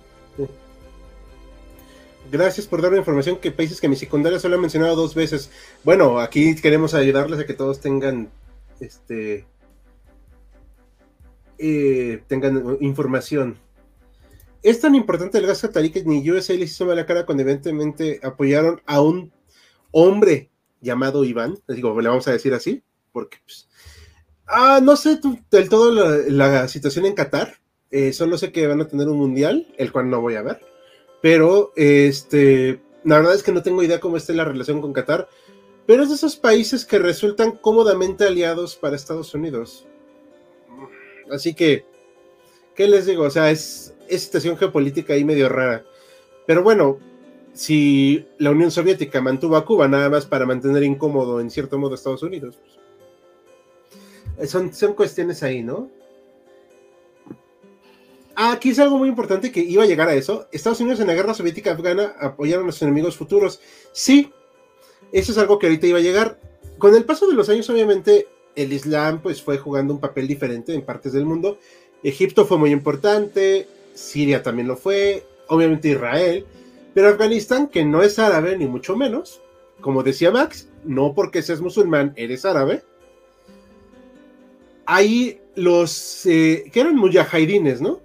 Gracias 2.31 2.67
por 2.67 2.81
darme 2.81 2.99
información 2.99 3.37
que 3.37 3.51
países 3.51 3.81
que 3.81 3.89
mi 3.89 3.97
secundaria 3.97 4.39
solo 4.39 4.57
ha 4.57 4.61
mencionado 4.61 4.97
dos 4.97 5.15
veces. 5.15 5.51
Bueno, 5.85 6.19
aquí 6.21 6.55
queremos 6.57 6.95
ayudarles 6.95 7.41
a 7.41 7.47
que 7.47 7.53
todos 7.53 7.81
tengan 7.81 8.31
este 8.81 9.45
eh, 11.63 12.23
tengan 12.27 12.77
información. 12.81 13.59
Es 14.63 14.81
tan 14.81 14.95
importante 14.95 15.39
el 15.39 15.47
gas 15.47 15.63
catarí 15.63 15.91
que 15.91 16.05
ni 16.05 16.29
USA 16.31 16.55
les 16.55 16.73
hizo 16.73 16.85
la 16.95 17.07
cara 17.07 17.25
cuando 17.25 17.43
evidentemente 17.43 18.21
apoyaron 18.23 18.83
a 18.87 19.01
un 19.01 19.33
hombre 19.93 20.51
llamado 20.81 21.25
Iván, 21.25 21.59
digo, 21.69 21.99
le 22.01 22.09
vamos 22.09 22.29
a 22.29 22.33
decir 22.33 22.53
así, 22.55 22.83
porque 23.13 23.39
pues, 23.45 23.69
Ah, 24.55 24.81
no 24.83 24.97
sé 24.97 25.19
del 25.51 25.69
todo 25.71 25.91
la, 26.29 26.69
situación 26.69 27.07
en 27.07 27.15
Qatar. 27.15 27.55
Eh, 27.91 28.13
solo 28.13 28.37
sé 28.37 28.53
que 28.53 28.67
van 28.67 28.83
a 28.83 28.87
tener 28.87 29.09
un 29.09 29.17
mundial, 29.17 29.67
el 29.79 29.93
cual 29.93 30.11
no 30.11 30.21
voy 30.21 30.35
a 30.35 30.43
ver. 30.43 30.61
Pero, 31.23 31.73
este, 31.75 32.83
la 33.03 33.17
verdad 33.17 33.35
es 33.35 33.43
que 33.43 33.53
no 33.53 33.63
tengo 33.63 33.83
idea 33.83 34.01
cómo 34.01 34.19
está 34.19 34.35
la 34.35 34.45
relación 34.45 34.83
con 34.83 34.93
Qatar. 34.93 35.27
Pero 35.87 36.03
es 36.03 36.11
de 36.11 36.17
esos 36.17 36.37
países 36.37 36.85
que 36.85 36.99
resultan 36.99 37.53
cómodamente 37.53 38.25
aliados 38.25 38.77
para 38.77 38.95
Estados 38.95 39.35
Unidos. 39.35 39.87
Así 41.33 41.55
que, 41.55 41.85
¿qué 42.75 42.87
les 42.87 43.07
digo? 43.07 43.25
O 43.25 43.31
sea, 43.31 43.51
es, 43.51 43.95
es 44.09 44.23
situación 44.23 44.57
geopolítica 44.57 45.15
ahí 45.15 45.25
medio 45.25 45.49
rara. 45.49 45.85
Pero 46.47 46.63
bueno, 46.63 46.99
si 47.53 48.27
la 48.39 48.51
Unión 48.51 48.71
Soviética 48.71 49.21
mantuvo 49.21 49.57
a 49.57 49.65
Cuba 49.65 49.89
nada 49.89 50.09
más 50.09 50.27
para 50.27 50.47
mantener 50.47 50.83
incómodo 50.83 51.41
en 51.41 51.51
cierto 51.51 51.79
modo 51.79 51.93
a 51.93 51.95
Estados 51.97 52.23
Unidos, 52.23 52.59
pues, 54.37 54.51
son, 54.51 54.73
son 54.75 54.95
cuestiones 54.95 55.43
ahí, 55.43 55.63
¿no? 55.63 55.91
Ah, 58.35 58.53
aquí 58.53 58.71
es 58.71 58.79
algo 58.79 58.97
muy 58.97 59.09
importante 59.09 59.53
que 59.53 59.61
iba 59.61 59.83
a 59.83 59.87
llegar 59.87 60.09
a 60.09 60.15
eso. 60.15 60.49
Estados 60.53 60.81
Unidos 60.81 61.01
en 61.01 61.07
la 61.07 61.15
guerra 61.15 61.35
soviética 61.35 61.73
afgana 61.73 62.15
apoyaron 62.19 62.65
a 62.65 62.67
los 62.67 62.81
enemigos 62.81 63.17
futuros. 63.17 63.61
Sí, 63.93 64.33
eso 65.13 65.33
es 65.33 65.39
algo 65.39 65.59
que 65.59 65.67
ahorita 65.67 65.87
iba 65.87 65.99
a 65.99 66.03
llegar. 66.03 66.41
Con 66.79 66.95
el 66.95 67.05
paso 67.05 67.29
de 67.29 67.35
los 67.35 67.51
años, 67.51 67.69
obviamente, 67.69 68.27
el 68.57 68.73
Islam 68.73 69.21
pues 69.23 69.43
fue 69.43 69.59
jugando 69.59 69.95
un 69.95 70.01
papel 70.01 70.29
diferente 70.29 70.75
en 70.75 70.83
partes 70.83 71.13
del 71.13 71.25
mundo. 71.25 71.59
Egipto 72.03 72.45
fue 72.47 72.59
muy 72.59 72.71
importante, 72.71 73.67
Siria 73.95 74.43
también 74.43 74.69
lo 74.69 74.77
fue, 74.77 75.25
obviamente 75.49 75.91
Israel, 75.91 76.45
pero 76.95 77.09
Afganistán, 77.09 77.69
que 77.69 77.85
no 77.85 78.03
es 78.03 78.19
árabe 78.19 78.57
ni 78.57 78.67
mucho 78.67 78.97
menos, 78.97 79.41
como 79.81 80.03
decía 80.03 80.31
Max, 80.31 80.69
no 80.85 81.15
porque 81.15 81.43
seas 81.43 81.61
musulmán 81.61 82.13
eres 82.17 82.45
árabe, 82.45 82.83
ahí 84.87 85.41
los 85.55 86.27
eh, 86.27 86.65
que 86.73 86.81
eran 86.81 86.97
mujahidines, 86.97 87.81
¿no? 87.81 88.01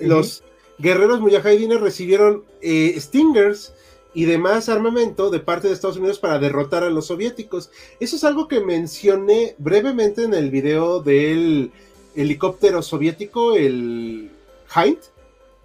Los 0.00 0.44
guerreros 0.78 1.20
mujahidines 1.20 1.80
recibieron 1.80 2.44
eh, 2.60 2.94
Stingers 2.98 3.72
y 4.14 4.24
demás 4.26 4.68
armamento 4.68 5.28
de 5.30 5.40
parte 5.40 5.66
de 5.66 5.74
Estados 5.74 5.96
Unidos 5.96 6.20
para 6.20 6.38
derrotar 6.38 6.84
a 6.84 6.90
los 6.90 7.06
soviéticos. 7.06 7.70
Eso 7.98 8.16
es 8.16 8.24
algo 8.24 8.46
que 8.46 8.60
mencioné 8.60 9.56
brevemente 9.58 10.22
en 10.22 10.34
el 10.34 10.50
video 10.50 11.02
del 11.02 11.72
helicóptero 12.14 12.80
soviético, 12.80 13.56
el 13.56 14.30
Hind, 14.74 14.98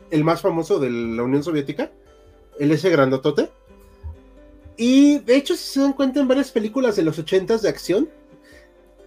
el 0.09 0.23
más 0.23 0.41
famoso 0.41 0.79
de 0.79 0.89
la 0.89 1.23
Unión 1.23 1.43
Soviética, 1.43 1.91
el 2.57 2.71
ese 2.71 2.89
grandotote. 2.89 3.49
Y 4.75 5.19
de 5.19 5.35
hecho, 5.35 5.55
si 5.55 5.73
se 5.73 5.81
dan 5.81 5.93
cuenta 5.93 6.19
en 6.19 6.27
varias 6.27 6.51
películas 6.51 6.95
de 6.95 7.03
los 7.03 7.19
80 7.19 7.57
de 7.57 7.69
acción, 7.69 8.09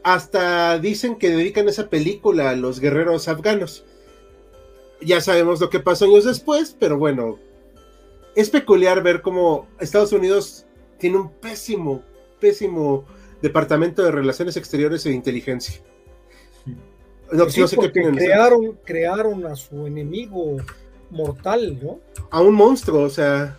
hasta 0.04 0.78
dicen 0.78 1.16
que 1.16 1.30
dedican 1.30 1.68
esa 1.68 1.88
película 1.88 2.50
a 2.50 2.56
los 2.56 2.78
guerreros 2.78 3.26
afganos. 3.26 3.84
Ya 5.00 5.20
sabemos 5.20 5.60
lo 5.60 5.70
que 5.70 5.80
pasó 5.80 6.04
años 6.04 6.24
después, 6.24 6.76
pero 6.78 6.98
bueno, 6.98 7.38
es 8.34 8.50
peculiar 8.50 9.02
ver 9.02 9.22
cómo 9.22 9.68
Estados 9.80 10.12
Unidos 10.12 10.66
tiene 10.98 11.18
un 11.18 11.30
pésimo, 11.30 12.02
pésimo 12.40 13.04
departamento 13.40 14.02
de 14.02 14.12
relaciones 14.12 14.56
exteriores 14.56 15.04
e 15.06 15.12
inteligencia. 15.12 15.82
No, 17.32 17.48
sé 17.48 17.76
qué 17.78 17.90
crearon, 17.90 18.78
crearon 18.84 19.46
a 19.46 19.56
su 19.56 19.86
enemigo 19.86 20.58
mortal, 21.10 21.78
¿no? 21.82 22.00
A 22.30 22.40
un 22.40 22.54
monstruo, 22.54 23.02
o 23.02 23.10
sea. 23.10 23.58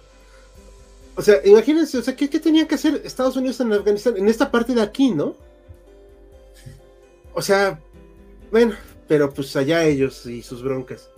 O 1.16 1.22
sea, 1.22 1.38
imagínense, 1.44 1.98
o 1.98 2.02
sea, 2.02 2.16
¿qué, 2.16 2.30
qué 2.30 2.40
tenía 2.40 2.68
que 2.68 2.76
hacer 2.76 3.02
Estados 3.04 3.36
Unidos 3.36 3.60
en 3.62 3.74
Afganistán? 3.74 4.18
En 4.18 4.28
esta 4.28 4.50
parte 4.50 4.74
de 4.74 4.82
aquí, 4.82 5.12
¿no? 5.12 5.36
O 7.34 7.42
sea, 7.42 7.80
bueno, 8.52 8.76
pero 9.08 9.32
pues 9.32 9.56
allá 9.56 9.84
ellos 9.84 10.26
y 10.26 10.42
sus 10.42 10.64
broncas. 10.64 11.10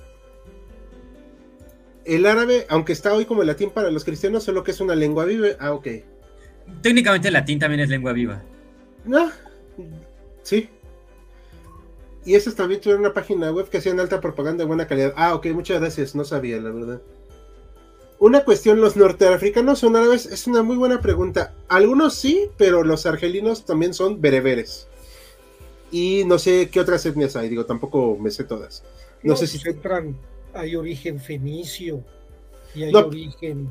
El 2.05 2.25
árabe, 2.25 2.65
aunque 2.69 2.93
está 2.93 3.13
hoy 3.13 3.25
como 3.25 3.41
el 3.41 3.47
latín 3.47 3.71
para 3.71 3.91
los 3.91 4.05
cristianos, 4.05 4.43
solo 4.43 4.63
que 4.63 4.71
es 4.71 4.79
una 4.79 4.95
lengua 4.95 5.25
viva. 5.25 5.49
Ah, 5.59 5.73
ok. 5.73 5.87
Técnicamente 6.81 7.27
el 7.27 7.33
latín 7.33 7.59
también 7.59 7.81
es 7.81 7.89
lengua 7.89 8.13
viva. 8.13 8.43
No, 9.05 9.31
sí. 10.43 10.69
Y 12.25 12.33
esos 12.33 12.55
también 12.55 12.81
tuvieron 12.81 13.01
una 13.01 13.13
página 13.13 13.51
web 13.51 13.69
que 13.69 13.77
hacían 13.77 13.99
alta 13.99 14.19
propaganda 14.19 14.63
de 14.63 14.67
buena 14.67 14.87
calidad. 14.87 15.13
Ah, 15.15 15.35
ok, 15.35 15.47
muchas 15.47 15.79
gracias, 15.79 16.15
no 16.15 16.25
sabía, 16.25 16.59
la 16.59 16.71
verdad. 16.71 17.01
Una 18.17 18.43
cuestión, 18.43 18.81
¿los 18.81 18.95
norteafricanos 18.95 19.79
son 19.79 19.95
árabes? 19.95 20.25
Es 20.25 20.47
una 20.47 20.63
muy 20.63 20.77
buena 20.77 21.01
pregunta. 21.01 21.53
Algunos 21.67 22.15
sí, 22.15 22.49
pero 22.57 22.83
los 22.83 23.05
argelinos 23.05 23.65
también 23.65 23.93
son 23.93 24.21
bereberes. 24.21 24.87
Y 25.91 26.23
no 26.25 26.39
sé 26.39 26.69
qué 26.71 26.79
otras 26.79 27.05
etnias 27.05 27.35
hay, 27.35 27.49
digo, 27.49 27.65
tampoco 27.65 28.17
me 28.19 28.31
sé 28.31 28.43
todas. 28.43 28.83
No, 29.21 29.35
sé 29.35 29.45
si. 29.47 29.59
Entran, 29.67 30.15
hay 30.55 30.75
origen 30.75 31.19
fenicio 31.19 32.03
y 32.73 32.83
hay 32.83 32.93
origen 32.93 33.69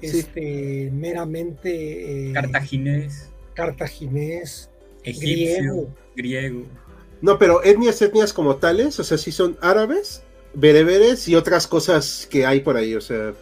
este, 0.00 0.90
meramente 0.92 2.28
eh, 2.30 2.32
cartaginés, 2.32 3.30
cartaginés, 3.54 4.70
egipcio, 5.02 5.88
griego. 6.14 6.64
No, 7.22 7.38
pero 7.38 7.64
etnias, 7.64 8.00
etnias 8.02 8.32
como 8.32 8.56
tales, 8.56 9.00
o 9.00 9.04
sea, 9.04 9.16
sí 9.18 9.32
son 9.32 9.56
árabes, 9.60 10.22
bereberes 10.54 11.28
y 11.28 11.34
otras 11.34 11.66
cosas 11.66 12.28
que 12.30 12.46
hay 12.46 12.60
por 12.60 12.76
ahí, 12.76 12.94
o 12.94 13.00
sea. 13.00 13.34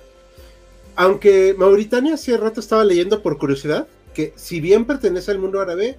Aunque 0.97 1.55
Mauritania 1.59 2.15
hace 2.15 2.37
rato 2.37 2.61
estaba 2.61 2.85
leyendo 2.85 3.21
por 3.21 3.37
curiosidad 3.37 3.89
que 4.15 4.33
si 4.37 4.61
bien 4.61 4.85
pertenece 4.85 5.33
al 5.33 5.41
mundo 5.41 5.61
árabe, 5.61 5.97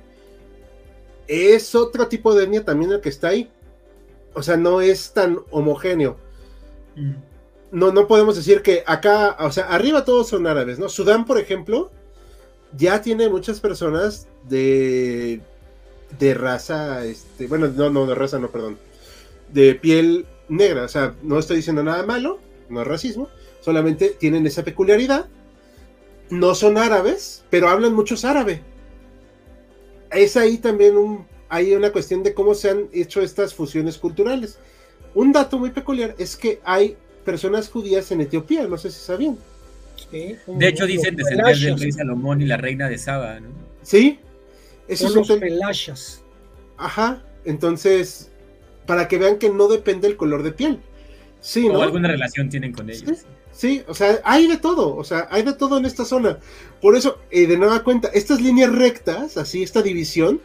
es 1.28 1.76
otro 1.76 2.08
tipo 2.08 2.34
de 2.34 2.46
etnia 2.46 2.64
también 2.64 2.92
el 2.94 3.02
que 3.02 3.10
está 3.10 3.30
ahí. 3.30 3.52
O 4.34 4.42
sea, 4.42 4.56
no 4.56 4.80
es 4.80 5.12
tan 5.12 5.40
homogéneo. 5.52 6.18
Mm. 6.96 7.14
No, 7.72 7.92
no 7.92 8.08
podemos 8.08 8.36
decir 8.36 8.62
que 8.62 8.84
acá, 8.86 9.36
o 9.40 9.52
sea, 9.52 9.66
arriba 9.66 10.06
todos 10.06 10.30
son 10.30 10.48
árabes, 10.48 10.80
¿no? 10.80 10.88
Sudán, 10.88 11.26
por 11.26 11.40
ejemplo, 11.40 11.92
ya 12.78 13.02
tiene 13.02 13.30
muchas 13.30 13.60
personas 13.60 14.28
de, 14.48 15.42
de 16.20 16.34
raza, 16.34 17.04
este, 17.06 17.48
bueno, 17.48 17.68
no, 17.68 17.90
no, 17.90 18.06
de 18.06 18.16
raza, 18.16 18.40
no, 18.40 18.50
perdón, 18.50 18.78
de 19.52 19.76
piel 19.76 20.26
negra. 20.48 20.84
O 20.84 20.88
sea, 20.88 21.16
no 21.22 21.40
estoy 21.40 21.58
diciendo 21.58 21.84
nada 21.84 22.06
malo, 22.06 22.40
no 22.70 22.82
es 22.82 22.88
racismo, 22.88 23.30
solamente 23.62 24.10
tienen 24.10 24.46
esa 24.46 24.64
peculiaridad. 24.64 25.28
No 26.30 26.56
son 26.56 26.78
árabes, 26.78 27.44
pero 27.50 27.70
hablan 27.70 27.94
muchos 27.94 28.26
árabe. 28.26 28.62
Es 30.12 30.38
ahí 30.38 30.58
también 30.58 30.98
un, 30.98 31.28
hay 31.50 31.74
una 31.76 31.92
cuestión 31.92 32.24
de 32.24 32.34
cómo 32.34 32.56
se 32.56 32.70
han 32.70 32.90
hecho 32.94 33.22
estas 33.22 33.54
fusiones 33.54 33.98
culturales. 33.98 34.58
Un 35.16 35.32
dato 35.32 35.58
muy 35.58 35.72
peculiar 35.72 36.14
es 36.20 36.36
que 36.36 36.60
hay 36.64 36.96
personas 37.24 37.70
judías 37.70 38.12
en 38.12 38.22
Etiopía, 38.22 38.68
no 38.68 38.78
sé 38.78 38.92
si 38.92 39.00
sabían. 39.00 39.38
de 40.12 40.68
hecho, 40.68 40.86
dicen 40.86 41.16
descendientes 41.16 41.62
del 41.62 41.80
rey 41.80 41.92
Salomón 41.92 42.42
y 42.42 42.46
la 42.46 42.58
reina 42.58 42.88
de 42.88 42.98
Saba, 42.98 43.40
¿no? 43.40 43.48
Sí. 43.82 44.20
Esos 44.88 45.14
son 45.14 45.26
los 45.28 45.40
pelashas. 45.40 46.22
Ajá. 46.78 47.24
Entonces, 47.46 48.30
para 48.86 49.08
que 49.08 49.18
vean 49.18 49.38
que 49.38 49.50
no 49.50 49.68
depende 49.68 50.08
el 50.08 50.18
color 50.18 50.44
de 50.44 50.52
piel. 50.52 50.80
Sí, 51.42 51.68
o 51.70 51.82
alguna 51.82 52.10
relación 52.10 52.50
tienen 52.50 52.74
con 52.74 52.90
ellos. 52.90 53.26
Sí, 53.52 53.84
o 53.88 53.94
sea, 53.94 54.20
hay 54.26 54.48
de 54.48 54.58
todo, 54.58 54.96
o 54.96 55.04
sea, 55.04 55.28
hay 55.32 55.44
de 55.44 55.54
todo 55.54 55.78
en 55.78 55.86
esta 55.86 56.04
zona. 56.04 56.40
Por 56.82 56.96
eso, 56.96 57.20
eh, 57.32 57.48
de 57.48 57.58
nueva 57.58 57.84
cuenta, 57.84 58.10
estas 58.10 58.42
líneas 58.42 58.74
rectas, 58.74 59.38
así, 59.38 59.64
esta 59.64 59.82
división 59.82 60.42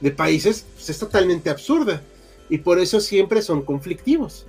de 0.00 0.12
países, 0.12 0.64
pues, 0.74 0.90
es 0.90 0.98
totalmente 0.98 1.50
absurda. 1.50 2.00
Y 2.48 2.58
por 2.58 2.78
eso 2.78 3.00
siempre 3.00 3.42
son 3.42 3.62
conflictivos. 3.62 4.46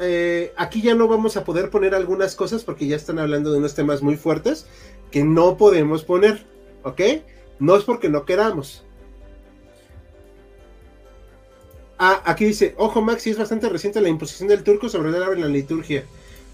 Eh, 0.00 0.52
aquí 0.56 0.80
ya 0.80 0.94
no 0.94 1.08
vamos 1.08 1.36
a 1.36 1.44
poder 1.44 1.70
poner 1.70 1.94
algunas 1.94 2.36
cosas 2.36 2.62
porque 2.62 2.86
ya 2.86 2.96
están 2.96 3.18
hablando 3.18 3.50
de 3.50 3.58
unos 3.58 3.74
temas 3.74 4.00
muy 4.00 4.16
fuertes 4.16 4.66
que 5.10 5.24
no 5.24 5.56
podemos 5.56 6.04
poner, 6.04 6.44
¿ok? 6.84 7.00
No 7.58 7.76
es 7.76 7.84
porque 7.84 8.08
no 8.08 8.24
queramos. 8.24 8.84
Ah, 11.98 12.22
aquí 12.24 12.44
dice, 12.44 12.74
ojo 12.78 13.02
Maxi, 13.02 13.30
es 13.30 13.38
bastante 13.38 13.68
reciente 13.68 14.00
la 14.00 14.08
imposición 14.08 14.48
del 14.48 14.62
turco 14.62 14.88
sobre 14.88 15.08
el 15.08 15.16
árabe 15.16 15.34
en 15.34 15.40
la 15.40 15.48
liturgia, 15.48 16.04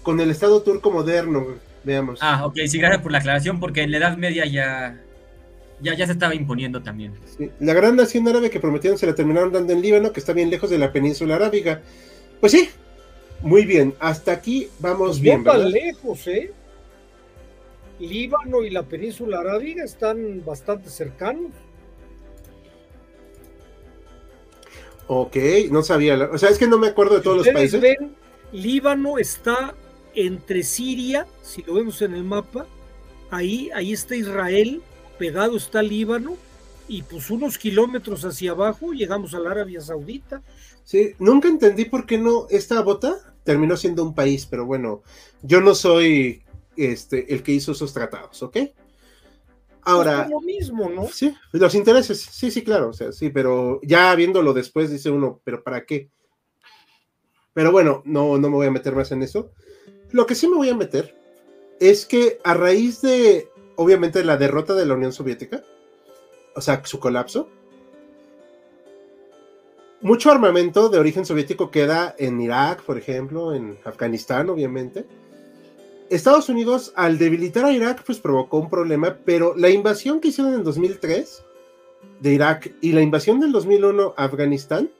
con 0.01 0.19
el 0.19 0.31
Estado 0.31 0.63
turco 0.63 0.89
moderno, 0.89 1.45
veamos. 1.83 2.19
Ah, 2.23 2.47
ok, 2.47 2.57
sí, 2.65 2.79
gracias 2.79 3.03
por 3.03 3.11
la 3.11 3.19
aclaración, 3.19 3.59
porque 3.59 3.83
en 3.83 3.91
la 3.91 3.97
Edad 3.97 4.17
Media 4.17 4.47
ya, 4.47 5.04
ya, 5.81 5.93
ya 5.95 6.05
se 6.05 6.13
estaba 6.13 6.35
imponiendo 6.35 6.81
también. 6.81 7.13
La 7.59 7.73
gran 7.73 7.95
nación 7.95 8.27
árabe 8.27 8.49
que 8.49 8.59
prometieron 8.59 8.97
se 8.97 9.05
la 9.05 9.15
terminaron 9.15 9.51
dando 9.51 9.73
en 9.73 9.81
Líbano, 9.81 10.11
que 10.11 10.19
está 10.19 10.33
bien 10.33 10.49
lejos 10.49 10.69
de 10.69 10.77
la 10.77 10.91
península 10.91 11.35
arábiga. 11.35 11.81
Pues 12.39 12.51
sí, 12.51 12.69
muy 13.41 13.65
bien, 13.65 13.93
hasta 13.99 14.31
aquí 14.31 14.69
vamos 14.79 15.09
pues 15.09 15.21
bien. 15.21 15.43
No 15.43 15.51
tan 15.51 15.71
lejos, 15.71 16.27
¿eh? 16.27 16.51
Líbano 17.99 18.63
y 18.63 18.69
la 18.69 18.83
península 18.83 19.39
arábiga 19.39 19.83
están 19.83 20.43
bastante 20.45 20.89
cercanos. 20.89 21.51
Ok, 25.07 25.37
no 25.71 25.83
sabía. 25.83 26.29
O 26.31 26.37
sea, 26.37 26.49
es 26.49 26.57
que 26.57 26.67
no 26.67 26.77
me 26.77 26.87
acuerdo 26.87 27.15
de 27.15 27.21
todos 27.21 27.37
los 27.37 27.47
países. 27.49 27.79
Ven, 27.79 28.15
Líbano 28.51 29.17
está 29.17 29.75
entre 30.15 30.63
Siria, 30.63 31.27
si 31.41 31.61
lo 31.63 31.75
vemos 31.75 32.01
en 32.01 32.15
el 32.15 32.23
mapa, 32.23 32.65
ahí, 33.29 33.69
ahí 33.75 33.93
está 33.93 34.15
Israel, 34.15 34.81
pegado 35.17 35.57
está 35.57 35.81
Líbano, 35.81 36.37
y 36.87 37.01
pues 37.03 37.29
unos 37.29 37.57
kilómetros 37.57 38.23
hacia 38.25 38.51
abajo 38.51 38.93
llegamos 38.93 39.33
a 39.33 39.39
la 39.39 39.51
Arabia 39.51 39.81
Saudita. 39.81 40.41
Sí, 40.83 41.13
nunca 41.19 41.47
entendí 41.47 41.85
por 41.85 42.05
qué 42.05 42.17
no 42.17 42.47
esta 42.49 42.81
bota 42.81 43.15
terminó 43.43 43.75
siendo 43.75 44.03
un 44.03 44.13
país, 44.13 44.45
pero 44.45 44.65
bueno, 44.65 45.01
yo 45.41 45.61
no 45.61 45.73
soy 45.73 46.43
este 46.75 47.33
el 47.33 47.41
que 47.41 47.53
hizo 47.53 47.71
esos 47.71 47.93
tratados, 47.93 48.41
¿ok? 48.43 48.57
Ahora. 49.81 50.23
Es 50.23 50.29
lo 50.29 50.41
mismo, 50.41 50.89
¿no? 50.89 51.07
Sí, 51.07 51.35
los 51.51 51.75
intereses, 51.75 52.21
sí, 52.21 52.51
sí, 52.51 52.63
claro, 52.63 52.89
o 52.89 52.93
sea, 52.93 53.11
sí, 53.11 53.29
pero 53.29 53.79
ya 53.83 54.13
viéndolo 54.15 54.53
después 54.53 54.89
dice 54.89 55.09
uno, 55.09 55.41
¿pero 55.43 55.63
para 55.63 55.85
qué? 55.85 56.09
Pero 57.53 57.71
bueno, 57.71 58.01
no, 58.05 58.37
no 58.37 58.49
me 58.49 58.55
voy 58.55 58.67
a 58.67 58.71
meter 58.71 58.95
más 58.95 59.11
en 59.11 59.23
eso. 59.23 59.51
Lo 60.11 60.25
que 60.25 60.35
sí 60.35 60.47
me 60.47 60.57
voy 60.57 60.69
a 60.69 60.75
meter 60.75 61.15
es 61.79 62.05
que 62.05 62.39
a 62.43 62.53
raíz 62.53 63.01
de, 63.01 63.49
obviamente, 63.75 64.23
la 64.23 64.37
derrota 64.37 64.73
de 64.73 64.85
la 64.85 64.93
Unión 64.93 65.11
Soviética, 65.11 65.63
o 66.55 66.61
sea, 66.61 66.83
su 66.85 66.99
colapso, 66.99 67.49
mucho 70.01 70.29
armamento 70.29 70.89
de 70.89 70.99
origen 70.99 71.25
soviético 71.25 71.71
queda 71.71 72.15
en 72.17 72.39
Irak, 72.39 72.83
por 72.83 72.97
ejemplo, 72.97 73.53
en 73.53 73.77
Afganistán, 73.85 74.49
obviamente 74.49 75.05
Estados 76.09 76.49
Unidos, 76.49 76.93
al 76.95 77.17
debilitar 77.17 77.65
a 77.65 77.71
Irak, 77.71 78.03
pues 78.05 78.19
provocó 78.19 78.57
un 78.59 78.69
problema, 78.69 79.17
pero 79.25 79.55
la 79.55 79.69
invasión 79.69 80.19
que 80.19 80.27
hicieron 80.27 80.53
en 80.53 80.63
2003 80.63 81.43
de 82.19 82.33
Irak 82.33 82.71
y 82.81 82.91
la 82.91 83.01
invasión 83.01 83.39
del 83.39 83.51
2001 83.51 84.13
a 84.15 84.23
Afganistán 84.23 84.91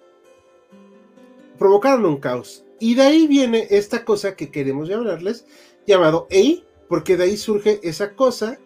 provocaron 1.59 2.05
un 2.05 2.17
caos. 2.17 2.63
Y 2.79 2.95
de 2.95 3.03
ahí 3.03 3.27
viene 3.27 3.67
esta 3.69 4.03
cosa 4.03 4.35
que 4.35 4.49
queremos 4.49 4.89
hablarles, 4.89 5.45
llamado 5.85 6.27
EI, 6.31 6.63
porque 6.89 7.17
de 7.17 7.25
ahí 7.25 7.37
surge 7.37 7.79
esa 7.83 8.15
cosa, 8.15 8.59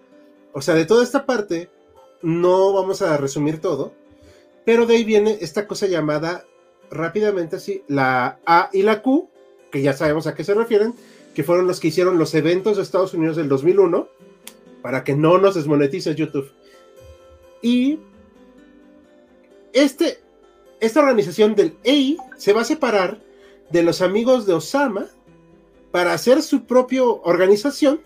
o 0.60 0.62
sea, 0.62 0.76
de 0.76 0.86
toda 0.86 1.06
esta 1.06 1.26
parte, 1.26 1.70
no 2.22 2.74
vamos 2.74 3.02
a 3.02 3.16
resumir 3.16 3.62
todo, 3.62 3.94
pero 4.66 4.86
de 4.86 4.98
ahí 4.98 5.06
viene 5.06 5.38
esta 5.40 5.68
cosa 5.68 5.88
llamada 5.88 6.46
rápidamente 6.92 7.56
así, 7.56 7.82
la 7.88 8.40
A 8.46 8.70
y 8.74 8.82
la 8.82 9.02
Q, 9.02 9.30
que 9.72 9.82
ya 9.82 9.94
sabemos 9.94 10.28
a 10.28 10.36
qué 10.36 10.44
se 10.44 10.54
refieren, 10.54 10.94
que 11.34 11.46
fueron 11.46 11.66
los 11.66 11.80
que 11.80 11.88
hicieron 11.88 12.18
los 12.20 12.36
eventos 12.36 12.76
de 12.76 12.84
Estados 12.84 13.14
Unidos 13.14 13.38
del 13.38 13.48
2001, 13.48 14.10
para 14.82 15.06
que 15.06 15.16
no 15.16 15.38
nos 15.38 15.56
desmonetice 15.56 16.14
YouTube. 16.14 16.52
Y 17.62 18.00
este, 19.72 20.20
esta 20.82 21.00
organización 21.00 21.56
del 21.56 21.78
EI 21.86 22.18
se 22.36 22.52
va 22.52 22.64
a 22.64 22.66
separar 22.66 23.22
de 23.72 23.82
los 23.82 24.02
amigos 24.02 24.46
de 24.46 24.56
Osama 24.56 25.06
para 25.92 26.12
hacer 26.12 26.42
su 26.42 26.66
propia 26.66 27.04
organización. 27.04 28.02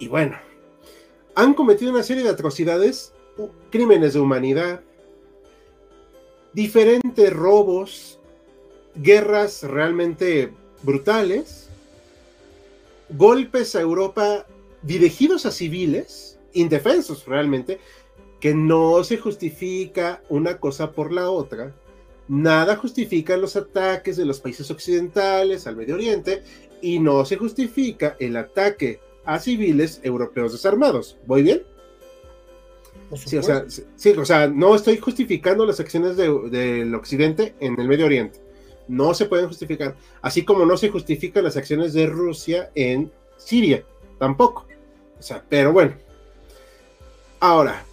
Y 0.00 0.08
bueno, 0.08 0.36
han 1.40 1.54
cometido 1.54 1.90
una 1.90 2.02
serie 2.02 2.22
de 2.22 2.28
atrocidades, 2.28 3.14
crímenes 3.70 4.12
de 4.12 4.20
humanidad, 4.20 4.82
diferentes 6.52 7.32
robos, 7.32 8.18
guerras 8.94 9.62
realmente 9.62 10.52
brutales, 10.82 11.70
golpes 13.08 13.74
a 13.74 13.80
Europa 13.80 14.44
dirigidos 14.82 15.46
a 15.46 15.50
civiles, 15.50 16.38
indefensos 16.52 17.24
realmente, 17.24 17.80
que 18.38 18.54
no 18.54 19.02
se 19.02 19.16
justifica 19.16 20.22
una 20.28 20.58
cosa 20.58 20.92
por 20.92 21.10
la 21.10 21.30
otra. 21.30 21.74
Nada 22.28 22.76
justifica 22.76 23.38
los 23.38 23.56
ataques 23.56 24.18
de 24.18 24.26
los 24.26 24.40
países 24.40 24.70
occidentales 24.70 25.66
al 25.66 25.76
Medio 25.76 25.94
Oriente 25.94 26.42
y 26.82 26.98
no 26.98 27.24
se 27.24 27.36
justifica 27.36 28.14
el 28.20 28.36
ataque 28.36 29.00
a 29.24 29.38
civiles 29.38 30.00
europeos 30.02 30.52
desarmados. 30.52 31.16
¿Voy 31.26 31.42
bien? 31.42 31.62
Sí 33.14 33.36
o, 33.36 33.42
sea, 33.42 33.64
sí, 33.68 34.10
o 34.10 34.24
sea, 34.24 34.46
no 34.46 34.74
estoy 34.74 34.98
justificando 34.98 35.66
las 35.66 35.80
acciones 35.80 36.16
del 36.16 36.94
occidente 36.94 37.54
en 37.58 37.78
el 37.80 37.88
Medio 37.88 38.06
Oriente 38.06 38.40
no 38.90 39.14
se 39.14 39.26
pueden 39.26 39.46
justificar, 39.46 39.94
así 40.20 40.44
como 40.44 40.66
no 40.66 40.76
se 40.76 40.90
justifican 40.90 41.44
las 41.44 41.56
acciones 41.56 41.92
de 41.92 42.06
Rusia 42.06 42.70
en 42.74 43.10
Siria, 43.36 43.84
tampoco. 44.18 44.66
O 45.18 45.22
sea, 45.22 45.44
pero 45.48 45.72
bueno. 45.72 45.94
Ahora, 47.38 47.84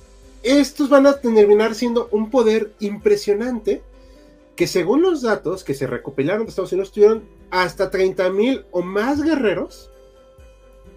estos 0.41 0.89
van 0.89 1.05
a 1.05 1.13
terminar 1.13 1.75
siendo 1.75 2.09
un 2.11 2.31
poder 2.31 2.73
impresionante 2.79 3.83
que 4.55 4.65
según 4.65 5.03
los 5.03 5.21
datos 5.21 5.63
que 5.63 5.75
se 5.75 5.85
recopilaron 5.85 6.43
de 6.43 6.49
Estados 6.49 6.71
Unidos 6.71 6.91
tuvieron 6.91 7.23
hasta 7.51 7.91
30 7.91 8.31
mil 8.31 8.65
o 8.71 8.81
más 8.81 9.21
guerreros 9.21 9.91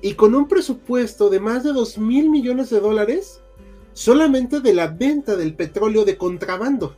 y 0.02 0.14
con 0.14 0.34
un 0.34 0.48
presupuesto 0.48 1.30
de 1.30 1.40
más 1.40 1.64
de 1.64 1.72
2 1.72 1.98
mil 1.98 2.30
millones 2.30 2.70
de 2.70 2.80
dólares 2.80 3.40
solamente 3.92 4.60
de 4.60 4.72
la 4.72 4.86
venta 4.86 5.36
del 5.36 5.54
petróleo 5.54 6.04
de 6.04 6.16
contrabando. 6.16 6.96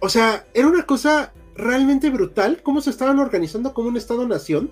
O 0.00 0.08
sea, 0.08 0.46
era 0.54 0.66
una 0.66 0.86
cosa 0.86 1.32
realmente 1.54 2.08
brutal 2.08 2.62
cómo 2.62 2.80
se 2.80 2.90
estaban 2.90 3.18
organizando 3.18 3.74
como 3.74 3.88
un 3.88 3.96
Estado-nación 3.96 4.70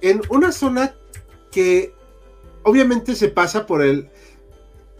en 0.00 0.22
una 0.28 0.50
zona 0.50 0.94
que 1.52 1.94
obviamente 2.62 3.14
se 3.14 3.28
pasa 3.28 3.66
por 3.66 3.82
el, 3.82 4.08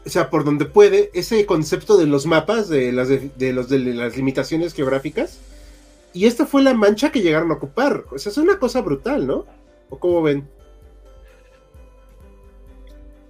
o 0.07 0.09
sea, 0.09 0.31
por 0.31 0.45
donde 0.45 0.67
puede, 0.67 1.11
ese 1.15 1.45
concepto 1.47 1.97
de 1.97 2.07
los 2.07 2.27
mapas, 2.27 2.69
de 2.69 2.93
las, 2.93 3.09
de, 3.09 3.53
los, 3.53 3.69
de 3.69 3.79
las 3.79 4.17
limitaciones 4.17 4.73
geográficas. 4.73 5.39
Y 6.13 6.27
esta 6.27 6.47
fue 6.47 6.63
la 6.63 6.75
mancha 6.75 7.13
que 7.13 7.21
llegaron 7.21 7.51
a 7.51 7.55
ocupar. 7.55 8.05
O 8.11 8.19
sea, 8.19 8.31
es 8.31 8.39
una 8.39 8.59
cosa 8.59 8.81
brutal, 8.81 9.27
¿no? 9.27 9.47
¿O 9.89 9.99
cómo 9.99 10.23
ven? 10.23 10.49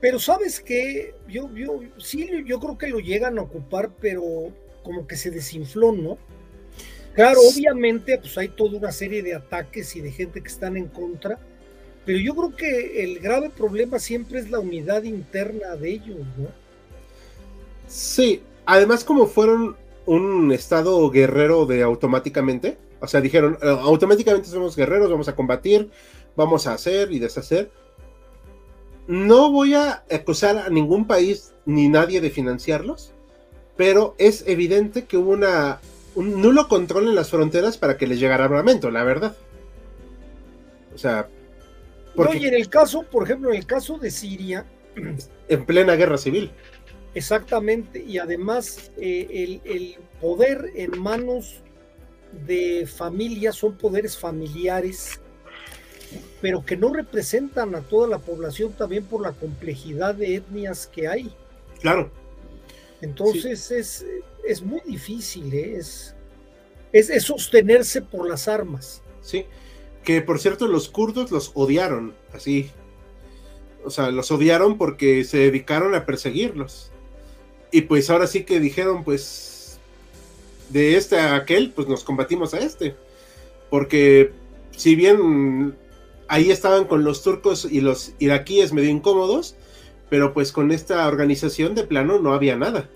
Pero 0.00 0.18
sabes 0.18 0.60
que 0.60 1.14
yo, 1.28 1.50
yo 1.54 1.80
sí, 1.98 2.28
yo 2.46 2.58
creo 2.58 2.78
que 2.78 2.88
lo 2.88 3.00
llegan 3.00 3.38
a 3.38 3.42
ocupar, 3.42 3.90
pero 4.00 4.22
como 4.82 5.06
que 5.06 5.16
se 5.16 5.30
desinfló, 5.30 5.92
¿no? 5.92 6.18
Claro, 7.14 7.40
obviamente, 7.40 8.16
pues 8.18 8.38
hay 8.38 8.48
toda 8.48 8.78
una 8.78 8.92
serie 8.92 9.22
de 9.22 9.34
ataques 9.34 9.94
y 9.96 10.00
de 10.00 10.10
gente 10.10 10.40
que 10.40 10.48
están 10.48 10.76
en 10.76 10.86
contra, 10.86 11.38
pero 12.06 12.18
yo 12.18 12.34
creo 12.34 12.56
que 12.56 13.04
el 13.04 13.18
grave 13.18 13.50
problema 13.50 13.98
siempre 13.98 14.38
es 14.38 14.50
la 14.50 14.58
unidad 14.58 15.02
interna 15.02 15.76
de 15.76 15.90
ellos, 15.90 16.18
¿no? 16.38 16.48
Sí, 17.88 18.42
además 18.64 19.04
como 19.04 19.26
fueron 19.26 19.76
un 20.06 20.52
estado 20.52 21.10
guerrero 21.10 21.66
de 21.66 21.82
automáticamente, 21.82 22.78
o 23.00 23.06
sea, 23.06 23.20
dijeron, 23.20 23.58
eh, 23.62 23.68
automáticamente 23.68 24.48
somos 24.48 24.76
guerreros, 24.76 25.10
vamos 25.10 25.28
a 25.28 25.36
combatir, 25.36 25.90
vamos 26.36 26.66
a 26.66 26.74
hacer 26.74 27.12
y 27.12 27.18
deshacer. 27.18 27.70
No 29.06 29.50
voy 29.50 29.74
a 29.74 30.04
acusar 30.10 30.58
a 30.58 30.68
ningún 30.68 31.06
país 31.06 31.52
ni 31.64 31.88
nadie 31.88 32.20
de 32.20 32.30
financiarlos, 32.30 33.12
pero 33.76 34.14
es 34.18 34.44
evidente 34.46 35.04
que 35.04 35.16
hubo 35.16 35.30
una, 35.30 35.80
un 36.14 36.40
nulo 36.40 36.68
control 36.68 37.08
en 37.08 37.14
las 37.14 37.30
fronteras 37.30 37.78
para 37.78 37.96
que 37.96 38.06
les 38.06 38.20
llegara 38.20 38.44
armamento, 38.44 38.90
la 38.90 39.04
verdad. 39.04 39.36
O 40.94 40.98
sea... 40.98 41.28
Porque... 42.14 42.38
y 42.38 42.46
en 42.46 42.54
el 42.54 42.68
caso, 42.68 43.04
por 43.04 43.24
ejemplo, 43.24 43.50
en 43.50 43.56
el 43.56 43.66
caso 43.66 43.98
de 43.98 44.10
Siria... 44.10 44.66
En 45.48 45.66
plena 45.66 45.94
guerra 45.94 46.18
civil. 46.18 46.50
Exactamente, 47.14 48.04
y 48.06 48.18
además 48.18 48.92
eh, 48.96 49.60
el, 49.64 49.96
poder 50.20 50.70
en 50.76 51.00
manos 51.00 51.60
de 52.46 52.86
familias 52.86 53.56
son 53.56 53.76
poderes 53.76 54.16
familiares, 54.16 55.20
pero 56.40 56.64
que 56.64 56.76
no 56.76 56.92
representan 56.92 57.74
a 57.74 57.80
toda 57.80 58.06
la 58.06 58.18
población 58.18 58.72
también 58.72 59.04
por 59.04 59.22
la 59.22 59.32
complejidad 59.32 60.14
de 60.14 60.36
etnias 60.36 60.86
que 60.86 61.08
hay. 61.08 61.34
Claro. 61.80 62.10
Entonces 63.00 63.70
es, 63.72 64.06
es, 64.46 64.62
muy 64.62 64.80
difícil, 64.86 65.52
¿eh? 65.52 65.78
es, 65.78 66.14
es, 66.92 67.24
sostenerse 67.24 68.02
por 68.02 68.28
las 68.28 68.46
armas. 68.46 69.02
Sí, 69.20 69.46
que 70.04 70.20
por 70.22 70.38
cierto 70.38 70.68
los 70.68 70.88
kurdos 70.88 71.32
los 71.32 71.50
odiaron, 71.54 72.14
así. 72.32 72.70
O 73.84 73.90
sea, 73.90 74.10
los 74.10 74.30
odiaron 74.30 74.78
porque 74.78 75.24
se 75.24 75.38
dedicaron 75.38 75.94
a 75.94 76.04
perseguirlos. 76.04 76.92
Y 77.72 77.82
pues 77.82 78.10
ahora 78.10 78.26
sí 78.26 78.44
que 78.44 78.60
dijeron, 78.60 79.04
pues, 79.04 79.78
de 80.70 80.96
este 80.96 81.18
a 81.18 81.36
aquel, 81.36 81.72
pues 81.72 81.88
nos 81.88 82.04
combatimos 82.04 82.54
a 82.54 82.58
este. 82.58 82.94
Porque 83.68 84.32
si 84.76 84.94
bien 84.94 85.76
ahí 86.28 86.50
estaban 86.50 86.84
con 86.84 87.04
los 87.04 87.22
turcos 87.22 87.66
y 87.70 87.80
los 87.80 88.12
iraquíes 88.18 88.72
medio 88.72 88.90
incómodos, 88.90 89.56
pero 90.08 90.32
pues 90.32 90.52
con 90.52 90.72
esta 90.72 91.06
organización 91.06 91.74
de 91.74 91.84
plano 91.84 92.18
no 92.18 92.32
había 92.32 92.56
nada. 92.56 92.88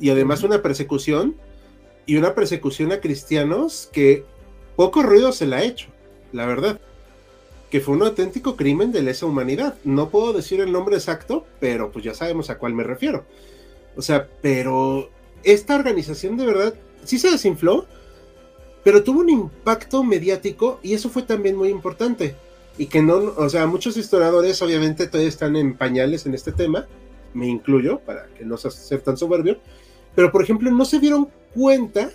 Y 0.00 0.10
además 0.10 0.42
una 0.42 0.62
persecución, 0.62 1.36
y 2.08 2.16
una 2.16 2.34
persecución 2.34 2.90
a 2.90 3.00
cristianos 3.00 3.90
que 3.92 4.24
poco 4.76 5.02
ruido 5.02 5.30
se 5.30 5.46
la 5.46 5.58
ha 5.58 5.64
hecho, 5.64 5.88
la 6.32 6.46
verdad. 6.46 6.80
Que 7.70 7.80
fue 7.80 7.94
un 7.94 8.02
auténtico 8.02 8.56
crimen 8.56 8.92
de 8.92 9.02
lesa 9.02 9.26
humanidad. 9.26 9.76
No 9.84 10.08
puedo 10.08 10.32
decir 10.32 10.60
el 10.60 10.72
nombre 10.72 10.96
exacto, 10.96 11.46
pero 11.60 11.90
pues 11.90 12.04
ya 12.04 12.14
sabemos 12.14 12.50
a 12.50 12.58
cuál 12.58 12.74
me 12.74 12.84
refiero. 12.84 13.24
O 13.96 14.02
sea, 14.02 14.28
pero 14.40 15.10
esta 15.42 15.76
organización 15.76 16.36
de 16.36 16.46
verdad 16.46 16.74
sí 17.04 17.18
se 17.18 17.30
desinfló, 17.30 17.86
pero 18.84 19.02
tuvo 19.02 19.20
un 19.20 19.28
impacto 19.28 20.02
mediático 20.02 20.80
y 20.82 20.94
eso 20.94 21.10
fue 21.10 21.22
también 21.22 21.56
muy 21.56 21.68
importante 21.68 22.36
y 22.78 22.86
que 22.86 23.02
no, 23.02 23.16
o 23.36 23.48
sea, 23.48 23.66
muchos 23.66 23.96
historiadores 23.96 24.62
obviamente 24.62 25.08
todavía 25.08 25.28
están 25.28 25.56
en 25.56 25.76
pañales 25.76 26.24
en 26.26 26.34
este 26.34 26.52
tema, 26.52 26.86
me 27.34 27.48
incluyo, 27.48 27.98
para 27.98 28.26
que 28.28 28.44
no 28.44 28.56
sea 28.56 28.98
tan 29.00 29.16
soberbio, 29.16 29.58
pero 30.14 30.30
por 30.30 30.42
ejemplo 30.42 30.70
no 30.70 30.84
se 30.84 31.00
dieron 31.00 31.28
cuenta 31.54 32.10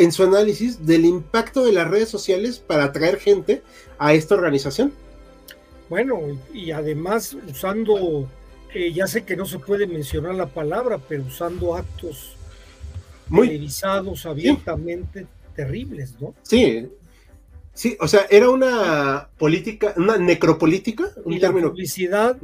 en 0.00 0.12
su 0.12 0.22
análisis 0.22 0.86
del 0.86 1.04
impacto 1.04 1.64
de 1.64 1.72
las 1.72 1.86
redes 1.88 2.08
sociales 2.08 2.58
para 2.58 2.84
atraer 2.84 3.18
gente 3.18 3.62
a 3.98 4.14
esta 4.14 4.34
organización. 4.34 4.92
Bueno, 5.90 6.18
y 6.54 6.70
además 6.70 7.36
usando, 7.48 8.26
eh, 8.72 8.92
ya 8.92 9.06
sé 9.06 9.24
que 9.24 9.36
no 9.36 9.44
se 9.44 9.58
puede 9.58 9.86
mencionar 9.86 10.34
la 10.34 10.46
palabra, 10.46 10.98
pero 10.98 11.24
usando 11.24 11.76
actos 11.76 12.34
Muy, 13.28 13.48
televisados 13.48 14.24
abiertamente 14.24 15.26
terribles, 15.54 16.14
¿no? 16.18 16.34
Sí, 16.42 16.88
Sí, 17.72 17.96
o 18.00 18.08
sea, 18.08 18.26
era 18.28 18.50
una 18.50 19.30
política, 19.38 19.94
una 19.96 20.18
necropolítica, 20.18 21.12
un 21.24 21.34
y 21.34 21.40
término. 21.40 21.68
La 21.68 21.72
publicidad, 21.72 22.36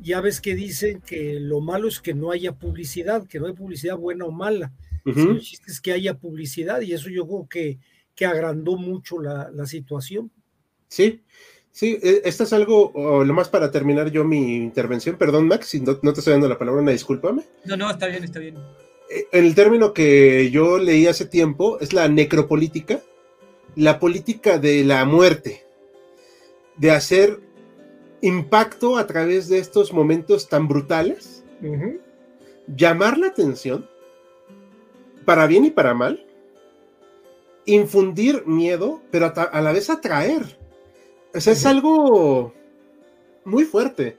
ya 0.00 0.20
ves 0.20 0.40
que 0.40 0.54
dicen 0.54 1.00
que 1.00 1.38
lo 1.40 1.60
malo 1.60 1.88
es 1.88 2.00
que 2.00 2.12
no 2.12 2.32
haya 2.32 2.52
publicidad, 2.52 3.26
que 3.26 3.40
no 3.40 3.46
hay 3.46 3.52
publicidad 3.52 3.96
buena 3.96 4.24
o 4.24 4.30
mala. 4.30 4.72
Uh 5.04 5.38
es 5.66 5.80
que 5.80 5.92
haya 5.92 6.14
publicidad 6.14 6.80
y 6.80 6.92
eso 6.92 7.10
yo 7.10 7.26
creo 7.26 7.46
que, 7.48 7.78
que 8.14 8.26
agrandó 8.26 8.76
mucho 8.76 9.20
la, 9.20 9.66
situación. 9.66 10.30
Sí, 10.88 11.22
sí, 11.70 11.98
e, 12.02 12.22
esto 12.24 12.44
es 12.44 12.52
algo, 12.52 12.92
lo 13.24 13.34
más 13.34 13.48
para 13.48 13.70
terminar 13.70 14.10
yo 14.10 14.24
mi 14.24 14.56
intervención, 14.56 15.16
perdón 15.16 15.48
Max, 15.48 15.68
si 15.68 15.80
no, 15.80 15.96
te 15.96 16.08
estoy 16.08 16.32
dando 16.32 16.48
la 16.48 16.58
palabra, 16.58 16.82
una 16.82 16.92
discúlpame. 16.92 17.42
No, 17.64 17.76
no, 17.76 17.90
está 17.90 18.06
bien, 18.06 18.24
está 18.24 18.38
bien. 18.38 18.56
E, 19.10 19.26
el 19.32 19.54
término 19.54 19.92
que 19.92 20.50
yo 20.50 20.78
leí 20.78 21.06
hace 21.06 21.26
tiempo 21.26 21.78
es 21.80 21.92
la 21.92 22.08
necropolítica, 22.08 23.00
la 23.76 23.98
política 23.98 24.58
de 24.58 24.84
la 24.84 25.04
muerte, 25.04 25.64
de 26.76 26.90
hacer 26.90 27.40
impacto 28.20 28.96
a 28.96 29.06
través 29.06 29.48
de 29.48 29.58
estos 29.58 29.92
momentos 29.92 30.48
tan 30.48 30.66
brutales, 30.66 31.44
llamar 32.66 33.18
la 33.18 33.28
atención, 33.28 33.88
para 35.24 35.46
bien 35.46 35.64
y 35.64 35.70
para 35.70 35.94
mal, 35.94 36.26
infundir 37.66 38.46
miedo, 38.46 39.02
pero 39.10 39.32
a, 39.34 39.60
la 39.60 39.72
vez 39.72 39.90
atraer. 39.90 40.58
O 41.34 41.40
sea, 41.40 41.52
es 41.52 41.66
algo 41.66 42.52
muy 43.44 43.64
fuerte. 43.64 44.18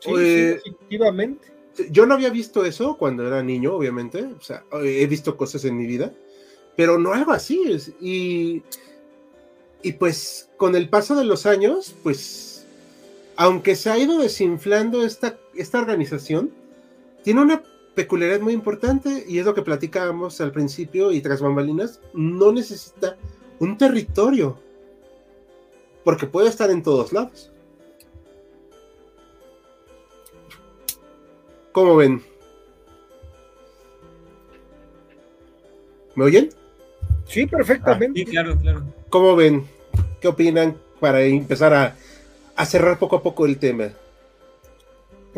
Sí, 0.00 0.10
eh, 0.16 0.60
definitivamente. 0.64 1.46
Yo 1.90 2.06
no 2.06 2.14
había 2.14 2.30
visto 2.30 2.64
eso 2.64 2.96
cuando 2.96 3.26
era 3.26 3.42
niño, 3.42 3.74
obviamente. 3.74 4.24
O 4.24 4.40
sea, 4.40 4.64
he 4.82 5.06
visto 5.06 5.36
cosas 5.36 5.64
en 5.64 5.76
mi 5.76 5.86
vida, 5.86 6.12
pero 6.76 6.98
no 6.98 7.12
algo 7.12 7.32
así. 7.32 7.60
Y 8.00 8.62
y 9.82 9.92
pues 9.92 10.48
con 10.56 10.74
el 10.74 10.88
paso 10.88 11.14
de 11.14 11.24
los 11.24 11.46
años, 11.46 11.94
pues 12.02 12.66
aunque 13.36 13.76
se 13.76 13.90
ha 13.90 13.98
ido 13.98 14.18
desinflando 14.18 15.04
esta, 15.04 15.38
esta 15.54 15.78
organización, 15.78 16.50
tiene 17.22 17.42
una 17.42 17.62
peculiaridad 17.98 18.40
muy 18.40 18.52
importante 18.52 19.24
y 19.26 19.40
es 19.40 19.44
lo 19.44 19.54
que 19.54 19.62
platicábamos 19.62 20.40
al 20.40 20.52
principio 20.52 21.10
y 21.10 21.20
tras 21.20 21.40
bambalinas, 21.40 22.00
no 22.14 22.52
necesita 22.52 23.16
un 23.58 23.76
territorio, 23.76 24.56
porque 26.04 26.28
puede 26.28 26.48
estar 26.48 26.70
en 26.70 26.84
todos 26.84 27.12
lados. 27.12 27.50
¿Cómo 31.72 31.96
ven? 31.96 32.22
¿Me 36.14 36.26
oyen? 36.26 36.50
Sí, 37.26 37.46
perfectamente. 37.46 38.20
sí, 38.20 38.26
claro, 38.26 38.56
claro. 38.60 38.84
¿Cómo 39.08 39.34
ven? 39.34 39.66
¿Qué 40.20 40.28
opinan 40.28 40.76
para 41.00 41.22
empezar 41.22 41.74
a, 42.54 42.64
cerrar 42.64 42.96
poco 43.00 43.16
a 43.16 43.22
poco 43.24 43.44
el 43.44 43.58
tema? 43.58 43.90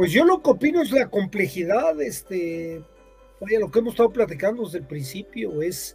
Pues 0.01 0.13
yo 0.13 0.25
lo 0.25 0.43
que 0.43 0.49
opino 0.49 0.81
es 0.81 0.93
la 0.93 1.11
complejidad, 1.11 2.01
este, 2.01 2.83
vaya, 3.39 3.61
lo 3.61 3.71
que 3.71 3.81
hemos 3.81 3.93
estado 3.93 4.11
platicando 4.11 4.65
desde 4.65 4.79
el 4.79 4.87
principio, 4.87 5.61
es, 5.61 5.95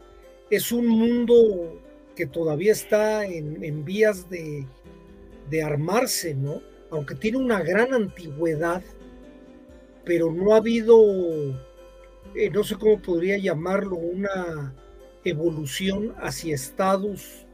es 0.52 0.72
un 0.72 0.86
mundo 0.86 1.82
que 2.16 2.28
todavía 2.28 2.72
está 2.72 3.26
en, 3.26 3.84
vías 3.84 4.30
de, 4.30 4.68
armarse, 5.64 6.36
¿no? 6.36 6.62
Aunque 6.92 7.16
tiene 7.16 7.40
una 7.40 7.64
gran 7.64 7.96
antigüedad, 7.96 8.84
pero 10.04 10.32
no 10.32 10.54
ha 10.54 10.58
habido, 10.58 11.00
eh, 12.36 12.52
no 12.54 12.64
sé 12.64 12.76
cómo 12.76 13.02
podría 13.02 13.40
llamarlo, 13.40 13.96
una 13.96 14.72
evolución 15.24 16.14
hacia 16.20 16.54
estados 16.54 17.48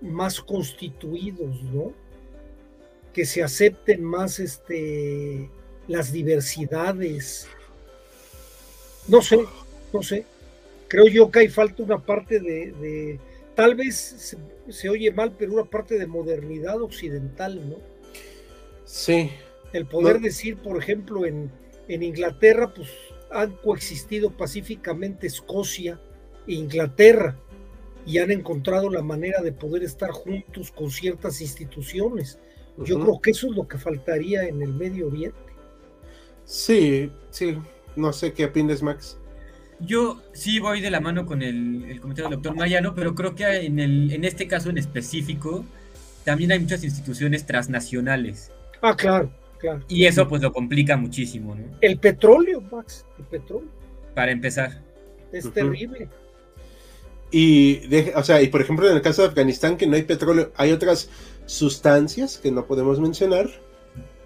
más 0.00 0.40
constituidos, 0.40 1.62
¿no? 1.64 1.92
Que 3.12 3.26
se 3.26 3.42
acepten 3.42 4.02
más 4.02 4.38
este, 4.38 5.50
las 5.88 6.12
diversidades. 6.12 7.48
No 9.08 9.22
sé, 9.22 9.40
no 9.92 10.02
sé. 10.02 10.24
Creo 10.86 11.06
yo 11.06 11.30
que 11.30 11.40
hay 11.40 11.48
falta 11.48 11.82
una 11.82 11.98
parte 11.98 12.38
de, 12.40 13.18
tal 13.54 13.74
vez 13.74 14.38
se, 14.68 14.88
oye 14.88 15.10
mal, 15.10 15.32
pero 15.36 15.52
una 15.52 15.64
parte 15.64 15.98
de 15.98 16.06
modernidad 16.06 16.80
occidental, 16.80 17.68
¿no? 17.68 17.76
Sí. 18.84 19.30
El 19.72 19.86
poder 19.86 20.20
decir, 20.20 20.56
por 20.56 20.78
ejemplo, 20.78 21.26
en, 21.26 21.50
en 21.88 22.02
Inglaterra, 22.02 22.72
pues 22.72 22.88
han 23.30 23.52
coexistido 23.56 24.30
pacíficamente 24.30 25.26
Escocia 25.26 26.00
e 26.46 26.54
Inglaterra 26.54 27.36
y 28.06 28.18
han 28.18 28.30
encontrado 28.30 28.88
la 28.88 29.02
manera 29.02 29.42
de 29.42 29.52
poder 29.52 29.82
estar 29.82 30.10
juntos 30.10 30.70
con 30.70 30.90
ciertas 30.90 31.42
instituciones. 31.42 32.38
Yo 32.78 33.00
creo 33.00 33.20
que 33.20 33.32
eso 33.32 33.48
es 33.48 33.56
lo 33.56 33.66
que 33.66 33.76
faltaría 33.76 34.44
en 34.44 34.62
el 34.62 34.72
Medio 34.72 35.08
Oriente. 35.08 35.47
Sí, 36.48 37.12
sí, 37.30 37.58
no 37.94 38.10
sé 38.10 38.32
qué 38.32 38.46
opinas, 38.46 38.82
Max. 38.82 39.18
Yo 39.80 40.22
sí 40.32 40.58
voy 40.58 40.80
de 40.80 40.90
la 40.90 40.98
mano 40.98 41.26
con 41.26 41.42
el, 41.42 42.00
comentario 42.00 42.30
del 42.30 42.38
doctor 42.40 42.56
Mayano, 42.56 42.94
pero 42.94 43.14
creo 43.14 43.34
que 43.34 43.44
en, 43.44 43.78
el, 43.78 44.10
en 44.10 44.24
este 44.24 44.48
caso 44.48 44.70
en 44.70 44.78
específico 44.78 45.66
también 46.24 46.50
hay 46.50 46.58
muchas 46.58 46.82
instituciones 46.84 47.44
transnacionales. 47.44 48.50
Ah, 48.80 48.96
claro, 48.96 49.30
claro. 49.58 49.84
Y 49.88 50.06
eso 50.06 50.26
pues 50.26 50.40
lo 50.40 50.50
complica 50.50 50.96
muchísimo, 50.96 51.54
¿no? 51.54 51.64
El 51.82 51.98
petróleo, 51.98 52.62
Max, 52.62 53.04
el 53.18 53.24
petróleo. 53.26 53.68
Para 54.14 54.32
empezar. 54.32 54.82
Es 55.30 55.52
terrible. 55.52 56.08
Y, 57.30 57.82
o 58.14 58.22
sea, 58.24 58.40
y 58.40 58.48
por 58.48 58.62
ejemplo 58.62 58.88
en 58.88 58.96
el 58.96 59.02
caso 59.02 59.20
de 59.20 59.28
Afganistán 59.28 59.76
que 59.76 59.86
no 59.86 59.96
hay 59.96 60.02
petróleo, 60.02 60.50
hay 60.56 60.72
otras 60.72 61.10
sustancias 61.44 62.38
que 62.38 62.50
no 62.50 62.64
podemos 62.66 62.98
mencionar. 62.98 63.50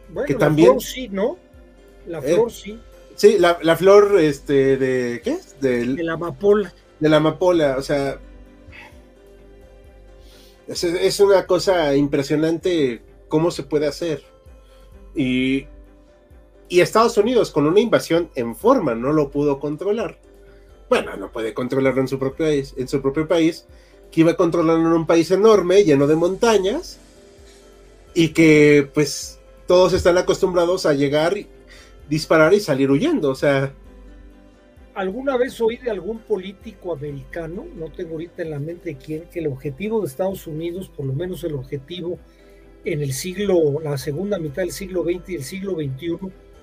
Bueno, 0.09 0.29
que 0.29 0.37
también... 0.37 0.68
flor 0.68 0.83
sí, 0.83 1.09
¿no? 1.09 1.37
La 2.07 2.18
eh, 2.18 2.34
flor 2.34 2.50
sí. 2.50 2.78
Sí, 3.14 3.36
la, 3.38 3.59
la, 3.62 3.76
flor, 3.76 4.18
este, 4.18 4.76
de, 4.76 5.20
¿qué 5.22 5.32
es? 5.32 5.61
de 5.61 5.84
la 5.84 6.14
amapola. 6.14 6.72
De 6.98 7.09
la 7.09 7.18
amapola, 7.18 7.76
o 7.76 7.82
sea, 7.82 8.18
es, 10.66 10.82
es, 10.82 11.20
una 11.20 11.46
cosa 11.46 11.94
impresionante 11.94 13.03
cómo 13.28 13.50
se 13.50 13.64
puede 13.64 13.86
hacer. 13.86 14.22
Y, 15.14 15.66
y 16.68 16.80
Estados 16.80 17.18
Unidos 17.18 17.50
con 17.50 17.66
una 17.66 17.80
invasión 17.80 18.30
en 18.34 18.57
forma 18.57 18.94
no 18.94 19.12
lo 19.12 19.30
pudo 19.30 19.61
controlar 19.61 20.18
bueno, 20.92 21.16
no 21.16 21.32
puede 21.32 21.55
controlarlo 21.55 22.03
en 22.03 22.09
su 22.09 22.18
propio 22.18 22.44
país, 22.44 22.74
en 22.76 22.86
su 22.86 23.00
propio 23.00 23.26
país, 23.26 23.64
que 24.11 24.20
iba 24.20 24.32
a 24.32 24.36
controlarlo 24.36 24.88
en 24.88 24.92
un 24.92 25.07
país 25.07 25.30
enorme, 25.30 25.84
lleno 25.84 26.07
de 26.07 26.16
montañas, 26.16 26.98
y 28.12 28.34
que 28.34 28.90
pues 28.92 29.40
todos 29.66 29.94
están 29.94 30.18
acostumbrados 30.18 30.84
a 30.84 30.92
llegar, 30.92 31.34
disparar 32.09 32.53
y 32.55 32.61
salir 32.61 32.90
huyendo, 32.90 33.30
o 33.30 33.34
sea... 33.34 33.72
¿Alguna 34.94 35.38
vez 35.38 35.59
oí 35.61 35.78
de 35.78 35.90
algún 35.90 36.18
político 36.18 36.92
americano, 36.92 37.66
no 37.76 37.90
tengo 37.90 38.12
ahorita 38.12 38.42
en 38.42 38.50
la 38.50 38.59
mente 38.59 38.96
quién, 38.96 39.24
que 39.32 39.40
el 39.40 39.46
objetivo 39.46 40.00
de 40.00 40.07
Estados 40.07 40.46
Unidos, 40.46 40.90
por 40.94 41.07
lo 41.07 41.14
menos 41.14 41.42
el 41.44 41.55
objetivo 41.55 42.18
en 42.84 43.00
el 43.00 43.12
siglo, 43.14 43.80
la 43.82 43.96
segunda 43.96 44.38
mitad 44.38 44.62
del 44.62 44.72
siglo 44.72 45.03
XX 45.03 45.28
y 45.30 45.34
el 45.36 45.44
siglo 45.44 45.72
XXI, 45.76 46.18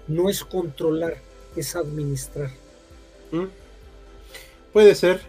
no 0.07 0.29
es 0.29 0.43
controlar, 0.43 1.17
es 1.55 1.75
administrar? 1.75 2.51
¿Mm? 3.31 3.45
Puede 4.71 4.93
ser. 4.93 5.21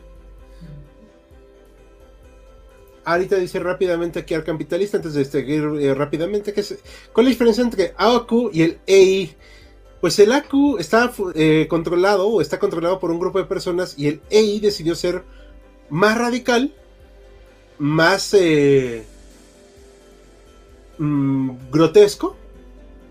Ahorita 3.05 3.37
dice 3.37 3.59
rápidamente 3.61 4.19
aquí 4.19 4.35
al 4.35 4.45
capitalista, 4.45 4.99
antes 4.99 5.15
de 5.15 5.25
seguir 5.25 5.65
eh, 5.81 5.95
rápidamente, 5.95 6.53
que 6.53 6.61
es, 6.61 6.79
¿cuál 7.13 7.27
es 7.27 7.31
la 7.31 7.31
diferencia 7.31 7.65
entre 7.65 7.95
AQ 7.97 8.51
y 8.53 8.63
el 8.63 8.79
EI? 8.87 9.35
Pues 10.01 10.19
el 10.19 10.33
AQ 10.33 10.79
está 10.79 11.13
eh, 11.35 11.67
controlado 11.69 12.29
o 12.29 12.41
está 12.41 12.59
controlado 12.59 12.99
por 12.99 13.11
un 13.11 13.19
grupo 13.19 13.39
de 13.39 13.45
personas 13.45 13.95
y 13.99 14.09
el 14.09 14.21
EI 14.31 14.59
decidió 14.61 14.95
ser 14.95 15.25
más 15.91 16.17
radical, 16.17 16.73
más 17.79 18.33
eh, 18.33 19.05
mm, 20.99 21.51
grotesco, 21.71 22.37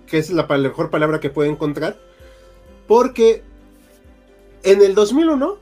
que 0.07 0.17
es 0.17 0.31
la 0.31 0.47
mejor 0.47 0.89
palabra 0.89 1.19
que 1.19 1.29
puede 1.29 1.49
encontrar, 1.49 1.99
porque 2.87 3.43
en 4.63 4.81
el 4.81 4.95
2001 4.95 5.57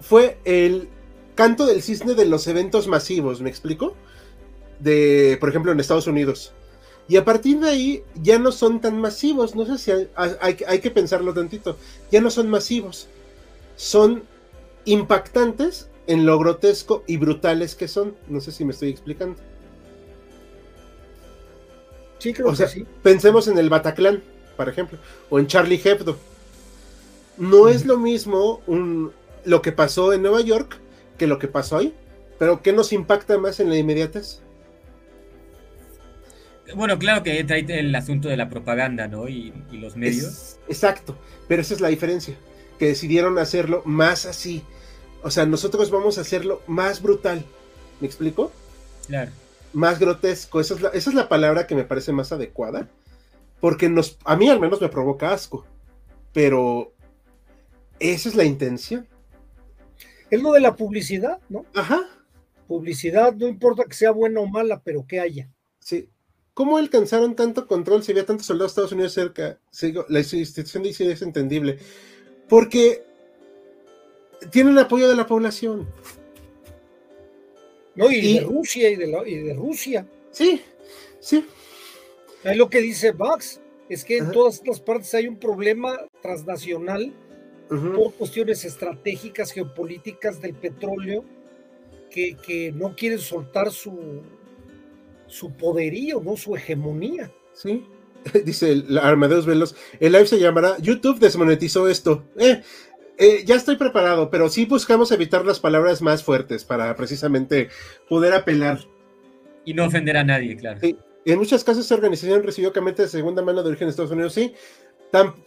fue 0.00 0.38
el 0.44 0.90
canto 1.34 1.64
del 1.64 1.82
cisne 1.82 2.14
de 2.14 2.26
los 2.26 2.46
eventos 2.48 2.86
masivos, 2.86 3.40
¿me 3.40 3.48
explico? 3.48 3.94
De, 4.78 5.38
por 5.40 5.48
ejemplo, 5.48 5.72
en 5.72 5.80
Estados 5.80 6.06
Unidos. 6.06 6.52
Y 7.08 7.16
a 7.16 7.24
partir 7.24 7.60
de 7.60 7.68
ahí 7.68 8.02
ya 8.20 8.38
no 8.38 8.50
son 8.50 8.80
tan 8.80 9.00
masivos, 9.00 9.54
no 9.54 9.64
sé 9.64 9.78
si 9.78 9.92
hay, 10.16 10.80
que 10.80 10.90
pensarlo 10.90 11.32
tantito, 11.32 11.76
ya 12.10 12.20
no 12.20 12.30
son 12.30 12.50
masivos, 12.50 13.06
son 13.76 14.24
impactantes 14.84 15.88
en 16.08 16.26
lo 16.26 16.38
grotesco 16.38 17.04
y 17.06 17.16
brutales 17.16 17.74
que 17.76 17.86
son, 17.86 18.16
no 18.28 18.40
sé 18.40 18.50
si 18.50 18.64
me 18.64 18.72
estoy 18.72 18.90
explicando. 18.90 19.38
Sí, 22.18 22.32
creo 22.32 22.52
que 22.52 22.66
sí. 22.66 22.86
Pensemos 23.02 23.46
en 23.46 23.58
el 23.58 23.68
Bataclan, 23.68 24.22
por 24.56 24.68
ejemplo, 24.68 24.98
o 25.30 25.38
en 25.38 25.46
Charlie 25.46 25.80
Hebdo. 25.84 26.16
No 27.36 27.68
es 27.68 27.84
lo 27.84 27.98
mismo 27.98 28.62
un, 28.66 29.12
lo 29.44 29.62
que 29.62 29.70
pasó 29.70 30.12
en 30.12 30.22
Nueva 30.22 30.40
York 30.40 30.78
que 31.18 31.26
lo 31.26 31.38
que 31.38 31.48
pasó 31.48 31.78
ahí. 31.78 31.94
Pero 32.38 32.62
¿qué 32.62 32.72
nos 32.72 32.92
impacta 32.92 33.38
más 33.38 33.60
en 33.60 33.70
la 33.70 33.76
inmediatez? 33.76 34.40
Bueno, 36.74 36.98
claro 36.98 37.22
que 37.22 37.42
trae 37.44 37.64
el 37.68 37.94
asunto 37.94 38.28
de 38.28 38.36
la 38.36 38.48
propaganda, 38.48 39.08
¿no? 39.08 39.28
Y, 39.28 39.52
los 39.72 39.96
medios. 39.96 40.58
exacto, 40.68 41.16
pero 41.48 41.62
esa 41.62 41.74
es 41.74 41.80
la 41.80 41.88
diferencia, 41.88 42.34
que 42.78 42.86
decidieron 42.86 43.38
hacerlo 43.38 43.82
más 43.84 44.26
así. 44.26 44.64
O 45.22 45.30
sea, 45.30 45.46
nosotros 45.46 45.90
vamos 45.90 46.18
a 46.18 46.22
hacerlo 46.22 46.62
más 46.66 47.02
brutal. 47.02 47.44
¿Me 48.00 48.06
explico? 48.06 48.52
Claro. 49.06 49.30
Más 49.72 49.98
grotesco. 49.98 50.60
Esa 50.60 50.74
es 50.74 50.80
la, 50.80 50.88
esa 50.90 51.10
es 51.10 51.16
la 51.16 51.28
palabra 51.28 51.66
que 51.66 51.74
me 51.74 51.84
parece 51.84 52.12
más 52.12 52.32
adecuada. 52.32 52.88
Porque 53.60 53.88
nos, 53.88 54.18
a 54.24 54.36
mí 54.36 54.48
al 54.48 54.60
menos 54.60 54.80
me 54.80 54.88
provoca 54.88 55.32
asco. 55.32 55.66
Pero 56.32 56.92
esa 57.98 58.28
es 58.28 58.34
la 58.34 58.44
intención. 58.44 59.06
Es 60.30 60.42
lo 60.42 60.52
de 60.52 60.60
la 60.60 60.76
publicidad, 60.76 61.38
¿no? 61.48 61.64
Ajá. 61.74 62.02
Publicidad, 62.66 63.34
no 63.34 63.46
importa 63.46 63.84
que 63.84 63.94
sea 63.94 64.10
buena 64.10 64.40
o 64.40 64.46
mala, 64.46 64.80
pero 64.82 65.06
que 65.06 65.20
haya. 65.20 65.48
Sí. 65.78 66.10
¿Cómo 66.56 66.78
alcanzaron 66.78 67.36
tanto 67.36 67.66
control 67.66 68.02
si 68.02 68.12
había 68.12 68.24
tantos 68.24 68.46
soldados 68.46 68.70
de 68.70 68.72
Estados 68.72 68.92
Unidos 68.92 69.12
cerca? 69.12 69.58
la 70.08 70.20
institución 70.20 70.82
dice 70.82 71.12
es 71.12 71.20
entendible. 71.20 71.78
Porque 72.48 73.02
tienen 74.50 74.78
apoyo 74.78 75.06
de 75.06 75.16
la 75.16 75.26
población. 75.26 75.86
No, 77.94 78.10
y, 78.10 78.38
de 78.38 78.40
Rusia 78.40 78.88
y 78.88 78.96
de, 78.96 79.06
de, 79.06 79.52
Rusia. 79.52 80.06
Sí, 80.30 80.62
sí. 81.20 81.44
Es 82.42 82.56
lo 82.56 82.70
que 82.70 82.80
dice 82.80 83.12
Bax, 83.12 83.60
es 83.90 84.02
que 84.02 84.16
en 84.16 84.32
todas 84.32 84.62
las 84.64 84.80
partes 84.80 85.12
hay 85.12 85.28
un 85.28 85.36
problema 85.36 86.06
transnacional 86.22 87.12
por 87.68 88.14
cuestiones 88.14 88.64
estratégicas, 88.64 89.52
geopolíticas 89.52 90.40
del 90.40 90.54
petróleo, 90.54 91.22
que, 92.08 92.72
no 92.74 92.96
quieren 92.96 93.18
soltar 93.18 93.70
su, 93.70 94.22
su 95.26 95.52
poderío, 95.52 96.20
¿no? 96.20 96.36
Su 96.36 96.56
hegemonía. 96.56 97.30
Sí. 97.52 97.84
Dice 98.44 98.72
el 98.72 98.98
Armadeus 98.98 99.46
Velos, 99.46 99.76
el 100.00 100.12
live 100.12 100.26
se 100.26 100.38
llamará 100.38 100.76
YouTube 100.78 101.18
desmonetizó 101.18 101.88
esto. 101.88 102.24
Eh, 102.38 102.62
eh, 103.18 103.44
ya 103.46 103.54
estoy 103.54 103.76
preparado, 103.76 104.30
pero 104.30 104.48
sí 104.48 104.66
buscamos 104.66 105.10
evitar 105.12 105.44
las 105.44 105.60
palabras 105.60 106.02
más 106.02 106.22
fuertes 106.22 106.64
para 106.64 106.94
precisamente 106.96 107.68
poder 108.08 108.34
apelar. 108.34 108.80
Y 109.64 109.74
no 109.74 109.86
ofender 109.86 110.16
a 110.16 110.24
nadie, 110.24 110.56
claro. 110.56 110.80
Sí. 110.80 110.96
En 111.24 111.38
muchos 111.38 111.64
casos, 111.64 111.82
esta 111.82 111.96
organización 111.96 112.44
recibió 112.44 112.72
camiones 112.72 112.98
de 112.98 113.08
segunda 113.08 113.42
mano 113.42 113.62
de 113.62 113.70
origen 113.70 113.88
de 113.88 113.90
Estados 113.90 114.12
Unidos, 114.12 114.32
sí, 114.32 114.54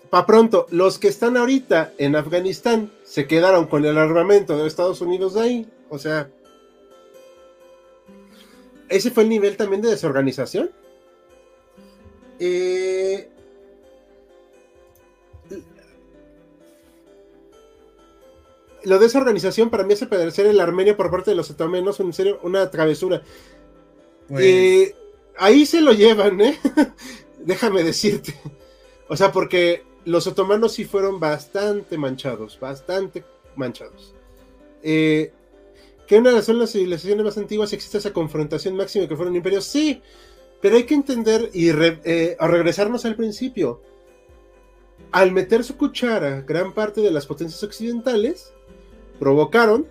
para 0.10 0.26
pronto, 0.26 0.66
los 0.72 1.00
que 1.00 1.08
están 1.08 1.38
ahorita 1.38 1.94
en 1.98 2.16
Afganistán 2.16 2.92
se 3.04 3.28
quedaron 3.28 3.68
con 3.68 3.86
el 3.86 3.98
armamento 3.98 4.58
de 4.58 4.68
Estados 4.68 5.02
Unidos 5.02 5.34
de 5.36 5.42
ahí. 5.42 5.68
O 5.90 6.00
sea, 6.00 6.30
ese 8.90 9.12
fue 9.12 9.24
el 9.24 9.30
nivel 9.30 9.56
también 9.58 9.82
de 9.82 9.90
desorganización. 9.90 10.72
Eh, 12.40 13.30
lo 18.84 19.00
de 19.00 19.06
esa 19.06 19.20
organización 19.20 19.70
para 19.70 19.84
mí 19.84 19.94
hace 19.94 20.08
parecer 20.08 20.46
el 20.48 20.60
armenio 20.60 20.96
por 20.96 21.12
parte 21.12 21.32
de 21.32 21.36
los 21.36 21.52
otomanos 21.52 22.00
en 22.00 22.14
serio 22.14 22.40
una 22.44 22.70
travesura. 22.72 23.22
Pues 24.28 24.44
eh, 24.44 24.96
ahí 25.38 25.66
se 25.66 25.82
lo 25.82 25.92
llevan, 25.92 26.42
¿eh? 26.42 26.60
Déjame 27.40 27.84
decirte. 27.84 28.36
O 29.08 29.18
sea, 29.18 29.32
porque 29.32 29.84
los 30.06 30.28
otomanos 30.28 30.74
sí 30.74 30.86
fueron 30.86 31.20
bastante 31.20 31.98
manchados, 31.98 32.60
bastante 32.60 33.24
manchados. 33.56 34.14
Eh, 34.82 35.34
que 36.10 36.18
una 36.18 36.32
de 36.32 36.54
las, 36.54 36.72
civilizaciones 36.72 37.24
más 37.24 37.38
antiguas 37.38 37.72
existe 37.72 38.00
esa 38.00 38.12
confrontación 38.12 38.76
máxima 38.76 39.08
que 39.08 39.16
fueron 39.16 39.36
imperios, 39.36 39.66
sí, 39.66 40.02
pero 40.60 40.76
hay 40.76 40.86
que 40.86 40.96
entender 40.96 41.52
y 41.54 41.70
eh, 41.70 42.36
a 42.40 42.48
regresarnos 42.48 43.06
al 43.06 43.16
principio. 43.16 43.80
Al 45.12 45.32
meter 45.32 45.64
su 45.64 45.78
cuchara, 45.78 46.42
gran 46.42 46.74
parte 46.74 47.02
de 47.02 47.12
las 47.12 47.28
potencias 47.28 47.62
occidentales 47.62 48.52
provocaron 49.20 49.86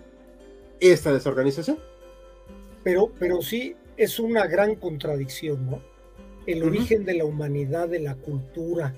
esta 0.81 1.13
desorganización. 1.13 1.79
Pero, 2.83 3.13
pero 3.17 3.41
sí 3.41 3.77
es 3.95 4.19
una 4.19 4.45
gran 4.45 4.75
contradicción, 4.75 5.69
¿no? 5.69 5.81
El 6.45 6.63
origen 6.63 7.05
de 7.05 7.13
la 7.13 7.23
humanidad, 7.23 7.87
de 7.87 7.99
la 7.99 8.15
cultura, 8.15 8.93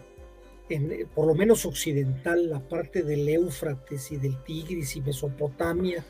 en, 0.70 1.08
por 1.14 1.28
lo 1.28 1.36
menos 1.36 1.68
occidental, 1.68 2.50
la 2.50 2.68
parte 2.68 3.04
del 3.04 3.30
Éufrates 3.30 4.12
y 4.12 4.18
del 4.18 4.42
Tigris 4.44 4.96
y 4.96 5.02
Mesopotamia, 5.02 6.04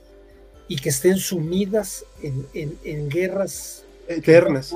y 0.68 0.78
que 0.78 0.90
estén 0.90 1.18
sumidas 1.18 2.06
en, 2.22 3.10
guerras 3.10 3.86
eternas. 4.08 4.74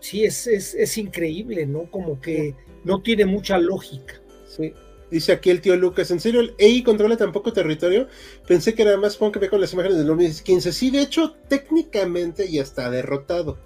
Sí, 0.00 0.24
es, 0.24 0.46
es, 0.46 0.98
increíble, 0.98 1.66
¿no? 1.66 1.90
Como 1.90 2.20
que 2.20 2.54
no 2.84 3.00
tiene 3.00 3.24
mucha 3.24 3.58
lógica. 3.58 4.20
Sí. 4.46 4.74
Dice 5.10 5.32
aquí 5.32 5.50
el 5.50 5.60
tío 5.60 5.76
Lucas, 5.76 6.10
¿en 6.10 6.20
serio 6.20 6.40
el 6.40 6.54
EI 6.58 6.82
controla 6.82 7.16
tan 7.16 7.32
poco 7.32 7.52
territorio? 7.52 8.08
Pensé 8.46 8.74
que 8.74 8.82
era 8.82 8.96
más 8.96 9.16
pongo 9.16 9.32
que 9.32 9.38
ve 9.38 9.48
con 9.48 9.60
las 9.60 9.72
imágenes 9.72 9.98
del 9.98 10.08
2015. 10.08 10.72
Sí, 10.72 10.90
de 10.90 11.02
hecho, 11.02 11.36
técnicamente 11.48 12.50
ya 12.50 12.62
está 12.62 12.90
derrotado. 12.90 13.58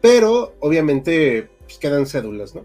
Pero, 0.00 0.54
obviamente, 0.60 1.50
pues, 1.60 1.78
quedan 1.78 2.06
cédulas, 2.06 2.54
¿no? 2.54 2.64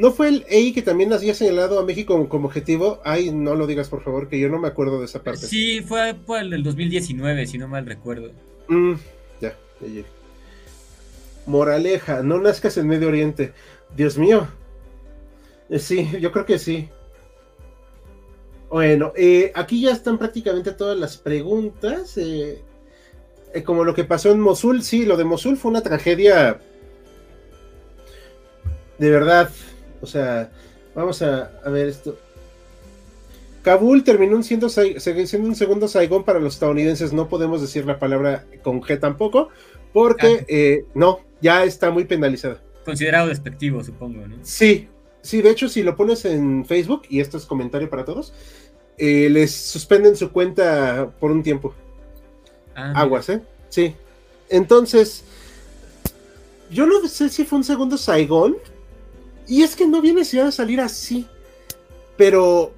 ¿No 0.00 0.12
fue 0.12 0.28
el 0.28 0.46
EI 0.48 0.72
que 0.72 0.80
también 0.80 1.12
había 1.12 1.34
señalado 1.34 1.78
a 1.78 1.84
México 1.84 2.26
como, 2.30 2.46
objetivo? 2.46 3.02
Ay, 3.04 3.32
no 3.32 3.54
lo 3.54 3.66
digas, 3.66 3.90
por 3.90 4.02
favor, 4.02 4.30
que 4.30 4.40
yo 4.40 4.48
no 4.48 4.58
me 4.58 4.66
acuerdo 4.66 4.98
de 4.98 5.04
esa 5.04 5.22
parte. 5.22 5.46
Sí, 5.46 5.82
fue, 5.82 6.14
fue 6.24 6.40
el 6.40 6.48
del 6.48 6.62
2019, 6.62 7.46
si 7.46 7.58
no 7.58 7.68
mal 7.68 7.84
recuerdo. 7.84 8.32
Mm, 8.68 8.94
ya, 9.42 9.54
ya 9.82 10.02
Moraleja, 11.44 12.22
no 12.22 12.40
nazcas 12.40 12.78
en 12.78 12.88
Medio 12.88 13.08
Oriente. 13.08 13.52
Dios 13.94 14.16
mío. 14.16 14.48
Eh, 15.68 15.78
sí, 15.78 16.08
yo 16.18 16.32
creo 16.32 16.46
que 16.46 16.58
sí. 16.58 16.88
Bueno, 18.70 19.12
eh, 19.16 19.52
aquí 19.54 19.82
ya 19.82 19.90
están 19.90 20.16
prácticamente 20.16 20.72
todas 20.72 20.98
las 20.98 21.18
preguntas. 21.18 22.16
Eh, 22.16 22.62
como 23.66 23.84
lo 23.84 23.94
que 23.94 24.04
pasó 24.04 24.30
en 24.30 24.40
Mosul, 24.40 24.82
sí, 24.82 25.04
lo 25.04 25.18
de 25.18 25.24
Mosul 25.24 25.58
fue 25.58 25.70
una 25.70 25.82
tragedia. 25.82 26.58
De 28.96 29.10
verdad, 29.10 29.50
o 30.00 30.06
sea, 30.06 30.50
vamos 30.94 31.22
a, 31.22 31.50
ver 31.66 31.88
esto. 31.88 32.18
Kabul 33.62 34.04
terminó 34.04 34.42
siendo, 34.42 34.68
siendo 34.68 35.48
un 35.48 35.54
segundo 35.54 35.86
Saigón 35.86 36.24
para 36.24 36.40
los 36.40 36.54
estadounidenses. 36.54 37.12
No 37.12 37.28
podemos 37.28 37.60
decir 37.60 37.84
la 37.84 37.98
palabra 37.98 38.46
con 38.62 38.80
G 38.80 38.98
tampoco, 38.98 39.50
porque 39.92 40.46
eh, 40.48 40.84
no, 40.94 41.20
ya 41.42 41.64
está 41.64 41.90
muy 41.90 42.04
penalizada. 42.04 42.62
Considerado 42.84 43.28
despectivo, 43.28 43.84
supongo, 43.84 44.26
¿no? 44.26 44.36
Sí, 44.42 44.88
sí, 45.20 45.42
de 45.42 45.50
hecho, 45.50 45.68
si 45.68 45.82
lo 45.82 45.96
pones 45.96 46.24
en 46.24 46.64
Facebook, 46.64 47.02
y 47.10 47.20
esto 47.20 47.36
es 47.36 47.44
comentario 47.44 47.90
para 47.90 48.04
todos, 48.06 48.32
eh, 48.96 49.28
les 49.30 49.54
suspenden 49.54 50.16
su 50.16 50.32
cuenta 50.32 51.10
por 51.20 51.30
un 51.30 51.42
tiempo. 51.42 51.74
Ah, 52.74 52.92
Aguas, 52.96 53.28
¿eh? 53.28 53.42
Sí. 53.68 53.94
Entonces, 54.48 55.24
yo 56.70 56.86
no 56.86 57.06
sé 57.06 57.28
si 57.28 57.44
fue 57.44 57.58
un 57.58 57.64
segundo 57.64 57.96
Saigón, 57.96 58.56
y 59.50 59.64
es 59.64 59.74
que 59.74 59.84
no 59.84 60.00
viene 60.00 60.22
a 60.22 60.52
salir 60.52 60.80
así. 60.80 61.26
Pero 62.16 62.72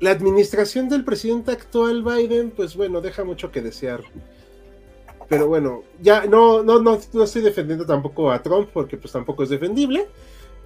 la 0.00 0.10
administración 0.10 0.88
del 0.88 1.04
presidente 1.04 1.52
actual 1.52 2.02
Biden, 2.02 2.50
pues 2.50 2.74
bueno, 2.76 3.02
deja 3.02 3.24
mucho 3.24 3.52
que 3.52 3.60
desear. 3.60 4.00
Pero 5.28 5.46
bueno, 5.48 5.84
ya 6.00 6.24
no, 6.24 6.62
no, 6.62 6.80
no, 6.80 6.98
no 7.12 7.24
estoy 7.24 7.42
defendiendo 7.42 7.84
tampoco 7.84 8.32
a 8.32 8.42
Trump 8.42 8.70
porque 8.72 8.96
pues 8.96 9.12
tampoco 9.12 9.42
es 9.42 9.50
defendible. 9.50 10.06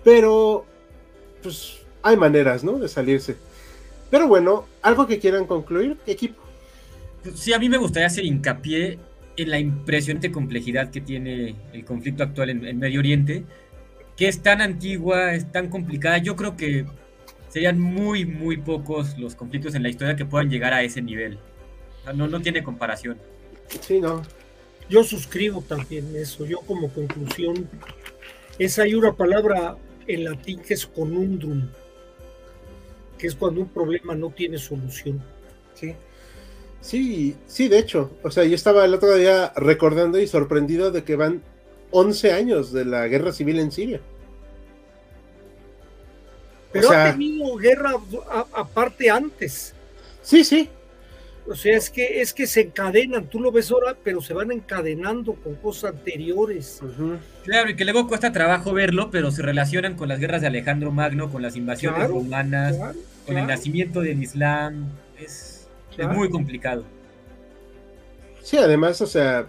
Pero 0.04 0.64
pues 1.42 1.78
hay 2.02 2.16
maneras, 2.16 2.62
¿no? 2.62 2.78
De 2.78 2.86
salirse. 2.86 3.34
Pero 4.10 4.28
bueno, 4.28 4.64
algo 4.80 5.08
que 5.08 5.18
quieran 5.18 5.44
concluir, 5.44 5.96
equipo. 6.06 6.40
Sí, 7.34 7.52
a 7.52 7.58
mí 7.58 7.68
me 7.68 7.78
gustaría 7.78 8.06
hacer 8.06 8.24
hincapié 8.24 9.00
en 9.36 9.50
la 9.50 9.58
impresionante 9.58 10.30
complejidad 10.30 10.92
que 10.92 11.00
tiene 11.00 11.56
el 11.72 11.84
conflicto 11.84 12.22
actual 12.22 12.50
en 12.50 12.78
Medio 12.78 13.00
Oriente 13.00 13.44
que 14.18 14.26
es 14.26 14.42
tan 14.42 14.60
antigua, 14.60 15.32
es 15.32 15.50
tan 15.50 15.68
complicada. 15.68 16.18
Yo 16.18 16.34
creo 16.34 16.56
que 16.56 16.84
serían 17.48 17.80
muy, 17.80 18.26
muy 18.26 18.56
pocos 18.56 19.16
los 19.16 19.36
conflictos 19.36 19.76
en 19.76 19.84
la 19.84 19.90
historia 19.90 20.16
que 20.16 20.26
puedan 20.26 20.50
llegar 20.50 20.74
a 20.74 20.82
ese 20.82 21.00
nivel. 21.00 21.38
no, 22.14 22.26
no 22.26 22.40
tiene 22.40 22.64
comparación. 22.64 23.16
Sí, 23.80 24.00
no. 24.00 24.22
Yo 24.90 25.04
suscribo 25.04 25.62
también 25.62 26.14
eso. 26.16 26.44
Yo 26.46 26.58
como 26.62 26.92
conclusión, 26.92 27.68
es 28.58 28.78
hay 28.80 28.94
una 28.94 29.12
palabra 29.12 29.76
en 30.08 30.24
latín 30.24 30.60
que 30.62 30.74
es 30.74 30.84
conundrum, 30.84 31.68
que 33.18 33.28
es 33.28 33.36
cuando 33.36 33.60
un 33.60 33.68
problema 33.68 34.16
no 34.16 34.30
tiene 34.30 34.58
solución. 34.58 35.22
Sí. 35.74 35.94
Sí, 36.80 37.36
sí, 37.46 37.68
de 37.68 37.78
hecho. 37.78 38.10
O 38.24 38.32
sea, 38.32 38.44
yo 38.44 38.56
estaba 38.56 38.84
el 38.84 38.94
otro 38.94 39.14
día 39.14 39.52
recordando 39.54 40.18
y 40.18 40.26
sorprendido 40.26 40.90
de 40.90 41.04
que 41.04 41.14
van 41.14 41.42
11 41.90 42.32
años 42.32 42.72
de 42.72 42.84
la 42.84 43.06
guerra 43.08 43.32
civil 43.32 43.58
en 43.58 43.72
Siria. 43.72 44.00
Pero 46.72 46.90
ha 46.90 47.12
tenido 47.12 47.56
guerra 47.56 47.94
aparte 48.52 49.10
antes. 49.10 49.74
Sí, 50.22 50.44
sí. 50.44 50.68
O 51.46 51.54
sea, 51.54 51.78
es 51.78 51.88
que, 51.88 52.20
es 52.20 52.34
que 52.34 52.46
se 52.46 52.60
encadenan, 52.60 53.26
tú 53.26 53.40
lo 53.40 53.50
ves 53.50 53.70
ahora, 53.70 53.96
pero 54.04 54.20
se 54.20 54.34
van 54.34 54.52
encadenando 54.52 55.32
con 55.32 55.54
cosas 55.54 55.94
anteriores. 55.94 56.80
Claro, 57.42 57.70
y 57.70 57.76
que 57.76 57.84
luego 57.84 58.06
cuesta 58.06 58.32
trabajo 58.32 58.74
verlo, 58.74 59.10
pero 59.10 59.30
se 59.30 59.40
relacionan 59.40 59.96
con 59.96 60.08
las 60.08 60.20
guerras 60.20 60.42
de 60.42 60.48
Alejandro 60.48 60.92
Magno, 60.92 61.32
con 61.32 61.40
las 61.40 61.56
invasiones 61.56 62.06
romanas, 62.06 62.76
con 63.26 63.38
el 63.38 63.46
nacimiento 63.46 64.02
del 64.02 64.22
Islam. 64.22 64.90
es 65.18 65.66
muy 66.12 66.28
complicado. 66.28 66.84
Sí, 68.42 68.58
además, 68.58 69.00
o 69.00 69.06
sea, 69.06 69.46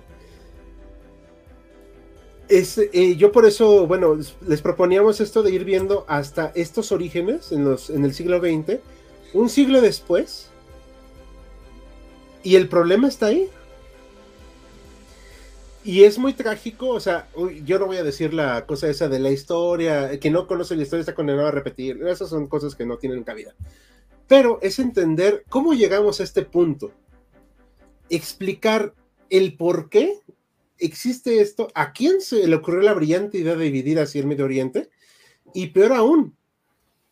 es, 2.49 2.79
eh, 2.79 3.15
yo 3.15 3.31
por 3.31 3.45
eso, 3.45 3.85
bueno, 3.85 4.17
les 4.45 4.61
proponíamos 4.61 5.21
esto 5.21 5.43
de 5.43 5.51
ir 5.51 5.63
viendo 5.63 6.03
hasta 6.07 6.51
estos 6.55 6.91
orígenes 6.91 7.51
en, 7.51 7.63
los, 7.63 7.91
en 7.91 8.03
el 8.03 8.13
siglo 8.13 8.39
XX, 8.39 8.79
un 9.33 9.49
siglo 9.49 9.81
después, 9.81 10.49
y 12.43 12.55
el 12.55 12.67
problema 12.67 13.07
está 13.07 13.27
ahí. 13.27 13.47
Y 15.83 16.03
es 16.03 16.17
muy 16.17 16.33
trágico, 16.33 16.89
o 16.89 16.99
sea, 16.99 17.29
yo 17.63 17.79
no 17.79 17.85
voy 17.85 17.97
a 17.97 18.03
decir 18.03 18.33
la 18.33 18.65
cosa 18.65 18.89
esa 18.89 19.07
de 19.07 19.19
la 19.19 19.29
historia, 19.29 20.19
que 20.19 20.29
no 20.29 20.45
conoce 20.45 20.75
la 20.75 20.83
historia 20.83 21.01
está 21.01 21.15
condenado 21.15 21.47
a 21.47 21.51
repetir, 21.51 22.01
esas 22.05 22.29
son 22.29 22.47
cosas 22.47 22.75
que 22.75 22.85
no 22.85 22.97
tienen 22.97 23.23
cabida. 23.23 23.53
Pero 24.27 24.59
es 24.61 24.79
entender 24.79 25.45
cómo 25.49 25.73
llegamos 25.73 26.19
a 26.19 26.23
este 26.23 26.43
punto, 26.43 26.91
explicar 28.09 28.93
el 29.29 29.55
por 29.55 29.89
qué 29.89 30.19
existe 30.79 31.41
esto, 31.41 31.69
¿a 31.75 31.93
quién 31.93 32.21
se 32.21 32.47
le 32.47 32.55
ocurrió 32.55 32.81
la 32.81 32.93
brillante 32.93 33.37
idea 33.37 33.55
de 33.55 33.65
dividir 33.65 33.99
así 33.99 34.19
el 34.19 34.27
Medio 34.27 34.45
Oriente? 34.45 34.89
Y 35.53 35.67
peor 35.67 35.93
aún, 35.93 36.35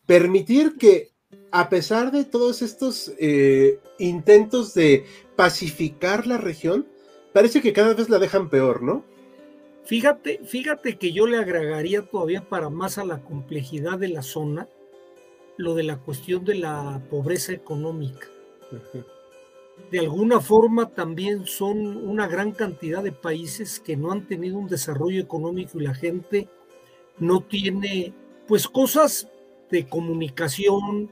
permitir 0.06 0.76
que 0.78 1.12
a 1.50 1.68
pesar 1.68 2.10
de 2.10 2.24
todos 2.24 2.62
estos 2.62 3.12
eh, 3.18 3.78
intentos 3.98 4.74
de 4.74 5.04
pacificar 5.36 6.26
la 6.26 6.38
región, 6.38 6.86
parece 7.32 7.60
que 7.60 7.72
cada 7.72 7.94
vez 7.94 8.08
la 8.08 8.18
dejan 8.18 8.48
peor, 8.48 8.82
¿no? 8.82 9.04
Fíjate, 9.84 10.40
fíjate 10.44 10.98
que 10.98 11.12
yo 11.12 11.26
le 11.26 11.38
agregaría 11.38 12.02
todavía 12.02 12.46
para 12.46 12.68
más 12.68 12.98
a 12.98 13.04
la 13.04 13.22
complejidad 13.22 13.98
de 13.98 14.08
la 14.08 14.22
zona 14.22 14.68
lo 15.56 15.74
de 15.74 15.82
la 15.82 15.96
cuestión 15.98 16.44
de 16.44 16.54
la 16.54 17.02
pobreza 17.10 17.52
económica 17.52 18.28
de 19.90 20.00
alguna 20.00 20.40
forma 20.40 20.90
también 20.90 21.46
son 21.46 21.96
una 21.96 22.26
gran 22.26 22.52
cantidad 22.52 23.02
de 23.02 23.12
países 23.12 23.80
que 23.80 23.96
no 23.96 24.12
han 24.12 24.26
tenido 24.26 24.58
un 24.58 24.68
desarrollo 24.68 25.20
económico 25.20 25.80
y 25.80 25.84
la 25.84 25.94
gente 25.94 26.48
no 27.18 27.40
tiene 27.40 28.12
pues 28.46 28.68
cosas 28.68 29.28
de 29.70 29.86
comunicación, 29.86 31.10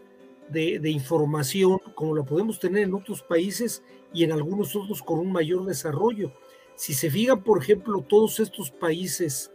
de, 0.49 0.91
información, 0.91 1.79
como 1.95 2.15
lo 2.15 2.25
podemos 2.25 2.59
tener 2.59 2.85
en 2.85 2.95
otros 2.95 3.23
países 3.23 3.83
y 4.13 4.25
en 4.25 4.33
algunos 4.33 4.77
otros 4.77 5.03
con 5.03 5.19
un 5.19 5.33
mayor 5.33 5.65
desarrollo. 5.65 6.33
Si 6.77 6.95
se 6.95 7.11
fijan, 7.11 7.43
por 7.43 7.61
ejemplo, 7.61 8.05
todos 8.07 8.41
estos 8.41 8.71
países 8.71 9.51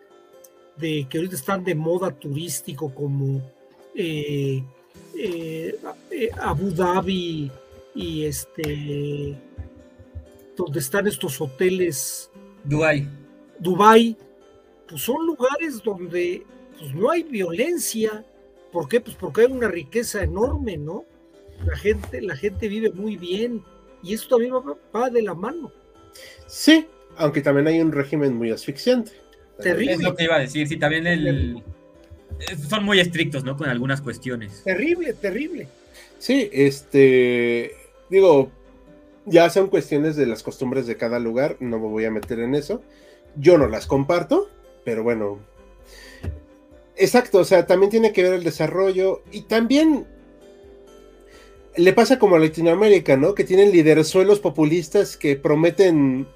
de, 0.77 1.07
que 1.09 1.17
ahorita 1.17 1.35
están 1.35 1.63
de 1.63 1.75
moda 1.75 2.11
turístico 2.11 2.93
como 2.93 3.41
eh, 3.95 4.63
eh, 5.17 5.75
eh, 6.11 6.29
Abu 6.39 6.71
Dhabi, 6.71 7.51
y 7.95 8.25
este 8.25 9.37
donde 10.55 10.79
están 10.79 11.07
estos 11.07 11.39
hoteles. 11.41 12.29
Dubai 12.63 13.07
Dubai 13.59 14.17
pues 14.87 15.01
son 15.01 15.25
lugares 15.25 15.81
donde 15.83 16.43
pues 16.77 16.93
no 16.93 17.09
hay 17.09 17.23
violencia. 17.23 18.25
¿por 18.71 18.87
qué? 18.87 19.01
pues 19.01 19.15
porque 19.15 19.41
hay 19.41 19.51
una 19.51 19.67
riqueza 19.67 20.23
enorme 20.23 20.77
¿no? 20.77 21.05
la 21.65 21.75
gente 21.75 22.21
la 22.21 22.35
gente 22.35 22.67
vive 22.67 22.91
muy 22.91 23.17
bien 23.17 23.63
y 24.03 24.13
esto 24.13 24.37
también 24.37 24.53
va, 24.95 25.09
de 25.09 25.21
la 25.21 25.33
mano. 25.33 25.71
Sí 26.47 26.85
aunque 27.17 27.41
también 27.41 27.67
hay 27.67 27.81
un 27.81 27.91
régimen 27.91 28.35
muy 28.35 28.51
asfixiante. 28.51 29.11
Terrible. 29.61 29.93
Es 29.93 30.01
lo 30.01 30.15
que 30.15 30.23
iba 30.23 30.37
a 30.37 30.39
decir 30.39 30.67
sí 30.67 30.77
también 30.77 31.05
el 31.07 31.61
son 32.69 32.83
muy 32.83 32.99
estrictos 32.99 33.43
¿no? 33.43 33.57
con 33.57 33.69
algunas 33.69 34.01
cuestiones. 34.01 34.63
Terrible 34.63 35.13
terrible. 35.13 35.67
Sí, 36.19 36.49
este, 36.51 37.75
digo, 38.11 38.51
ya 39.25 39.49
son 39.49 39.67
cuestiones 39.67 40.15
de 40.15 40.27
las 40.27 40.43
costumbres 40.43 40.85
de 40.85 40.97
cada 40.97 41.17
lugar, 41.17 41.57
no 41.59 41.79
me 41.79 41.87
voy 41.87 42.05
a 42.05 42.11
meter 42.11 42.39
en 42.39 42.53
eso. 42.53 42.83
Yo 43.37 43.57
no 43.57 43.67
las 43.67 43.87
comparto, 43.87 44.49
pero 44.83 45.01
bueno. 45.01 45.39
Exacto, 46.97 47.39
o 47.39 47.45
sea, 47.45 47.65
también 47.65 47.89
tiene 47.89 48.11
que 48.11 48.23
ver 48.23 48.33
el 48.33 48.43
desarrollo 48.43 49.23
y 49.31 49.43
también 49.43 50.05
le 51.77 51.93
pasa 51.93 52.19
como 52.19 52.35
a 52.35 52.39
Latinoamérica, 52.39 53.15
¿no? 53.15 53.33
Que 53.33 53.45
tienen 53.45 53.71
liderzuelos 53.71 54.41
populistas 54.41 55.15
que 55.15 55.37
prometen 55.37 56.27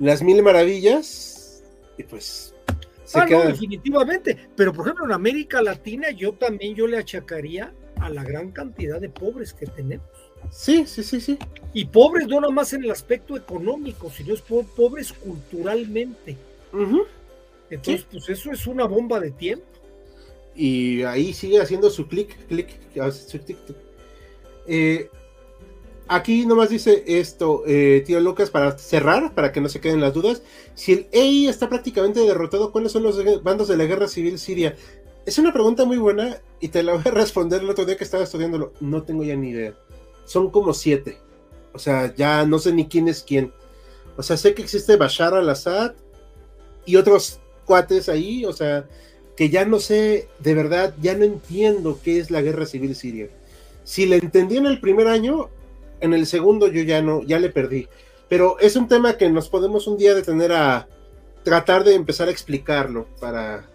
las 0.00 0.22
mil 0.22 0.42
maravillas 0.42 1.62
y 1.96 2.02
pues 2.02 2.52
se 3.04 3.20
ah, 3.20 3.26
no, 3.30 3.44
definitivamente. 3.44 4.36
Pero 4.56 4.72
por 4.72 4.86
ejemplo 4.86 5.04
en 5.04 5.12
América 5.12 5.62
Latina 5.62 6.10
yo 6.10 6.32
también 6.32 6.74
yo 6.74 6.88
le 6.88 6.98
achacaría 6.98 7.72
a 8.00 8.10
la 8.10 8.24
gran 8.24 8.50
cantidad 8.50 9.00
de 9.00 9.08
pobres 9.08 9.54
que 9.54 9.66
tenemos. 9.66 10.11
Sí, 10.50 10.86
sí, 10.86 11.02
sí, 11.02 11.20
sí. 11.20 11.38
Y 11.72 11.86
pobres 11.86 12.26
no 12.26 12.40
nada 12.40 12.52
más 12.52 12.72
en 12.72 12.84
el 12.84 12.90
aspecto 12.90 13.36
económico, 13.36 14.10
sino 14.10 14.34
es 14.34 14.42
pobres 14.42 15.12
culturalmente. 15.12 16.36
Entonces, 17.70 18.06
pues 18.10 18.28
eso 18.28 18.52
es 18.52 18.66
una 18.66 18.84
bomba 18.84 19.18
de 19.20 19.30
tiempo. 19.30 19.64
Y 20.54 21.02
ahí 21.02 21.32
sigue 21.32 21.60
haciendo 21.60 21.88
su 21.88 22.06
clic, 22.06 22.46
clic, 22.46 22.68
su 23.10 23.38
tic, 23.38 23.56
eh, 24.66 25.08
aquí 26.08 26.46
nomás 26.46 26.68
dice 26.68 27.04
esto, 27.06 27.62
eh, 27.66 28.02
tío 28.06 28.20
Lucas, 28.20 28.50
para 28.50 28.76
cerrar, 28.78 29.34
para 29.34 29.52
que 29.52 29.60
no 29.60 29.68
se 29.68 29.80
queden 29.80 30.00
las 30.00 30.12
dudas. 30.12 30.42
Si 30.74 30.92
el 30.92 31.06
EI 31.12 31.48
está 31.48 31.68
prácticamente 31.68 32.20
derrotado, 32.20 32.70
¿cuáles 32.70 32.92
son 32.92 33.02
los 33.02 33.42
bandos 33.42 33.68
de 33.68 33.76
la 33.76 33.84
guerra 33.84 34.08
civil 34.08 34.38
siria? 34.38 34.76
Es 35.24 35.38
una 35.38 35.52
pregunta 35.52 35.84
muy 35.84 35.98
buena 35.98 36.38
y 36.60 36.68
te 36.68 36.82
la 36.82 36.94
voy 36.94 37.02
a 37.04 37.10
responder 37.12 37.62
el 37.62 37.70
otro 37.70 37.84
día 37.86 37.96
que 37.96 38.04
estaba 38.04 38.24
estudiándolo. 38.24 38.72
No 38.80 39.02
tengo 39.02 39.24
ya 39.24 39.36
ni 39.36 39.50
idea. 39.50 39.74
Son 40.24 40.50
como 40.50 40.72
siete. 40.74 41.18
O 41.72 41.78
sea, 41.78 42.14
ya 42.14 42.44
no 42.44 42.58
sé 42.58 42.72
ni 42.72 42.86
quién 42.86 43.08
es 43.08 43.22
quién. 43.22 43.52
O 44.16 44.22
sea, 44.22 44.36
sé 44.36 44.54
que 44.54 44.62
existe 44.62 44.96
Bashar 44.96 45.34
al-Assad 45.34 45.94
y 46.84 46.96
otros 46.96 47.40
cuates 47.64 48.08
ahí. 48.08 48.44
O 48.44 48.52
sea, 48.52 48.86
que 49.36 49.48
ya 49.48 49.64
no 49.64 49.78
sé, 49.78 50.28
de 50.38 50.54
verdad, 50.54 50.94
ya 51.00 51.16
no 51.16 51.24
entiendo 51.24 51.98
qué 52.02 52.18
es 52.18 52.30
la 52.30 52.42
guerra 52.42 52.66
civil 52.66 52.94
siria 52.94 53.28
si 53.84 54.06
le 54.06 54.16
entendí 54.16 54.56
en 54.56 54.66
el 54.66 54.80
primer 54.80 55.08
año, 55.08 55.48
en 56.00 56.14
el 56.14 56.26
segundo 56.26 56.68
yo 56.68 56.82
ya 56.82 57.02
no, 57.02 57.22
ya 57.22 57.38
le 57.38 57.50
perdí. 57.50 57.88
Pero 58.28 58.58
es 58.60 58.76
un 58.76 58.88
tema 58.88 59.16
que 59.16 59.28
nos 59.28 59.48
podemos 59.48 59.86
un 59.86 59.98
día 59.98 60.14
detener 60.14 60.52
a 60.52 60.88
tratar 61.42 61.84
de 61.84 61.94
empezar 61.94 62.28
a 62.28 62.30
explicarlo 62.30 63.06
para, 63.20 63.68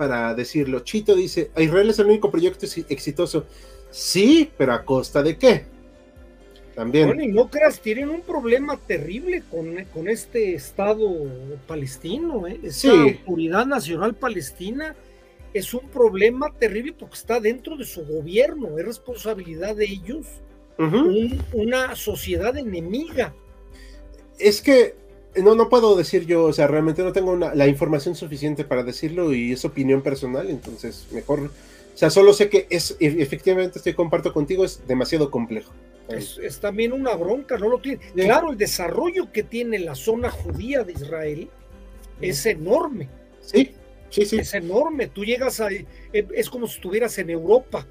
para, 0.00 0.34
decirlo. 0.34 0.80
Chito 0.80 1.14
dice, 1.14 1.50
Israel 1.58 1.90
es 1.90 1.98
el 1.98 2.06
único 2.06 2.30
proyecto 2.30 2.64
exitoso. 2.88 3.44
Sí, 3.90 4.50
pero 4.56 4.72
a 4.72 4.82
costa 4.82 5.22
de 5.22 5.36
qué? 5.36 5.66
También. 6.74 7.08
Bueno, 7.08 7.22
y 7.22 7.28
no 7.28 7.50
creas, 7.50 7.80
tienen 7.80 8.08
un 8.08 8.22
problema 8.22 8.78
terrible 8.78 9.42
con, 9.50 9.84
con 9.92 10.08
este 10.08 10.54
Estado 10.54 11.06
palestino, 11.66 12.46
¿eh? 12.46 12.58
esa 12.62 12.92
autoridad 12.92 13.66
nacional 13.66 14.14
palestina 14.14 14.96
es 15.52 15.74
un 15.74 15.88
problema 15.90 16.50
terrible 16.58 16.94
porque 16.98 17.16
está 17.16 17.38
dentro 17.38 17.76
de 17.76 17.84
su 17.84 18.06
gobierno, 18.06 18.78
es 18.78 18.86
responsabilidad 18.86 19.76
de 19.76 19.84
ellos, 19.84 20.26
una 21.52 21.94
sociedad 21.94 22.56
enemiga. 22.56 23.34
Es 24.38 24.62
que 24.62 24.94
no, 25.36 25.54
no 25.54 25.68
puedo 25.68 25.96
decir 25.96 26.26
yo, 26.26 26.44
o 26.44 26.52
sea, 26.52 26.66
realmente 26.66 27.02
no 27.02 27.12
tengo 27.12 27.36
la 27.36 27.66
información 27.66 28.14
suficiente 28.14 28.64
para 28.64 28.82
decirlo 28.82 29.32
y 29.32 29.52
es 29.52 29.64
opinión 29.64 30.02
personal, 30.02 30.50
entonces 30.50 31.06
mejor, 31.12 31.40
o 31.40 31.96
sea, 31.98 32.10
solo 32.10 32.32
sé 32.32 32.48
que 32.48 32.66
es, 32.70 32.96
e, 33.00 33.22
efectivamente 33.22 33.78
estoy 33.78 33.94
comparto 33.94 34.32
contigo, 34.32 34.64
es 34.64 34.86
demasiado 34.86 35.30
complejo. 35.30 35.72
Es, 36.08 36.58
también 36.60 36.92
una 36.92 37.14
bronca, 37.14 37.56
no 37.56 37.68
lo 37.68 37.78
tiene. 37.78 38.00
Claro, 38.14 38.50
el 38.50 38.58
desarrollo 38.58 39.30
que 39.32 39.42
tiene 39.42 39.78
la 39.78 39.94
zona 39.94 40.28
judía 40.28 40.82
de 40.82 40.92
Israel 40.92 41.48
es 42.20 42.46
enorme. 42.46 43.08
Sí, 43.40 43.72
es 44.10 44.54
enorme. 44.54 45.06
Tú 45.06 45.24
llegas 45.24 45.60
a. 45.60 45.68
Es 46.12 46.50
como 46.50 46.66
si 46.66 46.76
estuvieras 46.76 47.16
en 47.18 47.30
Europa, 47.30 47.86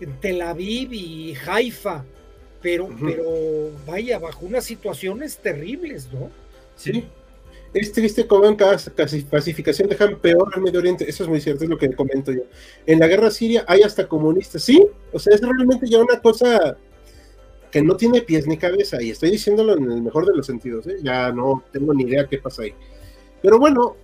en 0.00 0.20
Tel 0.20 0.42
Aviv 0.42 0.92
y 0.92 1.34
Haifa, 1.46 2.04
pero, 2.60 2.88
pero 3.00 3.70
vaya, 3.86 4.18
bajo 4.18 4.46
unas 4.46 4.64
situaciones 4.64 5.36
terribles, 5.38 6.08
¿no? 6.12 6.30
Sí. 6.76 7.04
Es 7.74 7.92
triste 7.92 8.26
cómo 8.26 8.46
en 8.46 8.56
cada 8.56 8.78
pacificación 9.30 9.88
dejan 9.88 10.18
peor 10.18 10.50
al 10.54 10.62
Medio 10.62 10.80
Oriente. 10.80 11.08
Eso 11.08 11.24
es 11.24 11.28
muy 11.28 11.40
cierto, 11.40 11.64
es 11.64 11.70
lo 11.70 11.76
que 11.76 11.92
comento 11.92 12.32
yo. 12.32 12.42
En 12.86 12.98
la 12.98 13.06
guerra 13.06 13.30
siria 13.30 13.64
hay 13.68 13.82
hasta 13.82 14.08
comunistas, 14.08 14.62
sí. 14.62 14.86
O 15.12 15.18
sea, 15.18 15.34
es 15.34 15.42
realmente 15.42 15.86
ya 15.86 15.98
una 15.98 16.18
cosa 16.20 16.76
que 17.70 17.82
no 17.82 17.96
tiene 17.96 18.22
pies 18.22 18.46
ni 18.46 18.56
cabeza. 18.56 19.02
Y 19.02 19.10
estoy 19.10 19.30
diciéndolo 19.30 19.76
en 19.76 19.90
el 19.90 20.02
mejor 20.02 20.24
de 20.26 20.34
los 20.34 20.46
sentidos. 20.46 20.86
¿eh? 20.86 20.96
Ya 21.02 21.30
no 21.30 21.62
tengo 21.70 21.92
ni 21.92 22.04
idea 22.04 22.26
qué 22.26 22.38
pasa 22.38 22.62
ahí. 22.62 22.72
Pero 23.42 23.58
bueno, 23.58 23.96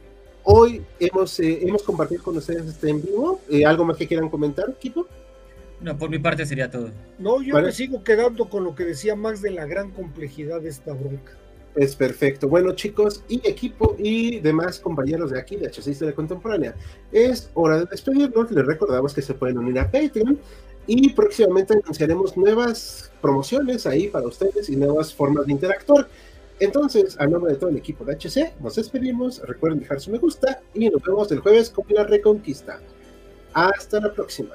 Hoy 0.47 0.83
hemos, 1.01 1.41
eh, 1.41 1.61
hemos 1.63 1.83
compartido 1.83 2.23
con 2.23 2.37
ustedes 2.37 2.67
este 2.67 2.91
en 2.91 3.03
vivo. 3.03 3.41
Eh, 3.49 3.65
¿Algo 3.65 3.87
más 3.87 3.97
que 3.97 4.07
quieran 4.07 4.29
comentar, 4.29 4.69
equipo? 4.69 5.07
No, 5.81 5.99
por 5.99 6.11
mi 6.11 6.19
parte 6.19 6.47
sería 6.47 6.71
todo. 6.71 6.91
No, 7.19 7.43
yo 7.43 7.61
me 7.61 7.73
sigo 7.73 8.03
quedando 8.03 8.49
con 8.49 8.65
lo 8.65 8.75
que 8.75 8.85
decía 8.85 9.17
Max 9.17 9.43
de 9.43 9.51
la 9.51 9.67
gran 9.67 9.91
complejidad 9.91 10.61
de 10.61 10.71
esta 10.71 10.93
bronca. 10.93 11.33
Es 11.75 11.97
perfecto. 11.97 12.49
Bueno, 12.49 12.73
chicos, 12.73 13.25
y 13.29 13.47
equipo 13.49 13.97
y 13.99 14.39
demás 14.39 14.79
compañeros 14.79 15.33
de 15.33 15.41
aquí 15.41 15.57
de 15.57 15.67
HC 15.67 15.89
Historia 15.89 16.15
Contemporánea, 16.15 16.75
es 17.11 17.51
hora 17.55 17.79
de 17.79 17.87
despedirnos. 17.87 18.51
Les 18.53 18.65
recordamos 18.65 19.13
que 19.13 19.23
se 19.23 19.35
pueden 19.35 19.59
unir 19.59 19.81
a 19.81 19.91
Patreon 19.91 20.39
y 20.87 21.13
próximamente 21.13 21.75
anunciaremos 21.75 22.37
nuevas 22.37 23.11
promociones 23.21 23.87
ahí 23.87 24.09
para 24.09 24.27
ustedes 24.27 24.69
y 24.69 24.77
nuevas 24.77 25.13
formas 25.13 25.47
de 25.47 25.53
interactuar. 25.53 26.09
Entonces, 26.61 27.17
a 27.19 27.27
nombre 27.27 27.53
de 27.53 27.59
todo 27.59 27.71
el 27.71 27.77
equipo 27.77 28.05
de 28.05 28.15
HC, 28.15 28.55
nos 28.61 28.77
despedimos. 28.77 29.41
Recuerden 29.41 29.81
dejar 29.81 30.01
su 30.01 30.13
me 30.13 30.19
gusta 30.19 30.63
y 30.75 30.89
nos 30.89 31.03
vemos 31.03 31.33
el 31.33 31.41
jueves 31.41 31.71
con 31.71 31.85
la 31.89 32.05
Reconquista. 32.05 32.81
Hasta 33.53 34.01
la 34.01 34.13
próxima. 34.13 34.55